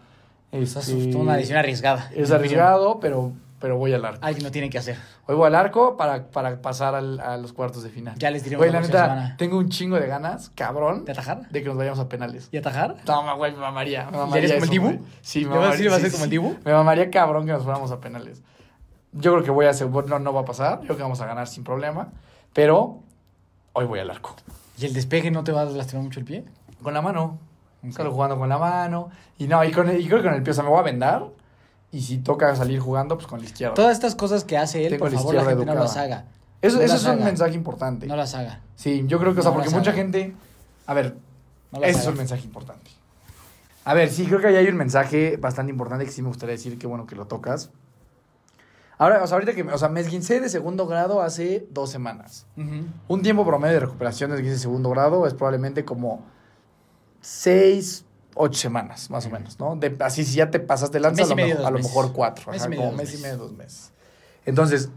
Sea, 0.50 0.60
es 0.60 0.76
Este, 0.88 1.16
una 1.16 1.34
decisión 1.36 1.58
arriesgada. 1.58 2.10
Es 2.14 2.30
arriesgado, 2.30 3.00
pero, 3.00 3.32
pero 3.62 3.78
voy 3.78 3.94
al 3.94 4.04
arco. 4.04 4.18
Alguien 4.20 4.44
lo 4.44 4.50
tiene 4.50 4.68
que 4.68 4.76
hacer. 4.76 4.98
Hoy 5.26 5.36
voy 5.36 5.46
al 5.46 5.54
arco 5.54 5.96
para, 5.96 6.26
para 6.26 6.60
pasar 6.60 6.96
al- 6.96 7.20
a 7.20 7.36
los 7.38 7.52
cuartos 7.52 7.82
de 7.84 7.90
final. 7.90 8.16
Ya 8.18 8.30
les 8.30 8.42
diremos 8.44 8.60
Güey, 8.66 8.72
la 8.72 8.80
neta, 8.80 9.04
semana. 9.04 9.36
tengo 9.38 9.56
un 9.56 9.68
chingo 9.70 9.98
de 10.00 10.06
ganas, 10.08 10.50
cabrón, 10.56 11.04
¿De 11.04 11.12
atajar? 11.12 11.48
de 11.48 11.62
que 11.62 11.68
nos 11.68 11.78
vayamos 11.78 12.00
a 12.00 12.08
penales. 12.08 12.48
¿Y 12.52 12.56
atajar? 12.58 12.96
No, 13.06 13.36
güey, 13.36 13.52
me 13.52 13.58
mamaría. 13.58 14.04
Me 14.10 14.16
¿Y 14.16 14.20
mamaría 14.20 14.36
harías 14.48 14.52
como 14.54 14.64
el 14.64 14.70
Dibu? 14.70 15.06
Sí, 15.22 15.44
me 15.44 15.44
¿Le 15.44 15.48
vas 15.50 15.58
a 15.58 15.60
mamaría. 15.70 15.90
vas 15.90 15.94
a 15.94 16.00
sí, 16.00 16.02
ser 16.06 16.12
como 16.12 16.24
el. 16.24 16.30
Dibu? 16.30 16.56
Me 16.64 16.72
mamaría 16.72 17.10
cabrón 17.10 17.46
que 17.46 17.52
nos 17.52 17.62
fuéramos 17.62 17.90
a 17.92 18.00
penales. 18.00 18.42
Yo 19.12 19.32
creo 19.32 19.44
que 19.44 19.50
voy 19.52 19.66
a 19.66 19.70
hacer, 19.70 19.88
no, 19.88 20.18
no 20.18 20.32
va 20.34 20.40
a 20.40 20.44
pasar. 20.44 20.80
Yo 20.80 20.86
creo 20.86 20.96
que 20.96 21.02
vamos 21.04 21.20
a 21.20 21.26
ganar 21.26 21.46
sin 21.46 21.62
problema. 21.64 22.08
Pero 22.52 22.98
hoy 23.74 23.84
voy 23.86 24.00
al 24.00 24.10
arco. 24.10 24.34
¿Y 24.76 24.86
el 24.86 24.92
despegue 24.94 25.30
no 25.30 25.44
te 25.44 25.52
va 25.52 25.60
a 25.60 25.64
lastimar 25.66 26.02
mucho 26.04 26.18
el 26.18 26.26
pie? 26.26 26.44
Con 26.82 26.94
la 26.94 27.00
mano. 27.02 27.38
Ok. 27.86 27.92
Salgo 27.92 28.12
jugando 28.12 28.38
con 28.38 28.48
la 28.48 28.58
mano. 28.58 29.10
Y 29.38 29.46
no, 29.46 29.62
y, 29.64 29.70
con 29.70 29.88
el- 29.88 30.00
y 30.00 30.06
creo 30.06 30.18
que 30.18 30.24
con 30.28 30.34
el 30.34 30.42
pie, 30.42 30.50
o 30.50 30.54
sea, 30.54 30.64
me 30.64 30.70
voy 30.70 30.78
a 30.80 30.82
vendar. 30.82 31.24
Y 31.92 32.00
si 32.02 32.18
toca 32.18 32.56
salir 32.56 32.80
jugando, 32.80 33.16
pues 33.16 33.26
con 33.28 33.38
la 33.40 33.44
izquierda. 33.44 33.74
Todas 33.74 33.92
estas 33.92 34.14
cosas 34.14 34.44
que 34.44 34.56
hace 34.56 34.84
él, 34.86 34.92
Tengo 34.92 35.04
por 35.04 35.12
la 35.12 35.18
favor, 35.18 35.34
la 35.34 35.44
gente 35.44 35.66
no 35.66 35.74
las 35.74 35.96
haga. 35.96 36.24
Eso, 36.62 36.78
no 36.78 36.82
eso 36.82 36.96
es 36.96 37.04
un 37.04 37.22
mensaje 37.22 37.54
importante. 37.54 38.06
No 38.06 38.16
las 38.16 38.34
haga. 38.34 38.60
Sí, 38.76 39.04
yo 39.06 39.18
creo 39.18 39.34
que, 39.34 39.40
o 39.40 39.42
sea, 39.42 39.50
No 39.52 39.56
porque 39.58 39.70
mucha 39.70 39.90
haga. 39.90 39.98
gente. 39.98 40.34
A 40.86 40.94
ver, 40.94 41.16
No 41.70 41.82
ese 41.82 42.00
es 42.00 42.06
un 42.06 42.16
mensaje 42.16 42.42
importante. 42.44 42.90
A 43.84 43.94
ver, 43.94 44.10
sí, 44.10 44.26
creo 44.26 44.40
que 44.40 44.46
ahí 44.46 44.56
hay 44.56 44.68
un 44.68 44.76
mensaje 44.76 45.36
bastante 45.36 45.70
importante 45.70 46.04
que 46.04 46.10
sí 46.12 46.22
me 46.22 46.28
gustaría 46.28 46.52
decir, 46.54 46.78
que 46.78 46.86
bueno 46.86 47.06
que 47.06 47.14
lo 47.16 47.26
tocas. 47.26 47.70
Ahora, 48.96 49.22
o 49.22 49.26
sea, 49.26 49.34
ahorita 49.34 49.54
que, 49.54 49.64
o 49.64 49.76
sea, 49.78 49.88
me 49.88 50.00
esguincé 50.00 50.40
de 50.40 50.48
segundo 50.48 50.86
grado 50.86 51.20
hace 51.20 51.66
dos 51.72 51.90
semanas. 51.90 52.46
Un 53.08 53.22
tiempo 53.22 53.44
promedio 53.44 53.74
de 53.74 53.80
recuperación 53.80 54.30
de 54.30 54.36
esguince 54.36 54.54
de 54.54 54.60
segundo 54.60 54.88
grado 54.90 55.26
es 55.26 55.34
probablemente 55.34 55.84
como 55.84 56.24
seis, 57.20 58.04
ocho 58.34 58.58
semanas, 58.58 59.10
más 59.10 59.26
o 59.26 59.30
menos, 59.30 59.58
¿no? 59.58 59.76
De, 59.76 59.94
así, 60.00 60.24
si 60.24 60.36
ya 60.36 60.50
te 60.50 60.58
pasaste 60.60 60.98
de 60.98 61.00
lanza, 61.00 61.22
Mes 61.22 61.26
a 61.26 61.30
lo, 61.30 61.36
medio, 61.36 61.48
mejor, 61.54 61.60
dos 61.62 61.66
a 61.66 61.70
lo 61.70 61.76
meses. 61.78 61.90
mejor 61.94 62.12
cuatro. 62.12 62.52
Mes 62.52 62.60
ajá, 62.60 62.68
medio, 62.68 62.80
como 62.82 62.90
dos 62.92 62.98
mes 63.00 63.08
y 63.10 63.12
meses. 63.16 63.22
medio, 63.32 63.36
dos 63.44 63.52
meses. 63.56 63.92
Entonces, 64.46 64.88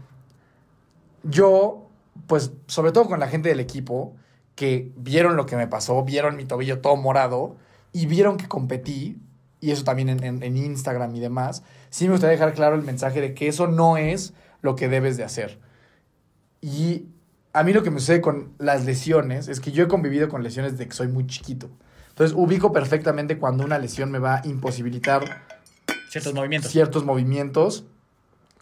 yo, 1.22 1.88
pues, 2.26 2.52
sobre 2.66 2.92
todo 2.92 3.06
con 3.06 3.20
la 3.20 3.28
gente 3.28 3.48
del 3.48 3.60
equipo, 3.60 4.14
que 4.54 4.92
vieron 4.96 5.36
lo 5.36 5.46
que 5.46 5.56
me 5.56 5.66
pasó, 5.66 6.02
vieron 6.04 6.36
mi 6.36 6.44
tobillo 6.44 6.80
todo 6.80 6.96
morado 6.96 7.56
y 7.92 8.06
vieron 8.06 8.36
que 8.36 8.48
competí, 8.48 9.18
y 9.60 9.70
eso 9.70 9.84
también 9.84 10.08
en, 10.08 10.22
en- 10.24 10.42
en 10.42 10.56
Instagram 10.56 11.14
y 11.14 11.20
demás, 11.20 11.62
sí 11.90 12.04
me 12.06 12.12
gustaría 12.12 12.32
dejar 12.38 12.54
claro 12.54 12.74
el 12.76 12.82
mensaje 12.82 13.20
de 13.20 13.34
que 13.34 13.48
eso 13.48 13.66
no 13.66 13.96
es 13.96 14.32
lo 14.62 14.76
que 14.76 14.88
debes 14.88 15.16
de 15.16 15.24
hacer. 15.24 15.58
Y 16.60 17.06
a 17.52 17.62
mí 17.62 17.72
lo 17.72 17.82
que 17.82 17.90
me 17.90 18.00
sucede 18.00 18.20
con 18.20 18.52
las 18.58 18.84
lesiones 18.84 19.48
es 19.48 19.60
que 19.60 19.72
yo 19.72 19.84
he 19.84 19.88
convivido 19.88 20.28
con 20.28 20.42
lesiones 20.42 20.72
desde 20.72 20.86
que 20.88 20.94
soy 20.94 21.08
muy 21.08 21.26
chiquito. 21.26 21.68
Entonces 22.16 22.34
ubico 22.34 22.72
perfectamente 22.72 23.36
cuando 23.36 23.62
una 23.62 23.78
lesión 23.78 24.10
me 24.10 24.18
va 24.18 24.36
a 24.36 24.46
imposibilitar 24.46 25.42
Ciertos 26.08 26.32
movimientos. 26.32 26.72
ciertos 26.72 27.04
movimientos, 27.04 27.84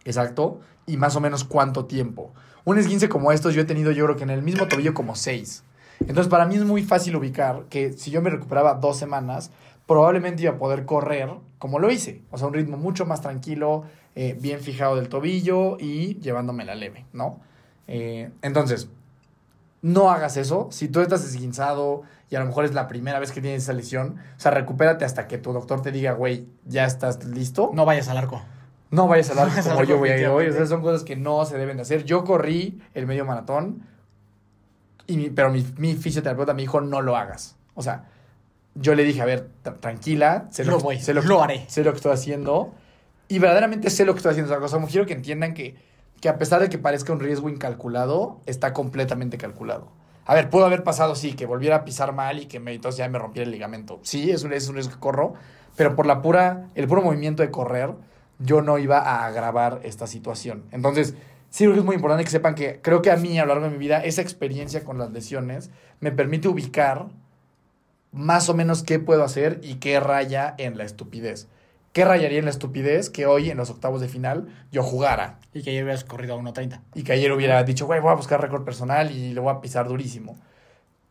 exacto, 0.05 0.59
y 0.87 0.97
más 0.97 1.15
o 1.15 1.21
menos 1.21 1.45
cuánto 1.45 1.85
tiempo. 1.85 2.33
Un 2.65 2.79
esguince 2.79 3.09
como 3.09 3.31
estos 3.31 3.55
yo 3.55 3.63
he 3.63 3.65
tenido 3.65 3.93
yo 3.93 4.07
creo 4.07 4.17
que 4.17 4.25
en 4.25 4.31
el 4.31 4.43
mismo 4.43 4.67
tobillo 4.67 4.93
como 4.93 5.15
seis. 5.15 5.63
Entonces 6.01 6.27
para 6.27 6.47
mí 6.47 6.57
es 6.57 6.65
muy 6.65 6.83
fácil 6.83 7.15
ubicar 7.15 7.67
que 7.71 7.93
si 7.93 8.11
yo 8.11 8.21
me 8.21 8.31
recuperaba 8.31 8.75
dos 8.75 8.97
semanas, 8.97 9.53
probablemente 9.87 10.43
iba 10.43 10.55
a 10.55 10.59
poder 10.59 10.85
correr 10.85 11.31
como 11.61 11.79
lo 11.79 11.93
hice. 11.93 12.23
O 12.33 12.39
sea, 12.39 12.49
un 12.49 12.55
ritmo 12.55 12.77
mucho 12.77 13.07
más 13.07 13.21
tranquilo, 13.21 13.85
eh, 14.17 14.37
bien 14.37 14.59
fijado 14.59 14.97
del 14.97 15.09
tobillo 15.09 15.77
y 15.79 16.17
llevándome 16.19 16.65
la 16.65 16.75
leve, 16.75 17.07
¿no? 17.13 17.39
Eh, 17.87 18.31
entonces, 18.43 18.89
no 19.81 20.11
hagas 20.11 20.37
eso. 20.39 20.67
Si 20.73 20.89
tú 20.89 21.01
estás 21.03 21.25
esguinzado 21.25 22.03
y 22.35 22.37
a 22.37 22.41
lo 22.41 22.47
mejor 22.47 22.65
es 22.65 22.75
la 22.75 22.89
primera 22.89 23.21
vez 23.21 23.31
que 23.31 23.41
tienes 23.41 23.63
esa 23.63 23.73
lesión, 23.73 24.17
o 24.37 24.41
sea, 24.41 24.51
recupérate 24.51 25.05
hasta 25.05 25.29
que 25.29 25.39
tu 25.39 25.53
doctor 25.53 25.83
te 25.83 25.93
diga, 25.93 26.15
güey, 26.15 26.49
ya 26.67 26.85
estás 26.85 27.25
listo. 27.25 27.71
No 27.75 27.85
vayas 27.85 28.09
al 28.09 28.17
arco. 28.17 28.43
No 28.91 29.07
vayas 29.07 29.29
a 29.29 29.33
hablar 29.35 29.47
No 29.47 29.53
vayas 29.53 29.69
como 29.69 29.79
al 29.81 29.87
yo 29.87 29.99
voy 29.99 30.09
a 30.09 30.19
ir 30.19 30.27
hoy. 30.27 30.49
O 30.49 30.53
sea, 30.53 30.67
son 30.67 30.83
cosas 30.83 31.05
que 31.05 31.15
no 31.15 31.45
se 31.47 31.57
deben 31.57 31.77
de 31.77 31.83
hacer. 31.83 32.03
Yo 32.05 32.25
corrí 32.25 32.83
el 32.93 33.07
medio 33.07 33.25
maratón, 33.25 33.83
y 35.07 35.17
mi- 35.17 35.31
pero 35.31 35.51
mi, 35.51 35.65
mi 35.77 35.95
fisioterapeuta 35.95 36.55
me 36.55 36.63
dijo, 36.63 36.81
no 36.81 37.03
lo 37.03 37.17
hagas. 37.17 37.55
O 37.75 37.83
sea, 37.83 38.07
yo 38.75 38.97
le 38.97 39.05
dije, 39.05 39.23
a 39.23 39.27
ver, 39.27 39.49
tra- 39.63 39.79
tranquila, 39.79 40.49
sé 40.51 40.65
Lo 40.65 40.79
que- 40.79 40.83
voy, 40.83 41.01
sé 41.01 41.15
lo 41.15 41.41
haré. 41.43 41.65
Sé 41.69 41.85
lo 41.85 41.93
que 41.93 41.97
estoy 41.99 42.13
haciendo. 42.13 42.75
Y 43.29 43.39
verdaderamente 43.39 43.91
sé 43.91 44.05
lo 44.05 44.13
que 44.15 44.19
estoy 44.19 44.31
haciendo. 44.33 44.53
O 44.53 44.69
sea, 44.69 44.77
como 44.77 44.89
quiero 44.89 45.07
que 45.07 45.13
entiendan 45.15 45.55
que 45.55 45.77
que 46.21 46.29
a 46.31 46.39
pesar 46.39 46.63
de 46.63 46.71
que 46.71 46.79
parezca 46.79 47.13
un 47.13 47.21
riesgo 47.21 47.51
incalculado, 47.51 48.41
está 48.47 48.73
completamente 48.73 49.37
calculado. 49.37 49.93
A 50.27 50.35
ver, 50.35 50.49
pudo 50.49 50.65
haber 50.65 50.85
pasado, 50.85 51.15
sí, 51.15 51.35
que 51.35 51.47
volviera 51.47 51.77
a 51.77 51.85
pisar 51.85 52.13
mal 52.15 52.39
y 52.39 52.47
que 52.47 52.61
me, 52.61 52.73
entonces 52.73 52.99
ya 52.99 53.09
me 53.09 53.19
rompiera 53.19 53.45
el 53.45 53.51
ligamento. 53.51 54.01
Sí, 54.03 54.31
es 54.31 54.43
un, 54.45 54.53
es 54.53 54.69
un 54.69 54.75
riesgo 54.75 54.95
que 54.95 55.01
corro, 55.01 55.35
pero 55.77 55.95
por 55.95 56.07
la 56.07 56.23
pura, 56.23 56.69
el 56.75 56.89
puro 56.89 57.03
movimiento 57.03 57.43
de 57.43 57.51
correr, 57.51 57.91
yo 58.39 58.63
no 58.63 58.79
iba 58.79 58.99
a 58.99 59.27
agravar 59.27 59.81
esta 59.85 60.07
situación. 60.07 60.65
Entonces, 60.73 61.15
sí 61.51 61.65
creo 61.65 61.75
que 61.75 61.81
es 61.81 61.85
muy 61.85 61.97
importante 61.97 62.25
que 62.25 62.31
sepan 62.31 62.55
que 62.55 62.81
creo 62.81 63.03
que 63.03 63.11
a 63.11 63.17
mí 63.17 63.39
a 63.39 63.45
lo 63.45 63.55
largo 63.55 63.67
de 63.67 63.73
mi 63.73 63.79
vida 63.79 64.03
esa 64.03 64.23
experiencia 64.23 64.83
con 64.83 64.99
las 64.99 65.11
lesiones 65.13 65.71
me 66.01 66.11
permite 66.11 66.49
ubicar 66.49 67.07
más 68.13 68.49
o 68.49 68.55
menos 68.55 68.83
qué 68.83 68.99
puedo 68.99 69.25
hacer 69.25 69.61
y 69.63 69.75
qué 69.77 70.01
raya 70.01 70.55
en 70.59 70.79
la 70.79 70.85
estupidez. 70.85 71.49
¿Qué 71.95 72.05
rayaría 72.05 72.41
en 72.41 72.45
la 72.45 72.51
estupidez 72.51 73.09
que 73.09 73.25
hoy 73.25 73.51
en 73.51 73.57
los 73.57 73.71
octavos 73.71 74.01
de 74.01 74.09
final 74.09 74.49
yo 74.73 74.83
jugara? 74.83 75.39
Y 75.55 75.63
que 75.63 75.71
ayer 75.71 75.85
hubieras 75.85 76.03
corrido 76.03 76.35
a 76.35 76.39
1.30. 76.43 76.81
Y 76.97 77.05
que 77.05 77.13
ayer 77.13 77.31
hubiera 77.31 77.63
dicho, 77.63 77.87
güey, 77.87 78.01
voy 78.01 78.11
a 78.11 78.17
buscar 78.17 78.43
récord 78.43 78.65
personal 78.65 79.13
y 79.13 79.33
le 79.33 79.39
voy 79.39 79.55
a 79.55 79.61
pisar 79.61 79.87
durísimo. 79.87 80.37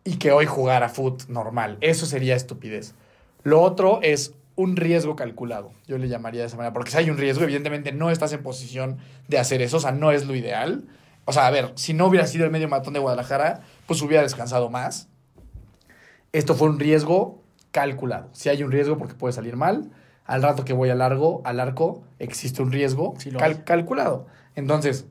Y 0.03 0.17
que 0.17 0.33
hoy 0.33 0.45
jugara 0.45 0.89
foot 0.89 1.29
normal. 1.29 1.77
Eso 1.79 2.05
sería 2.05 2.35
estupidez. 2.35 2.95
Lo 3.43 3.61
otro 3.61 4.01
es 4.01 4.33
un 4.57 4.75
riesgo 4.75 5.15
calculado. 5.15 5.71
Yo 5.87 5.97
le 5.97 6.09
llamaría 6.09 6.41
de 6.41 6.47
esa 6.47 6.57
manera. 6.57 6.73
Porque 6.73 6.91
si 6.91 6.97
hay 6.97 7.09
un 7.09 7.17
riesgo, 7.17 7.45
evidentemente 7.45 7.93
no 7.93 8.11
estás 8.11 8.33
en 8.33 8.43
posición 8.43 8.97
de 9.29 9.39
hacer 9.39 9.61
eso. 9.61 9.77
O 9.77 9.79
sea, 9.79 9.93
no 9.93 10.11
es 10.11 10.27
lo 10.27 10.35
ideal. 10.35 10.83
O 11.23 11.31
sea, 11.31 11.47
a 11.47 11.51
ver, 11.51 11.71
si 11.75 11.93
no 11.93 12.07
hubiera 12.07 12.27
sido 12.27 12.43
el 12.43 12.51
medio 12.51 12.67
matón 12.67 12.91
de 12.91 12.99
Guadalajara, 12.99 13.61
pues 13.87 14.01
hubiera 14.01 14.21
descansado 14.21 14.69
más. 14.69 15.07
Esto 16.33 16.55
fue 16.55 16.67
un 16.67 16.77
riesgo 16.77 17.41
calculado. 17.71 18.27
Si 18.33 18.49
hay 18.49 18.63
un 18.63 18.71
riesgo 18.73 18.97
porque 18.97 19.15
puede 19.15 19.31
salir 19.31 19.55
mal, 19.55 19.89
al 20.25 20.41
rato 20.43 20.63
que 20.65 20.73
voy 20.73 20.89
al 20.89 20.99
largo, 20.99 21.41
al 21.45 21.59
arco, 21.59 22.03
existe 22.19 22.61
un 22.61 22.71
riesgo 22.71 23.13
Sí 23.17 23.31
cal- 23.31 23.63
calculado. 23.63 24.27
Entonces, 24.55 25.05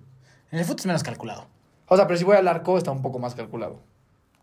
En 0.50 0.58
el 0.58 0.64
fútbol 0.64 0.80
es 0.80 0.86
menos 0.86 1.02
calculado. 1.02 1.46
o 1.88 1.96
sea, 1.96 2.06
pero 2.06 2.18
si 2.18 2.24
voy 2.24 2.36
al 2.36 2.48
arco 2.48 2.78
está 2.78 2.90
un 2.90 3.02
poco 3.02 3.18
más 3.18 3.34
calculado. 3.34 3.80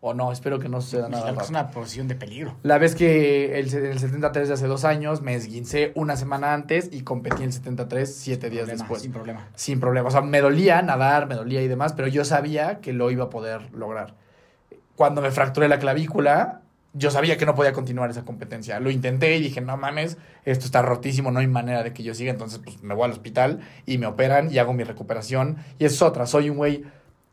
O 0.01 0.13
no, 0.13 0.31
espero 0.31 0.59
que 0.59 0.69
no 0.69 0.79
suceda 0.79 1.09
nada. 1.09 1.29
es 1.41 1.49
una 1.49 1.71
posición 1.71 2.07
de 2.07 2.15
peligro. 2.15 2.55
La 2.63 2.77
vez 2.77 2.95
que 2.95 3.59
el, 3.59 3.73
el 3.73 3.99
73 3.99 4.47
de 4.47 4.53
hace 4.53 4.65
dos 4.67 4.85
años 4.85 5.21
me 5.21 5.35
esguincé 5.35 5.91
una 5.93 6.15
semana 6.15 6.53
antes 6.53 6.87
y 6.93 7.01
competí 7.01 7.37
en 7.43 7.47
el 7.49 7.53
73 7.53 8.15
siete 8.15 8.49
días 8.49 8.61
Problema, 8.63 8.81
después. 8.83 9.01
Sin 9.01 9.11
problema. 9.11 9.47
Sin 9.55 9.79
problema. 9.81 10.07
O 10.07 10.11
sea, 10.11 10.21
me 10.21 10.39
dolía 10.39 10.81
nadar, 10.81 11.27
me 11.27 11.35
dolía 11.35 11.61
y 11.61 11.67
demás, 11.67 11.91
pero 11.91 12.07
yo 12.07 12.23
sabía 12.23 12.79
que 12.79 12.93
lo 12.93 13.11
iba 13.11 13.25
a 13.25 13.29
poder 13.29 13.73
lograr. 13.73 14.13
Cuando 14.95 15.21
me 15.21 15.31
fracturé 15.31 15.67
la 15.67 15.79
clavícula, 15.79 16.61
yo 16.93 17.11
sabía 17.11 17.37
que 17.37 17.45
no 17.45 17.53
podía 17.55 17.71
continuar 17.73 18.09
esa 18.09 18.23
competencia. 18.25 18.79
Lo 18.79 18.89
intenté 18.89 19.35
y 19.37 19.41
dije, 19.41 19.61
no 19.61 19.77
mames, 19.77 20.17
esto 20.45 20.65
está 20.65 20.81
rotísimo, 20.81 21.31
no 21.31 21.39
hay 21.39 21.47
manera 21.47 21.83
de 21.83 21.93
que 21.93 22.03
yo 22.03 22.13
siga. 22.15 22.31
Entonces, 22.31 22.59
pues 22.63 22.81
me 22.81 22.93
voy 22.95 23.05
al 23.05 23.11
hospital 23.11 23.59
y 23.85 23.97
me 23.99 24.07
operan 24.07 24.51
y 24.51 24.57
hago 24.57 24.73
mi 24.73 24.83
recuperación. 24.83 25.57
Y 25.77 25.85
es 25.85 26.01
otra, 26.01 26.25
soy 26.25 26.49
un 26.49 26.57
güey 26.57 26.83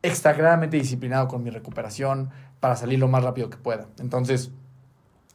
extremadamente 0.02 0.76
disciplinado 0.76 1.26
con 1.28 1.42
mi 1.42 1.50
recuperación 1.50 2.30
para 2.60 2.76
salir 2.76 2.98
lo 2.98 3.08
más 3.08 3.24
rápido 3.24 3.50
que 3.50 3.56
pueda. 3.56 3.86
Entonces, 3.98 4.50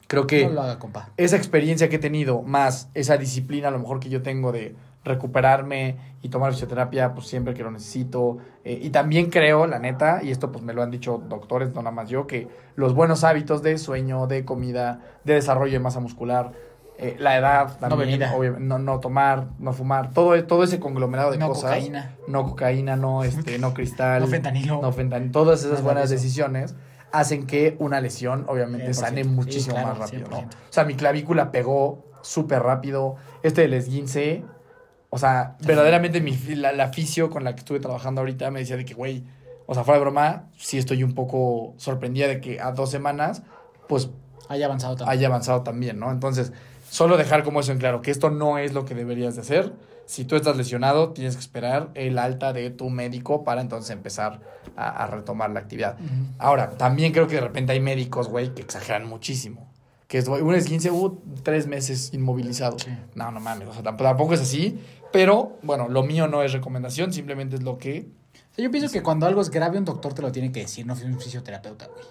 creo 0.06 0.26
que 0.26 0.46
No 0.46 0.52
lo 0.52 0.62
haga, 0.62 0.78
compa. 0.78 1.10
esa 1.16 1.36
experiencia 1.36 1.88
que 1.88 1.96
he 1.96 2.00
tenido, 2.00 2.42
más 2.42 2.88
esa 2.94 3.16
disciplina 3.16 3.68
a 3.68 3.70
lo 3.70 3.78
mejor 3.80 4.00
que 4.00 4.08
yo 4.08 4.22
tengo 4.22 4.52
de 4.52 4.74
recuperarme 5.04 5.96
y 6.22 6.28
tomar 6.28 6.52
fisioterapia, 6.52 7.14
pues 7.14 7.26
siempre 7.26 7.54
que 7.54 7.62
lo 7.62 7.70
necesito. 7.70 8.38
Eh, 8.64 8.78
y 8.82 8.90
también 8.90 9.30
creo, 9.30 9.66
la 9.66 9.78
neta, 9.78 10.20
y 10.22 10.30
esto 10.30 10.52
pues 10.52 10.64
me 10.64 10.72
lo 10.72 10.82
han 10.82 10.90
dicho 10.90 11.22
doctores, 11.28 11.74
no 11.74 11.82
nada 11.82 11.90
más 11.94 12.08
yo, 12.08 12.26
que 12.26 12.48
los 12.76 12.94
buenos 12.94 13.24
hábitos 13.24 13.62
de 13.62 13.78
sueño, 13.78 14.26
de 14.26 14.44
comida, 14.44 15.00
de 15.24 15.34
desarrollo 15.34 15.72
de 15.72 15.80
masa 15.80 16.00
muscular, 16.00 16.52
eh, 16.98 17.16
la 17.18 17.36
edad 17.36 17.80
No 17.80 17.88
también, 17.88 18.10
bebida. 18.20 18.34
obvia- 18.36 18.58
no, 18.60 18.78
no 18.78 19.00
tomar, 19.00 19.46
no 19.58 19.72
fumar, 19.72 20.12
todo, 20.12 20.40
todo 20.44 20.62
ese 20.62 20.78
conglomerado 20.78 21.32
de 21.32 21.38
No 21.38 21.48
cosas. 21.48 21.64
cocaína. 21.72 22.14
No 22.28 22.44
cocaína, 22.44 22.94
no, 22.96 23.24
este, 23.24 23.58
no 23.58 23.74
cristal. 23.74 24.20
No 24.20 24.28
fentanilo. 24.28 24.80
No 24.80 24.92
fentanilo. 24.92 25.32
Todas 25.32 25.60
esas 25.60 25.72
Nada 25.72 25.82
buenas 25.84 26.10
decisiones 26.10 26.76
hacen 27.10 27.46
que 27.46 27.76
una 27.80 28.00
lesión, 28.00 28.44
obviamente, 28.48 28.90
100%. 28.92 28.94
sane 28.94 29.24
Sí, 29.24 29.28
muchísimo 29.30 29.74
claro, 29.74 29.88
más 29.88 29.98
rápido, 29.98 30.28
¿no? 30.30 30.36
100%. 30.36 30.46
O 30.46 30.72
sea, 30.72 30.84
mi 30.84 30.94
clavícula 30.94 31.50
pegó 31.50 32.04
súper 32.22 32.62
rápido. 32.62 33.16
Este 33.42 33.62
del 33.62 33.74
esguince, 33.74 34.44
o 35.14 35.18
sea, 35.18 35.56
verdaderamente 35.60 36.22
mi, 36.22 36.34
la, 36.54 36.72
la 36.72 36.88
fisio 36.88 37.28
con 37.28 37.44
la 37.44 37.54
que 37.54 37.58
estuve 37.58 37.80
trabajando 37.80 38.22
ahorita 38.22 38.50
me 38.50 38.60
decía 38.60 38.78
de 38.78 38.86
que, 38.86 38.94
güey, 38.94 39.24
o 39.66 39.74
sea, 39.74 39.84
fuera 39.84 39.98
de 39.98 40.04
broma, 40.04 40.44
sí 40.56 40.78
estoy 40.78 41.04
un 41.04 41.14
poco 41.14 41.74
sorprendida 41.76 42.28
de 42.28 42.40
que 42.40 42.60
a 42.60 42.72
dos 42.72 42.90
semanas, 42.90 43.42
pues 43.88 44.08
Haya 44.48 44.64
avanzado 44.64 44.96
tanto. 44.96 45.10
haya 45.10 45.26
avanzado 45.26 45.62
también, 45.64 45.98
¿no? 45.98 46.10
Entonces, 46.10 46.54
solo 46.88 47.18
dejar 47.18 47.44
como 47.44 47.60
eso 47.60 47.72
en 47.72 47.78
claro, 47.78 48.00
que 48.00 48.10
esto 48.10 48.30
no 48.30 48.56
es 48.56 48.72
lo 48.72 48.86
que 48.86 48.94
deberías 48.94 49.34
de 49.34 49.42
hacer. 49.42 49.74
Si 50.06 50.24
tú 50.24 50.34
estás 50.34 50.56
lesionado, 50.56 51.10
tienes 51.10 51.34
que 51.34 51.40
esperar 51.40 51.90
el 51.92 52.18
alta 52.18 52.54
de 52.54 52.70
tu 52.70 52.88
médico 52.88 53.44
para 53.44 53.60
entonces 53.60 53.90
empezar 53.90 54.40
a, 54.76 54.88
a 54.88 55.06
retomar 55.08 55.50
la 55.50 55.60
actividad. 55.60 55.98
Ahora, 56.38 56.70
también 56.78 57.12
creo 57.12 57.26
que 57.26 57.34
de 57.34 57.42
repente 57.42 57.72
hay 57.72 57.80
médicos, 57.80 58.28
güey, 58.28 58.54
que 58.54 58.62
exageran 58.62 59.06
muchísimo. 59.06 59.71
Que 60.12 60.18
es, 60.18 60.28
un 60.28 60.54
esguince, 60.54 60.90
uh, 60.90 61.18
tres 61.42 61.66
meses 61.66 62.12
inmovilizado. 62.12 62.78
Sí. 62.78 62.90
No, 63.14 63.30
no 63.30 63.40
mames, 63.40 63.66
o 63.66 63.72
sea, 63.72 63.82
tamp- 63.82 63.96
tampoco 63.96 64.34
es 64.34 64.42
así. 64.42 64.78
Pero, 65.10 65.56
bueno, 65.62 65.88
lo 65.88 66.02
mío 66.02 66.28
no 66.28 66.42
es 66.42 66.52
recomendación, 66.52 67.14
simplemente 67.14 67.56
es 67.56 67.62
lo 67.62 67.78
que... 67.78 68.10
O 68.34 68.54
sea, 68.54 68.62
yo 68.62 68.70
pienso 68.70 68.92
que 68.92 69.02
cuando 69.02 69.24
algo 69.24 69.40
es 69.40 69.48
grave, 69.48 69.78
un 69.78 69.86
doctor 69.86 70.12
te 70.12 70.20
lo 70.20 70.30
tiene 70.30 70.52
que 70.52 70.60
decir, 70.60 70.84
no 70.84 70.92
un 70.92 71.18
fisioterapeuta, 71.18 71.86
güey. 71.86 72.04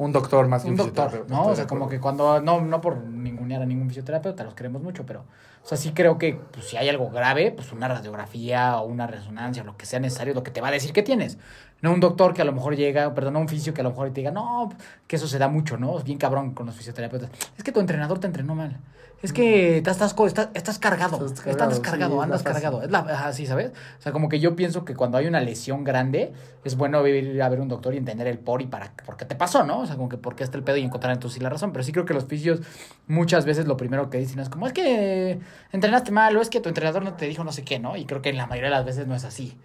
Un 0.00 0.12
doctor 0.12 0.48
más 0.48 0.62
que 0.62 0.70
Un 0.70 0.76
doctor, 0.76 1.10
fisioterapeuta, 1.10 1.34
¿no? 1.34 1.50
O 1.50 1.54
sea, 1.54 1.66
como 1.66 1.86
que 1.86 2.00
cuando, 2.00 2.40
no, 2.40 2.62
no 2.62 2.80
por 2.80 2.96
ningunear 3.04 3.60
a 3.60 3.66
ningún 3.66 3.86
fisioterapeuta, 3.88 4.44
los 4.44 4.54
queremos 4.54 4.80
mucho, 4.80 5.04
pero, 5.04 5.26
o 5.62 5.68
sea, 5.68 5.76
sí 5.76 5.92
creo 5.92 6.16
que 6.16 6.40
pues, 6.52 6.68
si 6.68 6.78
hay 6.78 6.88
algo 6.88 7.10
grave, 7.10 7.52
pues 7.52 7.70
una 7.70 7.86
radiografía 7.86 8.78
o 8.78 8.86
una 8.86 9.06
resonancia, 9.06 9.62
lo 9.62 9.76
que 9.76 9.84
sea 9.84 10.00
necesario, 10.00 10.32
lo 10.32 10.42
que 10.42 10.50
te 10.50 10.62
va 10.62 10.68
a 10.68 10.70
decir 10.70 10.94
que 10.94 11.02
tienes. 11.02 11.36
No 11.82 11.92
un 11.92 12.00
doctor 12.00 12.32
que 12.32 12.40
a 12.40 12.46
lo 12.46 12.52
mejor 12.54 12.76
llega, 12.76 13.12
perdón, 13.14 13.34
no 13.34 13.40
un 13.40 13.48
fisio 13.48 13.74
que 13.74 13.82
a 13.82 13.84
lo 13.84 13.90
mejor 13.90 14.08
te 14.08 14.22
diga, 14.22 14.30
no, 14.30 14.70
que 15.06 15.16
eso 15.16 15.28
se 15.28 15.38
da 15.38 15.48
mucho, 15.48 15.76
¿no? 15.76 15.98
Es 15.98 16.04
bien 16.04 16.16
cabrón 16.16 16.54
con 16.54 16.64
los 16.64 16.74
fisioterapeutas. 16.76 17.28
Es 17.58 17.62
que 17.62 17.70
tu 17.70 17.80
entrenador 17.80 18.18
te 18.18 18.26
entrenó 18.26 18.54
mal. 18.54 18.78
Es 19.22 19.34
que 19.34 19.76
estás, 19.76 20.00
estás, 20.00 20.14
estás, 20.18 20.48
estás 20.54 20.78
cargado. 20.78 21.26
Estás 21.26 21.40
cargado, 21.40 21.70
descargado, 21.70 22.16
sí, 22.16 22.22
andas 22.22 22.42
cargado. 22.42 22.82
Es 22.82 22.90
la, 22.90 23.00
ajá, 23.00 23.32
sí, 23.34 23.44
¿sabes? 23.44 23.70
O 23.98 24.02
sea, 24.02 24.12
como 24.12 24.30
que 24.30 24.40
yo 24.40 24.56
pienso 24.56 24.86
que 24.86 24.94
cuando 24.94 25.18
hay 25.18 25.26
una 25.26 25.40
lesión 25.40 25.84
grande, 25.84 26.32
es 26.64 26.74
bueno 26.74 27.06
ir 27.06 27.42
a 27.42 27.48
ver 27.50 27.60
un 27.60 27.68
doctor 27.68 27.92
y 27.92 27.98
entender 27.98 28.26
el 28.28 28.38
por 28.38 28.62
y 28.62 28.66
para 28.66 28.94
por 29.04 29.18
qué 29.18 29.26
te 29.26 29.34
pasó, 29.34 29.62
¿no? 29.64 29.80
O 29.80 29.86
sea, 29.86 29.96
como 29.96 30.08
que 30.08 30.16
por 30.16 30.36
qué 30.36 30.44
está 30.44 30.56
el 30.56 30.64
pedo 30.64 30.78
y 30.78 30.82
encontrar 30.82 31.12
entonces 31.12 31.36
sí 31.36 31.40
la 31.42 31.50
razón. 31.50 31.72
Pero 31.72 31.84
sí 31.84 31.92
creo 31.92 32.06
que 32.06 32.14
los 32.14 32.24
fisios 32.24 32.60
muchas 33.08 33.44
veces 33.44 33.66
lo 33.66 33.76
primero 33.76 34.08
que 34.08 34.16
dicen 34.16 34.38
es 34.40 34.48
como, 34.48 34.66
es 34.66 34.72
que 34.72 35.38
entrenaste 35.70 36.12
mal 36.12 36.34
o 36.38 36.40
es 36.40 36.48
que 36.48 36.60
tu 36.60 36.70
entrenador 36.70 37.02
no 37.02 37.12
te 37.12 37.26
dijo 37.26 37.44
no 37.44 37.52
sé 37.52 37.62
qué, 37.62 37.78
¿no? 37.78 37.98
Y 37.98 38.06
creo 38.06 38.22
que 38.22 38.30
en 38.30 38.38
la 38.38 38.46
mayoría 38.46 38.70
de 38.70 38.76
las 38.76 38.86
veces 38.86 39.06
no 39.06 39.14
es 39.14 39.24
así. 39.24 39.58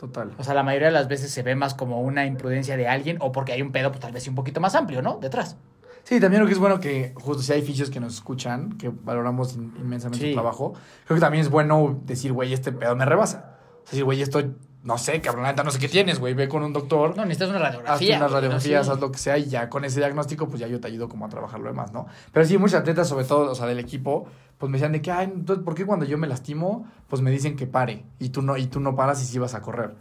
Total. 0.00 0.32
O 0.38 0.42
sea, 0.42 0.54
la 0.54 0.62
mayoría 0.62 0.88
de 0.88 0.94
las 0.94 1.06
veces 1.06 1.30
se 1.30 1.42
ve 1.42 1.54
más 1.54 1.74
como 1.74 2.00
una 2.00 2.24
imprudencia 2.24 2.78
de 2.78 2.88
alguien 2.88 3.18
o 3.20 3.30
porque 3.30 3.52
hay 3.52 3.60
un 3.60 3.72
pedo, 3.72 3.90
pues 3.90 4.00
tal 4.00 4.12
vez 4.12 4.26
un 4.26 4.34
poquito 4.34 4.58
más 4.58 4.74
amplio, 4.74 5.02
¿no? 5.02 5.18
Detrás. 5.18 5.58
Sí, 6.04 6.18
también 6.20 6.40
creo 6.40 6.46
que 6.46 6.52
es 6.54 6.58
bueno 6.58 6.80
que, 6.80 7.12
justo 7.16 7.42
si 7.42 7.52
hay 7.52 7.62
fisios 7.62 7.88
que 7.90 8.00
nos 8.00 8.14
escuchan, 8.14 8.76
que 8.76 8.88
valoramos 8.90 9.54
in- 9.54 9.72
inmensamente 9.78 10.24
Sí. 10.26 10.30
su 10.32 10.34
trabajo, 10.34 10.74
creo 11.06 11.16
que 11.16 11.20
también 11.20 11.42
es 11.42 11.50
bueno 11.50 12.00
decir, 12.04 12.32
güey, 12.32 12.52
este 12.52 12.72
pedo 12.72 12.96
me 12.96 13.04
rebasa. 13.04 13.56
O 13.82 13.84
sea, 13.84 13.90
decir, 13.92 14.04
güey, 14.04 14.20
esto, 14.20 14.42
no 14.82 14.98
sé, 14.98 15.20
cabrón, 15.20 15.44
la 15.44 15.52
no 15.62 15.70
sé 15.70 15.78
qué 15.78 15.88
tienes, 15.88 16.18
güey, 16.18 16.34
ve 16.34 16.48
con 16.48 16.64
un 16.64 16.72
doctor, 16.72 17.16
No, 17.16 17.22
necesitas 17.24 17.50
una 17.50 17.60
radiografía. 17.60 18.16
unas 18.16 18.20
güey, 18.20 18.28
¿no? 18.30 18.34
radiografías, 18.34 18.86
Sí. 18.86 18.92
haz 18.92 19.00
lo 19.00 19.12
que 19.12 19.18
sea, 19.18 19.38
y 19.38 19.44
ya 19.48 19.68
con 19.68 19.84
ese 19.84 20.00
diagnóstico, 20.00 20.48
pues 20.48 20.58
ya 20.60 20.66
yo 20.66 20.80
te 20.80 20.88
ayudo 20.88 21.08
como 21.08 21.24
a 21.24 21.28
trabajar 21.28 21.60
lo 21.60 21.68
demás, 21.68 21.92
¿no? 21.92 22.06
Pero 22.32 22.44
sí, 22.46 22.58
muchos 22.58 22.80
atletas, 22.80 23.08
sobre 23.08 23.24
todo, 23.24 23.52
o 23.52 23.54
sea, 23.54 23.66
del 23.66 23.78
equipo, 23.78 24.26
pues 24.58 24.70
me 24.70 24.78
decían 24.78 24.92
de 24.92 25.00
que, 25.02 25.12
ay, 25.12 25.30
entonces, 25.32 25.64
¿por 25.64 25.74
qué 25.76 25.86
cuando 25.86 26.04
yo 26.04 26.18
me 26.18 26.26
lastimo, 26.26 26.84
pues 27.08 27.22
me 27.22 27.30
dicen 27.30 27.54
que 27.56 27.66
pare, 27.68 28.04
y 28.18 28.30
tú 28.30 28.42
no, 28.42 28.56
y 28.56 28.66
tú 28.66 28.80
no 28.80 28.96
paras 28.96 29.22
y 29.22 29.26
sí 29.26 29.38
vas 29.38 29.54
a 29.54 29.60
correr? 29.62 29.94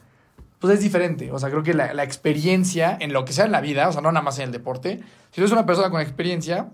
Pues 0.62 0.76
es 0.76 0.80
diferente. 0.80 1.32
O 1.32 1.39
sea, 1.39 1.50
creo 1.50 1.63
que 1.63 1.74
la, 1.74 1.93
la 1.93 2.04
experiencia 2.04 2.95
en 3.02 3.12
lo 3.12 3.26
que 3.26 3.34
sea 3.34 3.43
en 3.45 3.52
la 3.52 3.60
vida, 3.60 3.89
o 3.89 3.91
sea, 3.91 4.02
no 4.02 4.12
nada 4.12 4.24
más 4.24 4.38
en 4.39 4.45
el 4.45 4.52
deporte, 4.52 5.00
si 5.32 5.36
tú 5.36 5.41
eres 5.41 5.52
una 5.52 5.65
persona 5.65 5.89
con 5.89 6.00
experiencia, 6.00 6.69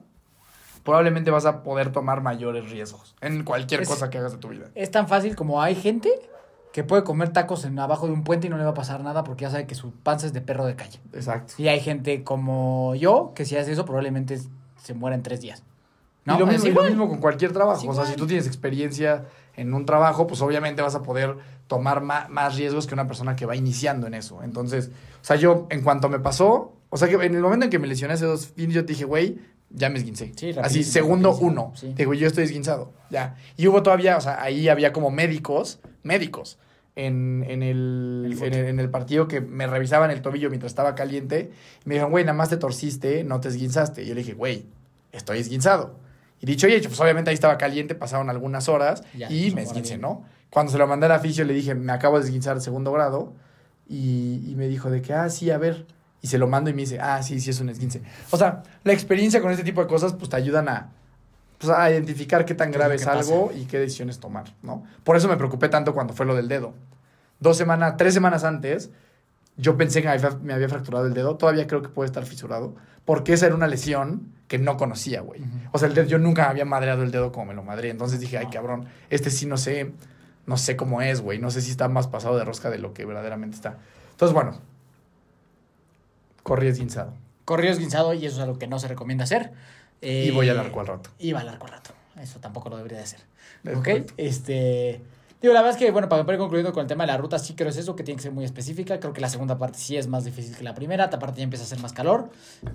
probablemente 0.84 1.32
vas 1.32 1.46
a 1.46 1.64
poder 1.64 1.92
tomar 1.92 2.22
mayores 2.22 2.70
riesgos 2.70 3.16
en 3.22 3.44
cualquier 3.44 3.82
Es- 3.82 3.90
cosa 3.90 4.10
que 4.10 4.18
hagas 4.20 4.34
de 4.34 4.38
tu 4.38 4.50
vida. 4.50 4.68
Es 4.76 4.92
tan 4.92 5.08
fácil 5.08 5.36
como 5.36 5.62
hay 5.62 5.76
gente 5.76 6.10
que 6.74 6.84
puede 6.84 7.04
comer 7.04 7.30
tacos 7.34 7.66
en 7.66 7.80
abajo 7.80 8.06
de 8.08 8.14
un 8.14 8.24
puente 8.24 8.48
y 8.48 8.50
no 8.50 8.58
le 8.58 8.64
va 8.64 8.70
a 8.72 8.76
pasar 8.76 9.02
nada 9.02 9.24
porque 9.24 9.44
ya 9.44 9.50
sabe 9.52 9.66
que 9.66 9.74
su 9.76 9.92
panza 9.92 10.28
es 10.28 10.34
de 10.34 10.42
perro 10.42 10.66
de 10.66 10.76
calle. 10.76 11.00
Exacto. 11.14 11.56
Y 11.58 11.68
hay 11.70 11.80
gente 11.80 12.24
como 12.24 12.94
yo 12.96 13.32
que 13.36 13.46
si 13.46 13.58
hace 13.58 13.72
eso 13.72 13.84
probablemente 13.86 14.40
se 14.82 14.94
muera 14.94 15.16
en 15.16 15.24
tres 15.24 15.42
días. 15.42 15.64
¿No? 16.26 16.36
Y, 16.36 16.40
lo 16.40 16.46
mismo, 16.46 16.68
y 16.68 16.72
lo 16.74 16.84
mismo 16.84 17.08
con 17.10 17.20
cualquier 17.20 17.54
trabajo. 17.54 17.90
O 17.90 17.94
sea, 17.94 18.06
si 18.06 18.16
tú 18.16 18.28
tienes 18.28 18.46
experiencia 18.48 19.26
en 19.58 19.74
un 19.74 19.86
trabajo, 19.86 20.26
pues 20.28 20.42
obviamente 20.42 20.82
vas 20.82 20.96
a 20.96 21.04
poder 21.04 21.36
tomar 21.68 22.02
ma- 22.02 22.28
más, 22.30 22.56
riesgos 22.56 22.88
que 22.88 22.94
una 22.94 23.08
persona 23.08 23.36
que 23.36 23.46
va 23.46 23.56
iniciando 23.56 24.08
en 24.08 24.14
eso. 24.14 24.42
Entonces, 24.44 24.92
o 25.22 25.26
sea, 25.26 25.36
yo 25.36 25.68
en 25.70 25.82
cuanto 25.82 26.08
me 26.08 26.20
pasó, 26.20 26.74
o 26.90 26.96
sea, 26.98 27.10
que 27.10 27.16
en 27.16 27.36
el 27.36 27.42
momento 27.42 27.66
en 27.66 27.70
que 27.70 27.80
me 27.80 27.88
lesioné 27.88 28.14
hace 28.14 28.26
dos 28.26 28.48
fines, 28.48 28.74
yo 28.76 28.86
te 28.86 28.94
dije, 28.94 29.04
güey, 29.04 29.38
ya 29.70 29.90
me 29.90 29.98
esguincé. 29.98 30.32
Sí, 30.38 30.56
Así, 30.62 30.84
segundo 30.86 31.32
rapidísimo, 31.32 31.64
uno. 31.66 31.72
sí. 31.76 31.88
Te 31.90 32.04
digo, 32.04 32.14
yo 32.14 32.28
estoy 32.28 32.46
esguinzado. 32.46 32.94
Ya. 33.10 33.36
Y 33.58 33.68
hubo 33.68 33.84
todavía, 33.84 34.16
o 34.16 34.22
sea, 34.22 34.42
ahí 34.42 34.70
había 34.70 34.94
como 34.94 35.12
médicos, 35.12 35.80
médicos. 36.04 36.58
En, 36.96 37.44
en, 37.48 37.62
el, 37.62 38.24
El 38.32 38.44
en, 38.44 38.54
el, 38.54 38.66
en 38.70 38.80
el 38.80 38.90
partido 38.90 39.28
que 39.28 39.40
me 39.40 39.68
revisaban 39.68 40.10
el 40.10 40.22
tobillo 40.24 40.50
mientras 40.50 40.72
estaba 40.72 40.96
caliente. 40.96 41.52
Y 41.86 41.90
me 41.90 41.96
dijeron, 41.96 42.10
güey, 42.12 42.24
nada 42.24 42.36
más 42.38 42.50
te 42.50 42.58
torciste, 42.58 43.24
no 43.24 43.40
te 43.40 43.50
esguinzaste. 43.50 44.02
Y 44.04 44.08
yo 44.08 44.16
le 44.16 44.22
dije, 44.22 44.34
güey, 44.34 44.66
estoy 45.12 45.38
esguinzado. 45.40 45.96
Y 46.40 46.46
dicho 46.46 46.68
y 46.68 46.74
hecho, 46.74 46.90
pues 46.90 47.00
obviamente 47.00 47.30
ahí 47.30 47.34
estaba 47.34 47.58
caliente, 47.58 47.96
pasaron 47.96 48.30
algunas 48.30 48.70
horas 48.70 49.04
Ya, 49.16 49.32
y 49.32 49.48
eso 49.48 49.56
me 49.56 49.82
bien. 49.82 50.02
¿no? 50.02 50.24
Cuando 50.50 50.72
se 50.72 50.78
lo 50.78 50.88
mandé 50.88 51.08
al 51.08 51.14
aficio 51.14 51.44
le 51.46 51.54
dije, 51.54 51.76
me 51.76 51.92
acabo 51.92 52.20
de 52.20 52.26
esguinzar 52.26 52.62
segundo 52.62 52.92
grado. 52.92 53.34
Y, 53.90 54.44
y 54.48 54.56
me 54.56 54.68
dijo 54.68 54.90
de 54.90 55.02
que, 55.02 55.14
ah, 55.14 55.30
sí, 55.30 55.50
a 55.50 55.58
ver. 55.58 55.86
Y 56.22 56.28
se 56.28 56.38
lo 56.38 56.48
mando 56.48 56.70
y 56.70 56.74
me 56.74 56.82
dice, 56.82 57.00
ah, 57.00 57.22
sí, 57.24 57.40
sí 57.40 57.52
es 57.52 57.60
un 57.60 57.70
esguince. 57.70 58.02
O 58.32 58.38
sea, 58.38 58.64
la 58.84 58.94
experiencia 58.94 59.42
con 59.42 59.52
este 59.52 59.64
tipo 59.64 59.82
de 59.82 59.88
cosas 59.88 60.14
pues 60.14 60.30
te 60.30 60.36
ayudan 60.36 60.68
a, 60.68 60.92
pues, 61.58 61.72
a 61.72 61.90
identificar 61.90 62.46
qué 62.46 62.54
tan 62.54 62.70
¿Qué 62.70 62.76
es 62.76 62.78
grave 62.80 62.96
es 62.96 63.04
que 63.04 63.10
algo 63.10 63.52
y 63.56 63.66
qué 63.66 63.80
decisiones 63.80 64.20
tomar, 64.20 64.54
¿no? 64.62 64.84
Por 65.04 65.16
eso 65.16 65.28
me 65.28 65.38
preocupé 65.38 65.70
tanto 65.70 65.94
cuando 65.94 66.14
fue 66.14 66.26
lo 66.26 66.36
del 66.36 66.48
dedo. 66.48 66.74
Dos 67.40 67.56
semanas, 67.56 67.96
tres 67.98 68.14
semanas 68.14 68.44
antes, 68.44 68.90
yo 69.58 69.78
pensé 69.78 70.02
que 70.02 70.08
me 70.08 70.14
había, 70.16 70.32
me 70.42 70.54
había 70.54 70.70
fracturado 70.70 71.06
el 71.06 71.14
dedo. 71.14 71.36
Todavía 71.38 71.68
creo 71.68 71.82
que 71.82 71.90
puede 71.90 72.08
estar 72.08 72.26
fisurado. 72.26 72.76
Porque 73.06 73.34
esa 73.34 73.46
era 73.46 73.56
una 73.56 73.68
lesión 73.68 74.34
que 74.48 74.58
no 74.58 74.78
conocía, 74.78 75.22
güey. 75.22 75.42
O 75.72 75.78
sea, 75.80 75.88
el 75.90 75.94
dedo, 75.94 76.08
yo 76.08 76.18
nunca 76.20 76.50
había 76.50 76.66
madreado 76.66 77.04
el 77.04 77.12
dedo 77.12 77.32
como 77.32 77.48
me 77.48 77.54
lo 77.54 77.64
madré. 77.64 77.90
Entonces 77.90 78.20
dije, 78.20 78.38
ay, 78.38 78.48
cabrón, 78.48 78.88
este 79.10 79.30
sí 79.30 79.46
no 79.46 79.58
sé, 79.58 79.92
no 80.46 80.58
sé 80.58 80.76
cómo 80.78 81.02
es, 81.02 81.22
güey. 81.22 81.40
No 81.40 81.52
sé 81.52 81.62
si 81.62 81.72
está 81.72 81.88
más 81.90 82.08
pasado 82.08 82.38
de 82.38 82.46
rosca 82.46 82.70
de 82.70 82.78
lo 82.78 82.94
que 82.94 83.06
verdaderamente 83.06 83.56
está. 83.56 83.78
Entonces, 84.12 84.34
bueno, 84.34 84.60
corrí 86.44 86.68
esguinzado. 86.68 87.14
Corrió 87.46 87.72
esguinzado 87.72 88.14
y 88.14 88.26
eso 88.26 88.38
es 88.38 88.44
algo 88.44 88.58
que 88.60 88.68
no 88.68 88.80
se 88.80 88.88
recomienda 88.88 89.24
hacer. 89.24 89.52
Eh, 90.02 90.26
Y 90.28 90.32
voy 90.32 90.50
al 90.50 90.60
arco 90.60 90.80
al 90.80 90.88
rato. 90.88 91.10
Y 91.18 91.32
va 91.32 91.42
al 91.42 91.50
arco 91.50 91.66
al 91.66 91.74
rato. 91.74 91.92
Eso 92.20 92.40
tampoco 92.40 92.70
lo 92.70 92.78
debería 92.78 92.98
de 92.98 93.04
hacer. 93.04 93.20
Es 93.64 93.72
¿Ok? 93.76 93.84
correcto. 93.84 94.14
Este. 94.18 95.02
Digo, 95.42 95.54
la 95.54 95.62
verdad 95.62 95.78
es 95.80 95.86
que, 95.86 95.92
bueno, 95.92 96.10
para 96.10 96.22
ir 96.34 96.40
concluyendo 96.40 96.74
con 96.74 96.82
el 96.82 96.88
tema 96.88 97.04
de 97.04 97.08
la 97.12 97.18
ruta, 97.18 97.38
sí 97.38 97.54
creo 97.54 97.70
es 97.70 97.78
eso, 97.78 97.96
que 97.96 98.04
tiene 98.04 98.16
que 98.18 98.24
ser 98.24 98.32
muy 98.32 98.44
específica. 98.44 99.00
Creo 99.00 99.14
que 99.14 99.22
la 99.22 99.30
segunda 99.30 99.58
parte 99.60 99.78
sí 99.78 99.96
es 99.96 100.08
más 100.08 100.26
difícil 100.26 100.56
que 100.56 100.64
la 100.64 100.74
primera. 100.74 101.04
Aparte 101.06 101.38
ya 101.38 101.44
empieza 101.44 101.64
a 101.64 101.68
hacer 101.68 101.80
más 101.80 101.94
calor. 101.94 102.30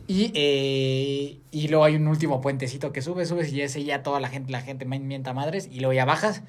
Y, 0.06 0.30
eh, 0.34 1.40
y 1.50 1.68
luego 1.68 1.84
hay 1.84 1.96
un 1.96 2.06
último 2.06 2.40
puentecito 2.40 2.92
que 2.92 3.02
subes, 3.02 3.28
subes 3.28 3.52
y 3.52 3.62
ese 3.62 3.82
ya 3.82 4.02
toda 4.04 4.20
la 4.20 4.28
gente, 4.28 4.52
la 4.52 4.60
gente 4.60 4.84
me 4.84 5.00
mienta 5.00 5.32
madres. 5.32 5.68
Y 5.72 5.80
luego 5.80 5.92
ya 5.92 6.04
bajas 6.04 6.42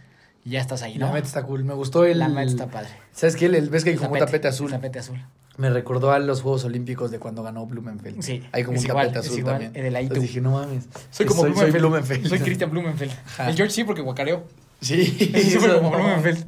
y 0.45 0.51
ya 0.51 0.61
estás 0.61 0.83
ahí, 0.83 0.95
La 0.99 1.07
¿no? 1.07 1.13
meta 1.13 1.25
está 1.25 1.43
cool. 1.43 1.63
Me 1.63 1.73
gustó 1.73 2.05
el. 2.05 2.19
La 2.19 2.27
meta 2.29 2.43
está 2.51 2.67
padre. 2.67 2.89
¿Sabes 3.11 3.35
qué? 3.35 3.47
El, 3.47 3.69
¿Ves 3.71 3.83
que 3.83 3.91
hay 3.91 3.95
como 3.95 4.11
un 4.11 4.19
Tapete, 4.19 4.47
azul? 4.47 4.69
Tapete 4.69 4.99
azul. 4.99 5.19
Me 5.57 5.69
recordó 5.69 6.11
a 6.11 6.19
los 6.19 6.41
Juegos 6.41 6.63
Olímpicos 6.65 7.11
de 7.11 7.19
cuando 7.19 7.43
ganó 7.43 7.65
Blumenfeld. 7.67 8.21
Sí, 8.23 8.43
Hay 8.51 8.63
como 8.63 8.77
un 8.79 8.83
igual, 8.83 9.07
tapete 9.07 9.19
azul 9.19 9.37
igual, 9.39 9.53
también. 9.53 9.71
el 9.75 9.83
de 9.83 9.91
la 9.91 9.99
Entonces 9.99 10.23
ITU. 10.23 10.27
dije, 10.27 10.41
no 10.41 10.51
mames. 10.51 10.85
Soy 11.11 11.25
como 11.27 11.41
soy, 11.41 11.51
Blumenfeld. 11.51 11.71
Soy 11.71 11.79
Blumenfeld. 11.81 12.27
Soy 12.27 12.39
Christian 12.39 12.69
Blumenfeld. 12.71 13.11
Ajá. 13.25 13.49
El 13.49 13.55
George 13.55 13.73
sí, 13.73 13.83
porque 13.83 14.01
guacareó. 14.01 14.43
Sí. 14.83 15.31
Eso 15.33 15.59
como 15.59 15.89
no. 15.91 15.97
Blumenfeld. 15.97 16.45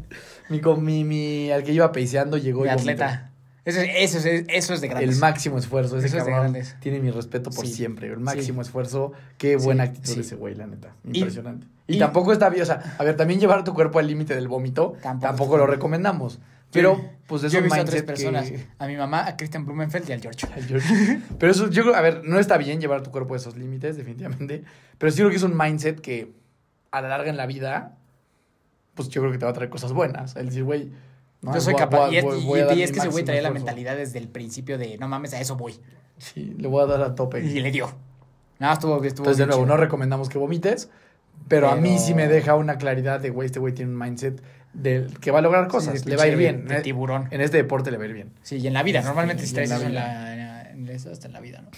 Mi, 0.50 0.60
mi, 0.62 1.04
mi, 1.04 1.52
al 1.52 1.64
que 1.64 1.72
iba 1.74 1.92
peiseando 1.92 2.38
llegó 2.38 2.64
De 2.64 2.68
y 2.70 2.72
atleta. 2.72 3.32
Eso 3.66 3.80
es, 3.82 3.90
eso 4.16 4.28
es, 4.30 4.46
eso 4.48 4.74
es 4.76 4.82
de 4.82 4.90
grandes. 4.90 5.16
El 5.16 5.20
máximo 5.20 5.58
esfuerzo. 5.58 5.98
Ese 5.98 6.06
Eso 6.08 6.18
es 6.20 6.26
de 6.26 6.32
grandes. 6.32 6.76
tiene 6.82 7.00
mi 7.00 7.10
respeto 7.10 7.50
por 7.50 7.66
Sí. 7.66 7.74
siempre. 7.74 8.08
El 8.10 8.20
máximo 8.20 8.62
Sí. 8.62 8.68
esfuerzo. 8.68 9.14
Qué 9.40 9.56
buena 9.58 9.86
Sí, 9.86 9.90
actitud 9.90 10.20
ese 10.20 10.36
güey, 10.36 10.54
la 10.54 10.68
neta. 10.68 10.94
Impresionante. 11.04 11.66
Y, 11.88 11.96
y- 11.96 12.00
tampoco 12.00 12.32
está 12.32 12.50
bien. 12.50 12.62
O 12.62 12.66
sea, 12.68 12.96
a 13.00 13.04
ver, 13.04 13.16
también 13.18 13.40
llevar 13.40 13.64
tu 13.64 13.74
cuerpo 13.74 13.98
al 13.98 14.06
límite 14.06 14.36
del 14.36 14.48
vómito 14.48 14.94
Tampoco 15.02 15.58
lo 15.58 15.66
recomendamos. 15.66 16.38
Pero, 16.72 17.00
pues 17.26 17.44
eso 17.44 17.58
es 17.58 17.64
visto 17.64 17.80
a 17.80 17.86
tres 17.86 18.04
mindset 18.04 18.06
personas. 18.06 18.52
que... 18.52 18.68
A 18.80 18.86
mi 18.88 18.98
mamá, 18.98 19.26
a 19.26 19.38
Christian 19.38 19.66
Blumenfeld 19.66 20.10
y 20.10 20.14
al 20.14 20.22
George. 20.22 20.46
George. 20.68 21.20
Pero 21.40 21.52
eso, 21.52 21.70
yo 21.70 21.84
creo, 21.84 21.96
a 21.96 22.02
ver, 22.02 22.22
no 22.26 22.38
está 22.38 22.58
bien 22.58 22.82
llevar 22.82 23.02
tu 23.02 23.12
cuerpo 23.12 23.34
a 23.34 23.38
esos 23.38 23.56
límites, 23.56 23.96
definitivamente. 23.98 24.64
Pero 24.98 25.12
sí 25.12 25.18
creo 25.20 25.30
que 25.30 25.38
es 25.38 25.44
un 25.44 25.58
mindset 25.58 26.02
que 26.02 26.34
a 26.92 27.02
la 27.02 27.08
larga 27.08 27.30
en 27.30 27.38
la 27.38 27.46
vida, 27.46 27.98
pues 28.96 29.10
yo 29.10 29.22
creo 29.22 29.32
que 29.32 29.38
te 29.38 29.46
va 29.46 29.52
a 29.52 29.54
traer 29.54 29.70
cosas 29.70 29.94
buenas. 29.94 30.36
El 30.36 30.48
decir, 30.48 30.64
güey, 30.64 30.90
no, 31.42 31.54
Yo 31.54 31.62
soy 31.62 31.74
voy 31.74 31.80
capaz. 31.82 32.06
voy 32.08 32.16
y 32.16 32.18
es, 32.18 32.24
voy- 32.24 32.40
y- 32.40 32.84
y 32.84 32.88
que 32.92 33.00
ese 33.00 33.08
güey 33.10 33.24
traía 33.24 33.42
la 33.44 33.52
mentalidad 33.52 33.96
desde 33.96 34.18
el 34.20 34.28
principio 34.30 34.78
de 34.78 34.98
no 34.98 35.08
mames, 35.08 35.34
a 35.34 35.40
eso 35.42 35.56
voy. 35.56 35.76
Sí, 36.18 36.56
le 36.58 36.68
voy 36.68 36.82
a 36.82 36.86
dar 36.88 37.02
a 37.02 37.14
tope. 37.14 37.42
Y 37.44 37.60
le 37.60 37.72
dio. 37.72 37.92
No, 38.60 38.72
estuvo, 38.72 38.96
estuvo 39.04 39.26
Entonces, 39.26 39.38
de 39.38 39.46
nuevo, 39.48 39.64
chido. 39.64 39.76
no 39.76 39.82
recomendamos 39.82 40.30
que 40.30 40.38
vomites, 40.38 40.90
pero, 41.50 41.70
a 41.70 41.76
mí 41.76 42.00
sí 42.00 42.14
me 42.14 42.28
deja 42.28 42.56
una 42.56 42.78
claridad 42.78 43.20
de, 43.20 43.30
güey, 43.30 43.48
este 43.48 43.60
güey 43.60 43.74
tiene 43.74 43.92
un 43.92 44.00
mindset 44.00 44.42
del 44.74 45.20
que 45.20 45.32
va 45.32 45.40
a 45.40 45.42
lograr 45.42 45.68
cosas. 45.68 46.00
Sí, 46.02 46.10
le 46.10 46.16
va 46.16 46.24
a 46.24 46.28
ir 46.28 46.38
bien. 46.38 46.66
de 46.68 46.78
Eh, 46.78 46.82
tiburón. 46.82 47.28
En 47.32 47.42
este 47.42 47.58
deporte 47.58 47.92
le 47.92 47.98
va 47.98 48.04
a 48.04 48.08
ir 48.08 48.14
bien. 48.14 48.32
Sí, 48.42 48.58
y 48.58 48.68
en 48.68 48.74
la 48.74 48.82
vida. 48.84 49.02
Normalmente 49.02 49.44
si 49.44 49.50
en 49.50 49.56
traes 49.56 49.70
la 49.70 49.76
en 49.82 49.88
vida. 49.90 50.00
la, 50.02 50.72
en 50.72 50.88
eso 50.90 51.12
hasta 51.12 51.28
en 51.28 51.34
la 51.34 51.42
vida, 51.42 51.62
¿no? 51.62 51.70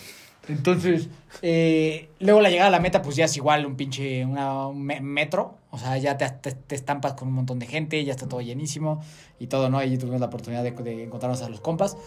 Entonces, 0.49 1.09
eh, 1.41 2.09
luego 2.19 2.41
la 2.41 2.49
llegada 2.49 2.69
a 2.69 2.71
la 2.71 2.79
meta, 2.79 3.01
pues 3.01 3.15
ya 3.15 3.25
es 3.25 3.35
igual 3.37 3.65
un 3.65 3.75
pinche 3.75 4.23
una, 4.25 4.67
un 4.67 4.81
me- 4.83 5.01
metro. 5.01 5.55
O 5.71 5.77
sea, 5.77 5.97
ya 5.97 6.17
te, 6.17 6.29
te- 6.29 6.53
te 6.53 6.75
estampas 6.75 7.13
con 7.13 7.27
un 7.27 7.33
montón 7.35 7.59
de 7.59 7.67
gente, 7.67 8.03
ya 8.05 8.11
está 8.13 8.27
todo 8.27 8.41
llenísimo 8.41 9.03
y 9.39 9.47
todo, 9.47 9.69
¿no? 9.69 9.77
Ahí 9.77 9.97
tuvimos 9.97 10.19
la 10.19 10.27
oportunidad 10.27 10.63
de, 10.63 10.71
de 10.71 11.03
encontrarnos 11.03 11.41
a 11.41 11.49
los 11.49 11.59
compas. 11.61 11.97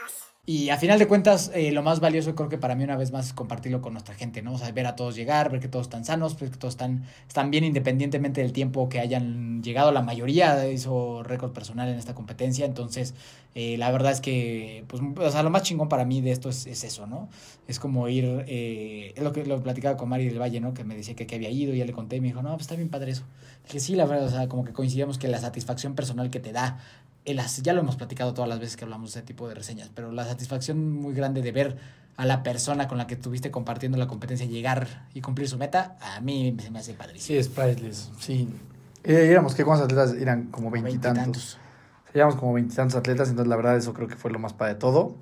Y 0.50 0.70
a 0.70 0.76
final 0.78 0.98
de 0.98 1.06
cuentas, 1.06 1.52
eh, 1.54 1.70
lo 1.70 1.80
más 1.84 2.00
valioso 2.00 2.34
creo 2.34 2.48
que 2.48 2.58
para 2.58 2.74
mí 2.74 2.82
una 2.82 2.96
vez 2.96 3.12
más 3.12 3.26
es 3.26 3.32
compartirlo 3.32 3.80
con 3.80 3.92
nuestra 3.92 4.16
gente, 4.16 4.42
¿no? 4.42 4.54
O 4.54 4.58
sea, 4.58 4.72
ver 4.72 4.84
a 4.88 4.96
todos 4.96 5.14
llegar, 5.14 5.48
ver 5.48 5.60
que 5.60 5.68
todos 5.68 5.86
están 5.86 6.04
sanos, 6.04 6.36
ver 6.40 6.50
que 6.50 6.56
todos 6.56 6.74
están, 6.74 7.04
están 7.28 7.52
bien 7.52 7.62
independientemente 7.62 8.40
del 8.40 8.52
tiempo 8.52 8.88
que 8.88 8.98
hayan 8.98 9.62
llegado. 9.62 9.92
La 9.92 10.02
mayoría 10.02 10.68
hizo 10.68 11.22
récord 11.22 11.52
personal 11.52 11.88
en 11.88 11.94
esta 11.96 12.16
competencia, 12.16 12.66
entonces 12.66 13.14
eh, 13.54 13.78
la 13.78 13.92
verdad 13.92 14.10
es 14.10 14.20
que, 14.20 14.82
pues, 14.88 15.00
o 15.18 15.30
sea, 15.30 15.44
lo 15.44 15.50
más 15.50 15.62
chingón 15.62 15.88
para 15.88 16.04
mí 16.04 16.20
de 16.20 16.32
esto 16.32 16.48
es, 16.48 16.66
es 16.66 16.82
eso, 16.82 17.06
¿no? 17.06 17.28
Es 17.68 17.78
como 17.78 18.08
ir, 18.08 18.24
eh, 18.48 19.12
es 19.14 19.22
lo 19.22 19.32
que 19.32 19.46
lo 19.46 19.62
platicaba 19.62 19.96
con 19.96 20.08
Mari 20.08 20.24
del 20.24 20.40
Valle, 20.40 20.60
¿no? 20.60 20.74
Que 20.74 20.82
me 20.82 20.96
decía 20.96 21.14
que, 21.14 21.28
que 21.28 21.36
había 21.36 21.50
ido 21.50 21.76
y 21.76 21.78
ya 21.78 21.84
le 21.84 21.92
conté 21.92 22.16
y 22.16 22.20
me 22.20 22.26
dijo, 22.26 22.42
no, 22.42 22.50
pues 22.54 22.62
está 22.62 22.74
bien 22.74 22.88
padre 22.88 23.12
eso. 23.12 23.22
Dije, 23.66 23.78
sí, 23.78 23.94
la 23.94 24.04
verdad, 24.04 24.26
o 24.26 24.30
sea, 24.30 24.48
como 24.48 24.64
que 24.64 24.72
coincidíamos 24.72 25.16
que 25.16 25.28
la 25.28 25.38
satisfacción 25.38 25.94
personal 25.94 26.28
que 26.28 26.40
te 26.40 26.50
da 26.50 26.80
el 27.24 27.40
ya 27.62 27.72
lo 27.72 27.80
hemos 27.80 27.96
platicado 27.96 28.34
todas 28.34 28.48
las 28.48 28.58
veces 28.60 28.76
que 28.76 28.84
hablamos 28.84 29.12
de 29.12 29.20
ese 29.20 29.26
tipo 29.26 29.48
de 29.48 29.54
reseñas, 29.54 29.90
pero 29.94 30.10
la 30.12 30.24
satisfacción 30.24 30.90
muy 30.92 31.14
grande 31.14 31.42
de 31.42 31.52
ver 31.52 31.76
a 32.16 32.24
la 32.26 32.42
persona 32.42 32.88
con 32.88 32.98
la 32.98 33.06
que 33.06 33.14
estuviste 33.14 33.50
compartiendo 33.50 33.96
la 33.98 34.06
competencia 34.06 34.46
llegar 34.46 35.06
y 35.14 35.20
cumplir 35.20 35.48
su 35.48 35.56
meta, 35.56 35.96
a 36.00 36.20
mí 36.20 36.54
se 36.60 36.70
me 36.70 36.78
hace 36.78 36.92
Sí, 36.92 36.98
padrísimo. 36.98 37.38
es 37.40 37.48
priceless. 37.48 38.10
Sí. 38.18 38.48
Eh, 39.04 39.28
éramos, 39.30 39.54
¿qué 39.54 39.64
cuántos 39.64 39.86
atletas? 39.86 40.14
Eran 40.14 40.46
como 40.46 40.70
veintitantos. 40.70 41.58
Éramos 42.12 42.34
como 42.36 42.52
veintitantos 42.52 42.96
atletas, 42.96 43.28
entonces 43.30 43.48
la 43.48 43.56
verdad 43.56 43.76
eso 43.76 43.94
creo 43.94 44.08
que 44.08 44.16
fue 44.16 44.30
lo 44.30 44.38
más 44.38 44.52
padre 44.52 44.74
de 44.74 44.80
todo. 44.80 45.14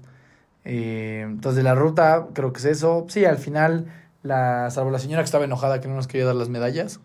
Eh, 0.65 1.23
entonces 1.25 1.57
de 1.57 1.63
la 1.63 1.75
ruta, 1.75 2.27
creo 2.35 2.53
que 2.53 2.59
es 2.59 2.65
eso. 2.65 3.07
Sí, 3.09 3.25
al 3.25 3.39
final, 3.39 3.87
la, 4.23 4.71
salvo 4.71 4.91
la 4.91 4.99
señora 4.99 5.23
que 5.23 5.27
estaba 5.27 5.45
enojada 5.45 5.81
que 5.81 5.89
no 5.89 5.95
nos 5.95 6.07
quería 6.09 6.27
dar 6.27 6.35
las 6.35 6.49
medallas. 6.49 7.01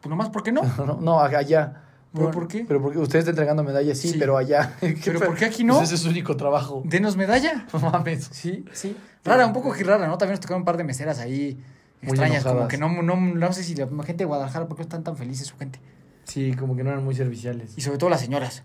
Pues 0.00 0.10
nomás, 0.10 0.28
¿por 0.30 0.42
qué 0.42 0.52
no? 0.52 0.62
No, 0.86 0.98
no, 1.00 1.20
allá. 1.20 1.82
¿Pero 2.14 2.30
por 2.30 2.48
qué? 2.48 2.64
Pero 2.66 2.82
porque 2.82 2.98
usted 2.98 3.20
está 3.20 3.30
entregando 3.30 3.62
medallas, 3.64 3.98
sí, 3.98 4.10
Sí. 4.10 4.16
pero 4.18 4.36
allá. 4.36 4.74
¿Pero 5.04 5.20
por 5.20 5.34
qué 5.34 5.46
aquí 5.46 5.64
no? 5.64 5.74
Pues 5.74 5.86
ese 5.88 5.94
es 5.96 6.00
su 6.02 6.10
único 6.10 6.36
trabajo. 6.36 6.82
Denos 6.84 7.16
medalla. 7.16 7.66
No 7.72 7.78
mames. 7.80 8.28
Sí, 8.32 8.64
sí. 8.72 8.96
Rara, 9.24 9.46
un 9.46 9.52
poco 9.52 9.72
que 9.72 9.84
rara, 9.84 10.06
¿no? 10.06 10.18
También 10.18 10.32
nos 10.34 10.40
tocaron 10.40 10.62
un 10.62 10.64
par 10.66 10.76
de 10.76 10.84
meseras 10.84 11.18
ahí 11.20 11.58
Muy 12.02 12.10
extrañas, 12.10 12.44
como 12.44 12.68
que 12.68 12.76
no, 12.76 13.02
no, 13.02 13.16
no 13.16 13.52
sé 13.52 13.62
si 13.64 13.74
la 13.74 13.86
gente 13.86 14.18
de 14.18 14.24
Guadalajara, 14.24 14.66
¿por 14.66 14.76
qué 14.76 14.82
están 14.82 15.04
tan 15.04 15.16
felices 15.16 15.46
su 15.46 15.56
gente? 15.56 15.80
Sí, 16.24 16.52
como 16.54 16.76
que 16.76 16.84
no 16.84 16.90
eran 16.90 17.04
muy 17.04 17.14
serviciales. 17.14 17.72
Y 17.76 17.80
sobre 17.80 17.98
todo 17.98 18.10
las 18.10 18.20
señoras. 18.20 18.62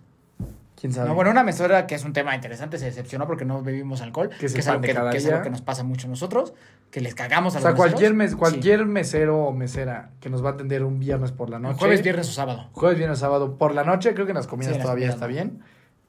¿Quién 0.79 0.93
sabe? 0.93 1.09
No, 1.09 1.15
bueno, 1.15 1.31
una 1.31 1.43
mesera 1.43 1.87
que 1.87 1.95
es 1.95 2.03
un 2.05 2.13
tema 2.13 2.35
interesante, 2.35 2.77
se 2.77 2.85
decepcionó 2.85 3.25
porque 3.25 3.45
no 3.45 3.63
bebimos 3.63 4.01
alcohol, 4.01 4.29
Que 4.29 4.45
que 4.45 4.45
es 4.45 4.67
algo 4.67 4.81
que, 4.81 4.93
que 4.93 5.17
es 5.17 5.25
algo 5.25 5.41
que 5.41 5.49
nos 5.49 5.61
pasa 5.61 5.83
mucho 5.83 6.05
a 6.05 6.09
nosotros, 6.11 6.53
que 6.91 7.01
les 7.01 7.15
cagamos 7.15 7.55
a 7.55 7.57
o 7.57 7.61
sea, 7.61 7.71
los 7.71 7.77
cualquier, 7.79 8.13
mes, 8.13 8.31
Sí. 8.31 8.37
cualquier 8.37 8.85
mesero 8.85 9.39
o 9.39 9.53
mesera 9.53 10.11
que 10.19 10.29
nos 10.29 10.45
va 10.45 10.49
a 10.51 10.53
atender 10.53 10.83
un 10.83 10.99
viernes 10.99 11.31
por 11.31 11.49
la 11.49 11.57
noche. 11.57 11.79
Jueves, 11.79 12.03
viernes 12.03 12.29
o 12.29 12.31
sábado. 12.31 12.69
Jueves, 12.73 12.97
viernes, 12.99 13.17
sábado 13.17 13.57
por 13.57 13.73
la 13.73 13.83
noche, 13.83 14.13
creo 14.13 14.27
que 14.27 14.33
en 14.33 14.37
las 14.37 14.45
comidas 14.45 14.73
Sí, 14.73 14.77
las 14.77 14.83
todavía 14.83 15.07
comidas 15.07 15.15
está 15.15 15.27
bien. 15.27 15.63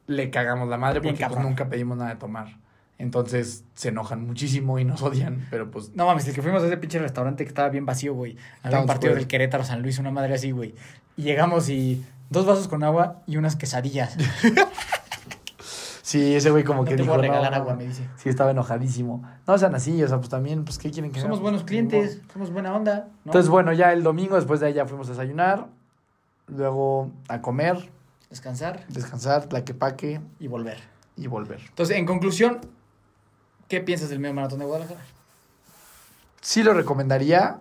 Le 0.07 0.29
cagamos 0.31 0.69
la 0.69 0.77
madre 0.77 1.01
porque 1.01 1.27
pues, 1.27 1.41
nunca 1.41 1.69
pedimos 1.71 1.97
nada 1.97 2.11
de 2.11 2.17
tomar. 2.17 2.59
Entonces 2.99 3.65
se 3.75 3.89
enojan 3.91 4.27
muchísimo 4.27 4.79
y 4.79 4.85
nos 4.85 5.03
odian, 5.03 5.47
pero 5.51 5.71
pues 5.71 5.95
No 5.95 6.05
mames, 6.07 6.27
el 6.29 6.35
que 6.35 6.43
fuimos 6.43 6.63
a 6.63 6.67
ese 6.67 6.77
pinche 6.77 6.99
restaurante 6.99 7.45
que 7.45 7.49
estaba 7.49 7.69
bien 7.69 7.87
vacío, 7.87 8.13
güey. 8.13 8.37
Había 8.63 8.81
un 8.81 8.87
partido 8.87 9.15
del 9.15 9.27
Querétaro 9.29 9.65
San 9.65 9.81
Luis, 9.83 9.99
una 9.99 10.11
madre 10.11 10.35
así, 10.35 10.51
güey. 10.51 10.75
Y 11.17 11.23
llegamos 11.23 11.69
y 11.71 12.05
Dos 12.31 12.47
vasos 12.47 12.69
con 12.69 12.85
agua 12.85 13.23
y 13.27 13.37
unas 13.37 13.57
quesadillas. 13.57 14.17
Sí, 16.03 16.35
ese 16.37 16.51
güey 16.51 16.65
como 16.65 16.85
No 16.85 16.85
que 16.89 16.97
te 16.97 17.03
dijo, 17.03 17.15
voy 17.15 17.19
a 17.19 17.29
regalar 17.29 17.51
no, 17.53 17.57
agua, 17.59 17.75
me 17.75 17.85
dice. 17.85 18.09
Sí, 18.17 18.31
estaba 18.31 18.53
enojadísimo. 18.53 19.23
No 19.47 19.59
sean 19.59 19.75
así, 19.75 20.03
o 20.03 20.09
sea, 20.09 20.17
pues 20.17 20.31
también, 20.31 20.65
pues, 20.65 20.79
¿qué 20.79 20.91
quieren 20.91 21.13
que 21.13 21.21
Somos 21.21 21.39
buenos 21.39 21.65
clientes, 21.65 22.23
somos 22.33 22.51
buena 22.51 22.75
onda. 22.75 23.09
¿no? 23.27 23.33
Entonces, 23.33 23.51
bueno, 23.51 23.75
ya 23.75 23.93
el 23.93 24.03
domingo, 24.03 24.37
después 24.37 24.61
de 24.61 24.69
ahí 24.69 24.73
ya 24.73 24.87
fuimos 24.87 25.09
a 25.09 25.11
desayunar, 25.11 25.67
luego 26.47 27.11
a 27.29 27.43
comer, 27.43 27.91
Descansar 28.31 28.87
descansar, 28.89 29.49
plaquepaque 29.49 30.23
y 30.41 30.47
volver. 30.47 30.79
y 31.15 31.27
volver. 31.27 31.61
Entonces, 31.69 31.99
en 31.99 32.07
conclusión, 32.07 32.61
¿qué 33.69 33.83
piensas 33.83 34.09
del 34.09 34.19
medio 34.19 34.35
maratón 34.35 34.61
de 34.61 34.65
Guadalajara? 34.65 35.01
Sí 36.41 36.63
lo 36.63 36.73
recomendaría. 36.73 37.59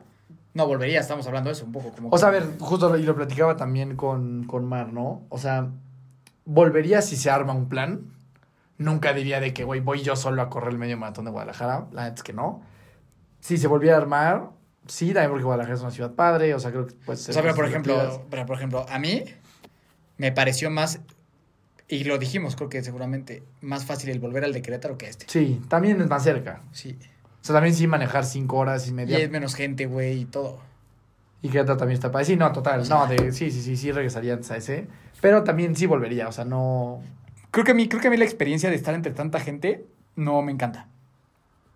No, 0.57 0.65
volvería, 0.65 0.99
estamos 0.99 1.27
hablando 1.27 1.49
de 1.49 1.53
eso 1.53 1.65
un 1.65 1.71
poco. 1.71 1.91
Como 1.91 2.09
O 2.09 2.17
sea, 2.17 2.29
a 2.29 2.31
ver, 2.31 2.43
justo 2.59 2.89
lo- 2.89 2.97
y 2.97 3.03
lo 3.03 3.15
platicaba 3.15 3.55
también 3.55 3.95
con, 3.95 4.43
con 4.45 4.65
Mar, 4.65 4.91
¿no? 4.91 5.21
O 5.29 5.37
sea, 5.37 5.69
volvería 6.45 7.03
si 7.03 7.15
se 7.15 7.29
arma 7.29 7.53
un 7.53 7.69
plan. 7.69 8.11
Nunca 8.79 9.13
diría 9.13 9.39
de 9.39 9.53
que, 9.53 9.63
güey, 9.63 9.81
voy 9.81 10.01
yo 10.01 10.15
solo 10.15 10.41
a 10.41 10.49
correr 10.49 10.69
el 10.71 10.79
medio 10.79 10.97
maratón 10.97 11.25
de 11.25 11.31
Guadalajara. 11.31 11.85
La 11.91 12.05
neta 12.05 12.15
es 12.15 12.23
que 12.23 12.33
no. 12.33 12.63
Si 13.39 13.57
se 13.59 13.67
volviera 13.67 13.97
a 13.97 13.99
armar, 14.01 14.49
sí, 14.87 15.13
también 15.13 15.29
porque 15.29 15.43
Guadalajara 15.45 15.75
es 15.75 15.81
una 15.81 15.91
ciudad 15.91 16.13
padre. 16.15 16.55
O 16.55 16.59
sea, 16.59 16.71
creo 16.71 16.87
que 16.87 16.93
puede 16.95 17.19
O 17.19 17.21
ser. 17.21 17.33
sea, 17.35 17.43
pero 17.43 17.53
por 17.53 17.65
ejemplo, 17.65 18.25
pero 18.31 18.47
por 18.47 18.55
ejemplo, 18.55 18.83
a 18.89 18.97
mí 18.97 19.25
me 20.17 20.31
pareció 20.31 20.71
más, 20.71 21.01
y 21.87 22.03
lo 22.03 22.17
dijimos, 22.17 22.55
creo 22.55 22.69
que 22.69 22.83
seguramente, 22.83 23.43
más 23.61 23.85
fácil 23.85 24.09
el 24.09 24.19
volver 24.19 24.43
al 24.43 24.53
de 24.53 24.63
Querétaro 24.63 24.97
que 24.97 25.07
este. 25.07 25.27
Sí, 25.29 25.61
también 25.69 26.01
es 26.01 26.07
más 26.09 26.23
cerca. 26.23 26.63
Sí. 26.71 26.97
O 27.47 27.53
sea, 27.53 27.55
también 27.55 27.73
sí 27.75 27.87
manejar 27.87 28.25
cinco 28.25 28.57
horas 28.57 28.87
y 28.87 28.89
Y 28.89 28.93
media. 28.93 29.17
es 29.19 29.29
menos 29.29 29.55
gente, 29.55 29.85
güey, 29.85 30.19
y 30.21 30.25
todo. 30.25 30.59
Y 31.41 31.47
Querétaro 31.47 31.77
también 31.77 31.95
está 31.95 32.11
padre. 32.11 32.25
Sí, 32.25 32.35
no, 32.35 32.51
total. 32.51 32.89
No, 32.89 33.07
de, 33.07 33.31
sí, 33.31 33.51
sí, 33.51 33.61
sí, 33.61 33.77
sí, 33.77 33.91
regresaría 33.93 34.33
antes 34.33 34.51
a 34.51 34.57
ese. 34.57 34.87
Pero 35.21 35.45
también 35.45 35.73
sí 35.75 35.85
volvería. 35.85 36.27
O 36.27 36.31
sea, 36.33 36.43
no. 36.43 37.01
Creo 37.51 37.63
que 37.63 37.71
a 37.71 37.73
mí, 37.73 37.87
creo 37.87 38.01
que 38.01 38.09
a 38.09 38.11
mí 38.11 38.17
la 38.17 38.25
experiencia 38.25 38.69
de 38.69 38.75
estar 38.75 38.93
entre 38.93 39.13
tanta 39.13 39.39
gente 39.39 39.85
no 40.17 40.41
me 40.41 40.51
encanta. 40.51 40.87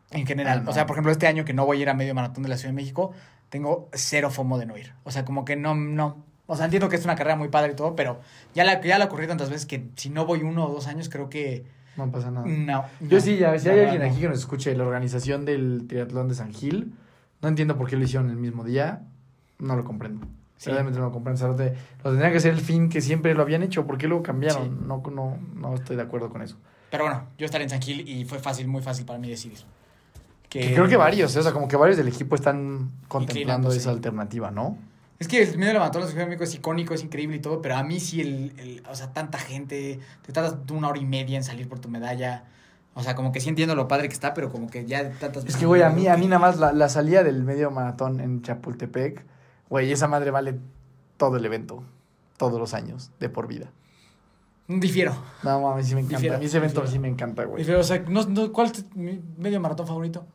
En 0.09 0.28
general. 0.28 0.59
Ah, 0.59 0.63
no. 0.63 0.72
O 0.72 0.74
sea, 0.74 0.86
por 0.86 0.95
ejemplo, 0.95 1.11
este 1.13 1.28
año 1.28 1.45
que 1.45 1.53
no 1.53 1.65
voy 1.65 1.78
a 1.78 1.82
ir 1.84 1.89
a 1.89 1.93
medio 1.93 2.13
maratón 2.13 2.43
de 2.43 2.49
la 2.49 2.57
Ciudad 2.57 2.72
de 2.72 2.76
México, 2.76 3.13
tengo 3.49 3.88
cero 3.93 4.30
fomo 4.30 4.57
de 4.57 4.65
no 4.65 4.78
ir. 4.78 4.93
O 5.05 5.11
sea, 5.11 5.24
como 5.24 5.45
que 5.45 5.55
no, 5.55 5.74
no. 5.74 6.26
O 6.47 6.57
sea, 6.57 6.65
entiendo 6.65 6.89
que 6.89 6.97
es 6.97 7.05
una 7.05 7.15
carrera 7.15 7.38
muy 7.38 7.47
padre 7.47 7.72
y 7.72 7.76
todo, 7.76 7.95
pero 7.95 8.19
ya 8.53 8.65
la, 8.65 8.82
ya 8.82 8.97
la 8.99 9.05
ocurrió 9.05 9.30
tantas 9.30 9.49
veces 9.49 9.65
que 9.65 9.86
si 9.95 10.09
no 10.09 10.26
voy 10.26 10.41
uno 10.41 10.65
o 10.65 10.74
dos 10.74 10.88
años, 10.88 11.07
creo 11.07 11.30
que 11.30 11.63
No 11.98 12.12
pasa 12.12 12.32
nada. 12.32 12.48
no. 12.48 12.86
Yo 13.02 13.18
no, 13.18 13.22
sí, 13.22 13.38
ya, 13.38 13.58
si 13.60 13.70
hay 13.70 13.80
alguien 13.82 14.02
no. 14.02 14.08
aquí 14.08 14.22
que 14.22 14.30
nos 14.30 14.39
escuche 14.39 14.76
la 14.76 14.84
organización 14.86 15.46
del 15.46 15.86
triatlón 15.88 16.28
de 16.30 16.36
San 16.36 16.54
Gil, 16.54 16.94
no 17.42 17.50
entiendo 17.50 17.78
por 17.78 17.89
qué 17.89 17.98
lo 17.98 18.04
hicieron 18.04 18.30
el 18.30 18.38
mismo 18.38 18.64
día, 18.64 19.04
no 19.60 19.76
lo 19.76 19.84
comprendo. 19.84 20.26
Sí. 20.58 20.70
Realmente 20.70 21.00
no 21.00 21.06
lo 21.06 21.12
comprendo. 21.12 21.38
O 21.38 21.58
sea, 21.58 21.68
lo, 21.68 21.74
tendrían 22.04 22.32
que 22.32 22.38
hacer 22.38 22.54
el 22.54 22.62
fin 22.62 22.89
que 22.89 23.02
siempre 23.02 23.34
lo 23.34 23.42
habían 23.42 23.64
hecho, 23.64 23.86
¿por 23.86 23.98
qué 23.98 24.08
lo 24.08 24.22
cambiaron? 24.22 24.64
Sí. 24.64 24.86
No, 24.86 25.02
no, 25.12 25.38
no 25.56 25.76
estoy 25.76 25.96
de 25.96 26.04
acuerdo 26.04 26.30
con 26.30 26.42
eso. 26.42 26.58
Pero 26.92 27.06
bueno, 27.06 27.24
yo 27.38 27.46
estaré 27.46 27.64
en 27.64 27.70
San 27.70 27.82
Gil 27.82 28.08
y 28.08 28.26
fue 28.26 28.39
fácil, 28.39 28.68
muy 28.68 28.82
fácil 28.82 29.06
para 29.06 29.18
mí 29.18 29.30
decidir. 29.30 29.60
Que 30.50 30.74
creo 30.74 30.88
que 30.88 30.98
varios, 30.98 31.36
¿eh? 31.36 31.39
o 31.39 31.44
sea, 31.44 31.54
como 31.54 31.68
que 31.68 31.78
varios 31.78 31.98
del 31.98 32.10
equipo 32.10 32.36
están 32.36 32.92
contemplando 33.08 33.72
esa 33.72 33.89
alternativa, 33.89 34.52
¿no? 34.52 34.78
Es 35.22 35.28
que 35.28 35.43
el 35.43 35.51
medio 35.57 35.67
de 35.67 35.74
la 35.76 35.80
maratón 35.82 36.07
de 36.07 36.26
México 36.26 36.43
es 36.43 36.55
icónico, 36.55 36.95
es 36.95 37.03
increíble 37.03 37.38
y 37.38 37.39
todo, 37.39 37.61
pero 37.61 37.76
a 37.76 37.84
mí 37.84 37.99
sí 37.99 38.22
el, 38.22 38.53
el- 38.57 38.84
o 38.89 38.95
sea, 38.95 39.13
tanta 39.13 39.38
gente, 39.38 39.99
te 40.24 40.34
tardas 40.34 40.55
una 40.72 40.88
hora 40.89 40.99
y 40.99 41.05
media 41.05 41.38
en 41.38 41.43
salir 41.43 41.69
por 41.69 41.80
tu 41.80 41.89
medalla. 41.89 42.45
O 42.95 43.03
sea, 43.03 43.13
como 43.15 43.32
que 43.32 43.39
sí 43.39 43.47
entiendo 43.47 43.76
lo 43.76 43.88
padre 43.88 44.07
que 44.07 44.13
está, 44.15 44.34
pero 44.34 44.51
como 44.51 44.67
que 44.67 44.86
ya 44.86 45.11
tantas 45.11 45.45
Es 45.45 45.55
que, 45.57 45.67
güey, 45.67 45.84
a 45.84 45.91
mí, 45.91 46.07
a 46.07 46.17
mí 46.17 46.26
nada 46.28 46.39
más 46.39 46.57
la, 46.57 46.74
la 46.74 46.89
salida 46.89 47.24
del 47.24 47.43
medio 47.43 47.69
maratón 47.69 48.19
en 48.19 48.41
Chapultepec, 48.41 49.24
güey, 49.69 49.91
esa 49.91 50.07
madre 50.07 50.32
vale 50.32 50.55
todo 51.17 51.38
el 51.38 51.45
evento, 51.45 51.84
todos 52.38 52.59
los 52.59 52.74
años, 52.74 53.11
de 53.19 53.30
por 53.30 53.47
vida. 53.47 53.72
Difiero. 54.67 55.13
No, 55.43 55.61
mames, 55.61 55.88
sí 55.88 55.93
me 55.95 56.01
encanta. 56.01 56.17
Difiero, 56.17 56.36
a 56.38 56.39
mí 56.39 56.45
ese 56.45 56.57
evento 56.57 56.82
difiero. 56.82 56.91
sí 56.93 56.99
me 56.99 57.07
encanta, 57.09 57.43
güey. 57.45 57.59
Difiero, 57.59 57.80
o 57.80 57.84
sea, 57.84 57.99
no, 58.07 58.24
no, 58.24 58.51
¿cuál 58.51 58.72
es 58.72 58.86
mi 58.95 59.22
medio 59.38 59.59
maratón 59.59 59.86
favorito? 59.86 60.26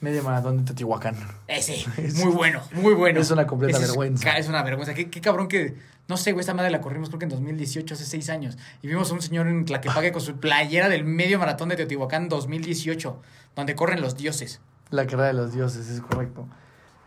Medio 0.00 0.22
maratón 0.22 0.58
de 0.58 0.62
Teotihuacán. 0.64 1.16
Ese, 1.48 1.84
Es- 1.96 2.14
muy 2.24 2.32
bueno, 2.32 2.60
muy 2.72 2.94
bueno. 2.94 3.20
es 3.20 3.30
una 3.32 3.46
completa 3.46 3.76
Ese 3.76 3.84
es 3.86 3.90
vergüenza. 3.90 4.38
Es, 4.38 4.48
una 4.48 4.62
vergüenza. 4.62 4.94
¿Qué, 4.94 5.10
qué 5.10 5.20
cabrón 5.20 5.48
que, 5.48 5.74
no 6.06 6.16
sé, 6.16 6.30
güey, 6.32 6.40
esta 6.42 6.54
madre 6.54 6.70
la 6.70 6.80
corrimos 6.80 7.08
creo 7.08 7.18
que 7.18 7.24
en 7.24 7.30
2018, 7.30 7.94
hace 7.94 8.04
seis 8.04 8.30
años. 8.30 8.56
Y 8.82 8.86
vimos 8.86 9.10
a 9.10 9.14
un 9.14 9.22
señor 9.22 9.48
en 9.48 9.64
Tlaquepaque 9.64 10.12
con 10.12 10.20
su 10.22 10.36
playera 10.38 10.88
del 10.88 11.04
medio 11.04 11.38
maratón 11.40 11.68
de 11.70 11.76
Teotihuacán 11.76 12.28
2018, 12.28 13.20
donde 13.56 13.74
corren 13.74 14.00
los 14.00 14.16
dioses. 14.16 14.60
La 14.90 15.04
carrera 15.06 15.26
de 15.28 15.32
los 15.34 15.52
dioses, 15.52 15.88
es 15.88 16.00
correcto. 16.00 16.46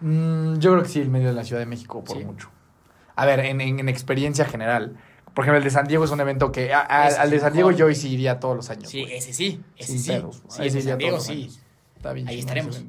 Mm, 0.01 0.57
yo 0.59 0.71
creo 0.71 0.83
que 0.83 0.89
sí, 0.89 0.99
el 0.99 1.09
medio 1.09 1.27
de 1.29 1.33
la 1.33 1.43
Ciudad 1.43 1.61
de 1.61 1.65
México, 1.67 2.03
por 2.03 2.17
Sí. 2.17 2.25
mucho. 2.25 2.49
A 3.15 3.25
ver, 3.25 3.39
en, 3.41 3.61
en- 3.61 3.79
en 3.79 3.89
experiencia 3.89 4.45
general. 4.45 4.97
Por 5.33 5.45
ejemplo, 5.45 5.59
el 5.59 5.63
de 5.63 5.69
San 5.69 5.87
Diego 5.87 6.03
es 6.03 6.11
un 6.11 6.19
evento 6.19 6.51
que... 6.51 6.73
a- 6.73 6.85
a- 6.89 7.07
Ese 7.07 7.19
al 7.19 7.29
de 7.29 7.39
San 7.39 7.53
Diego 7.53 7.71
yo 7.71 7.93
sí 7.93 8.09
iría 8.09 8.39
todos 8.39 8.55
los 8.55 8.69
años. 8.69 8.89
Sí, 8.89 9.05
ese 9.09 9.31
sí, 9.31 9.61
ese 9.77 9.93
Sin 9.93 9.99
sí. 10.01 10.11
pedos. 10.11 10.43
Sí, 10.49 10.63
de 10.63 10.69
sí 10.71 10.77
iría 10.79 10.89
San 10.91 10.97
Diego 10.97 11.15
todos 11.17 11.27
los 11.29 11.35
sí. 11.37 11.43
años. 11.43 11.61
Está 12.01 12.13
bien 12.13 12.27
Ahí 12.27 12.39
estaremos. 12.39 12.81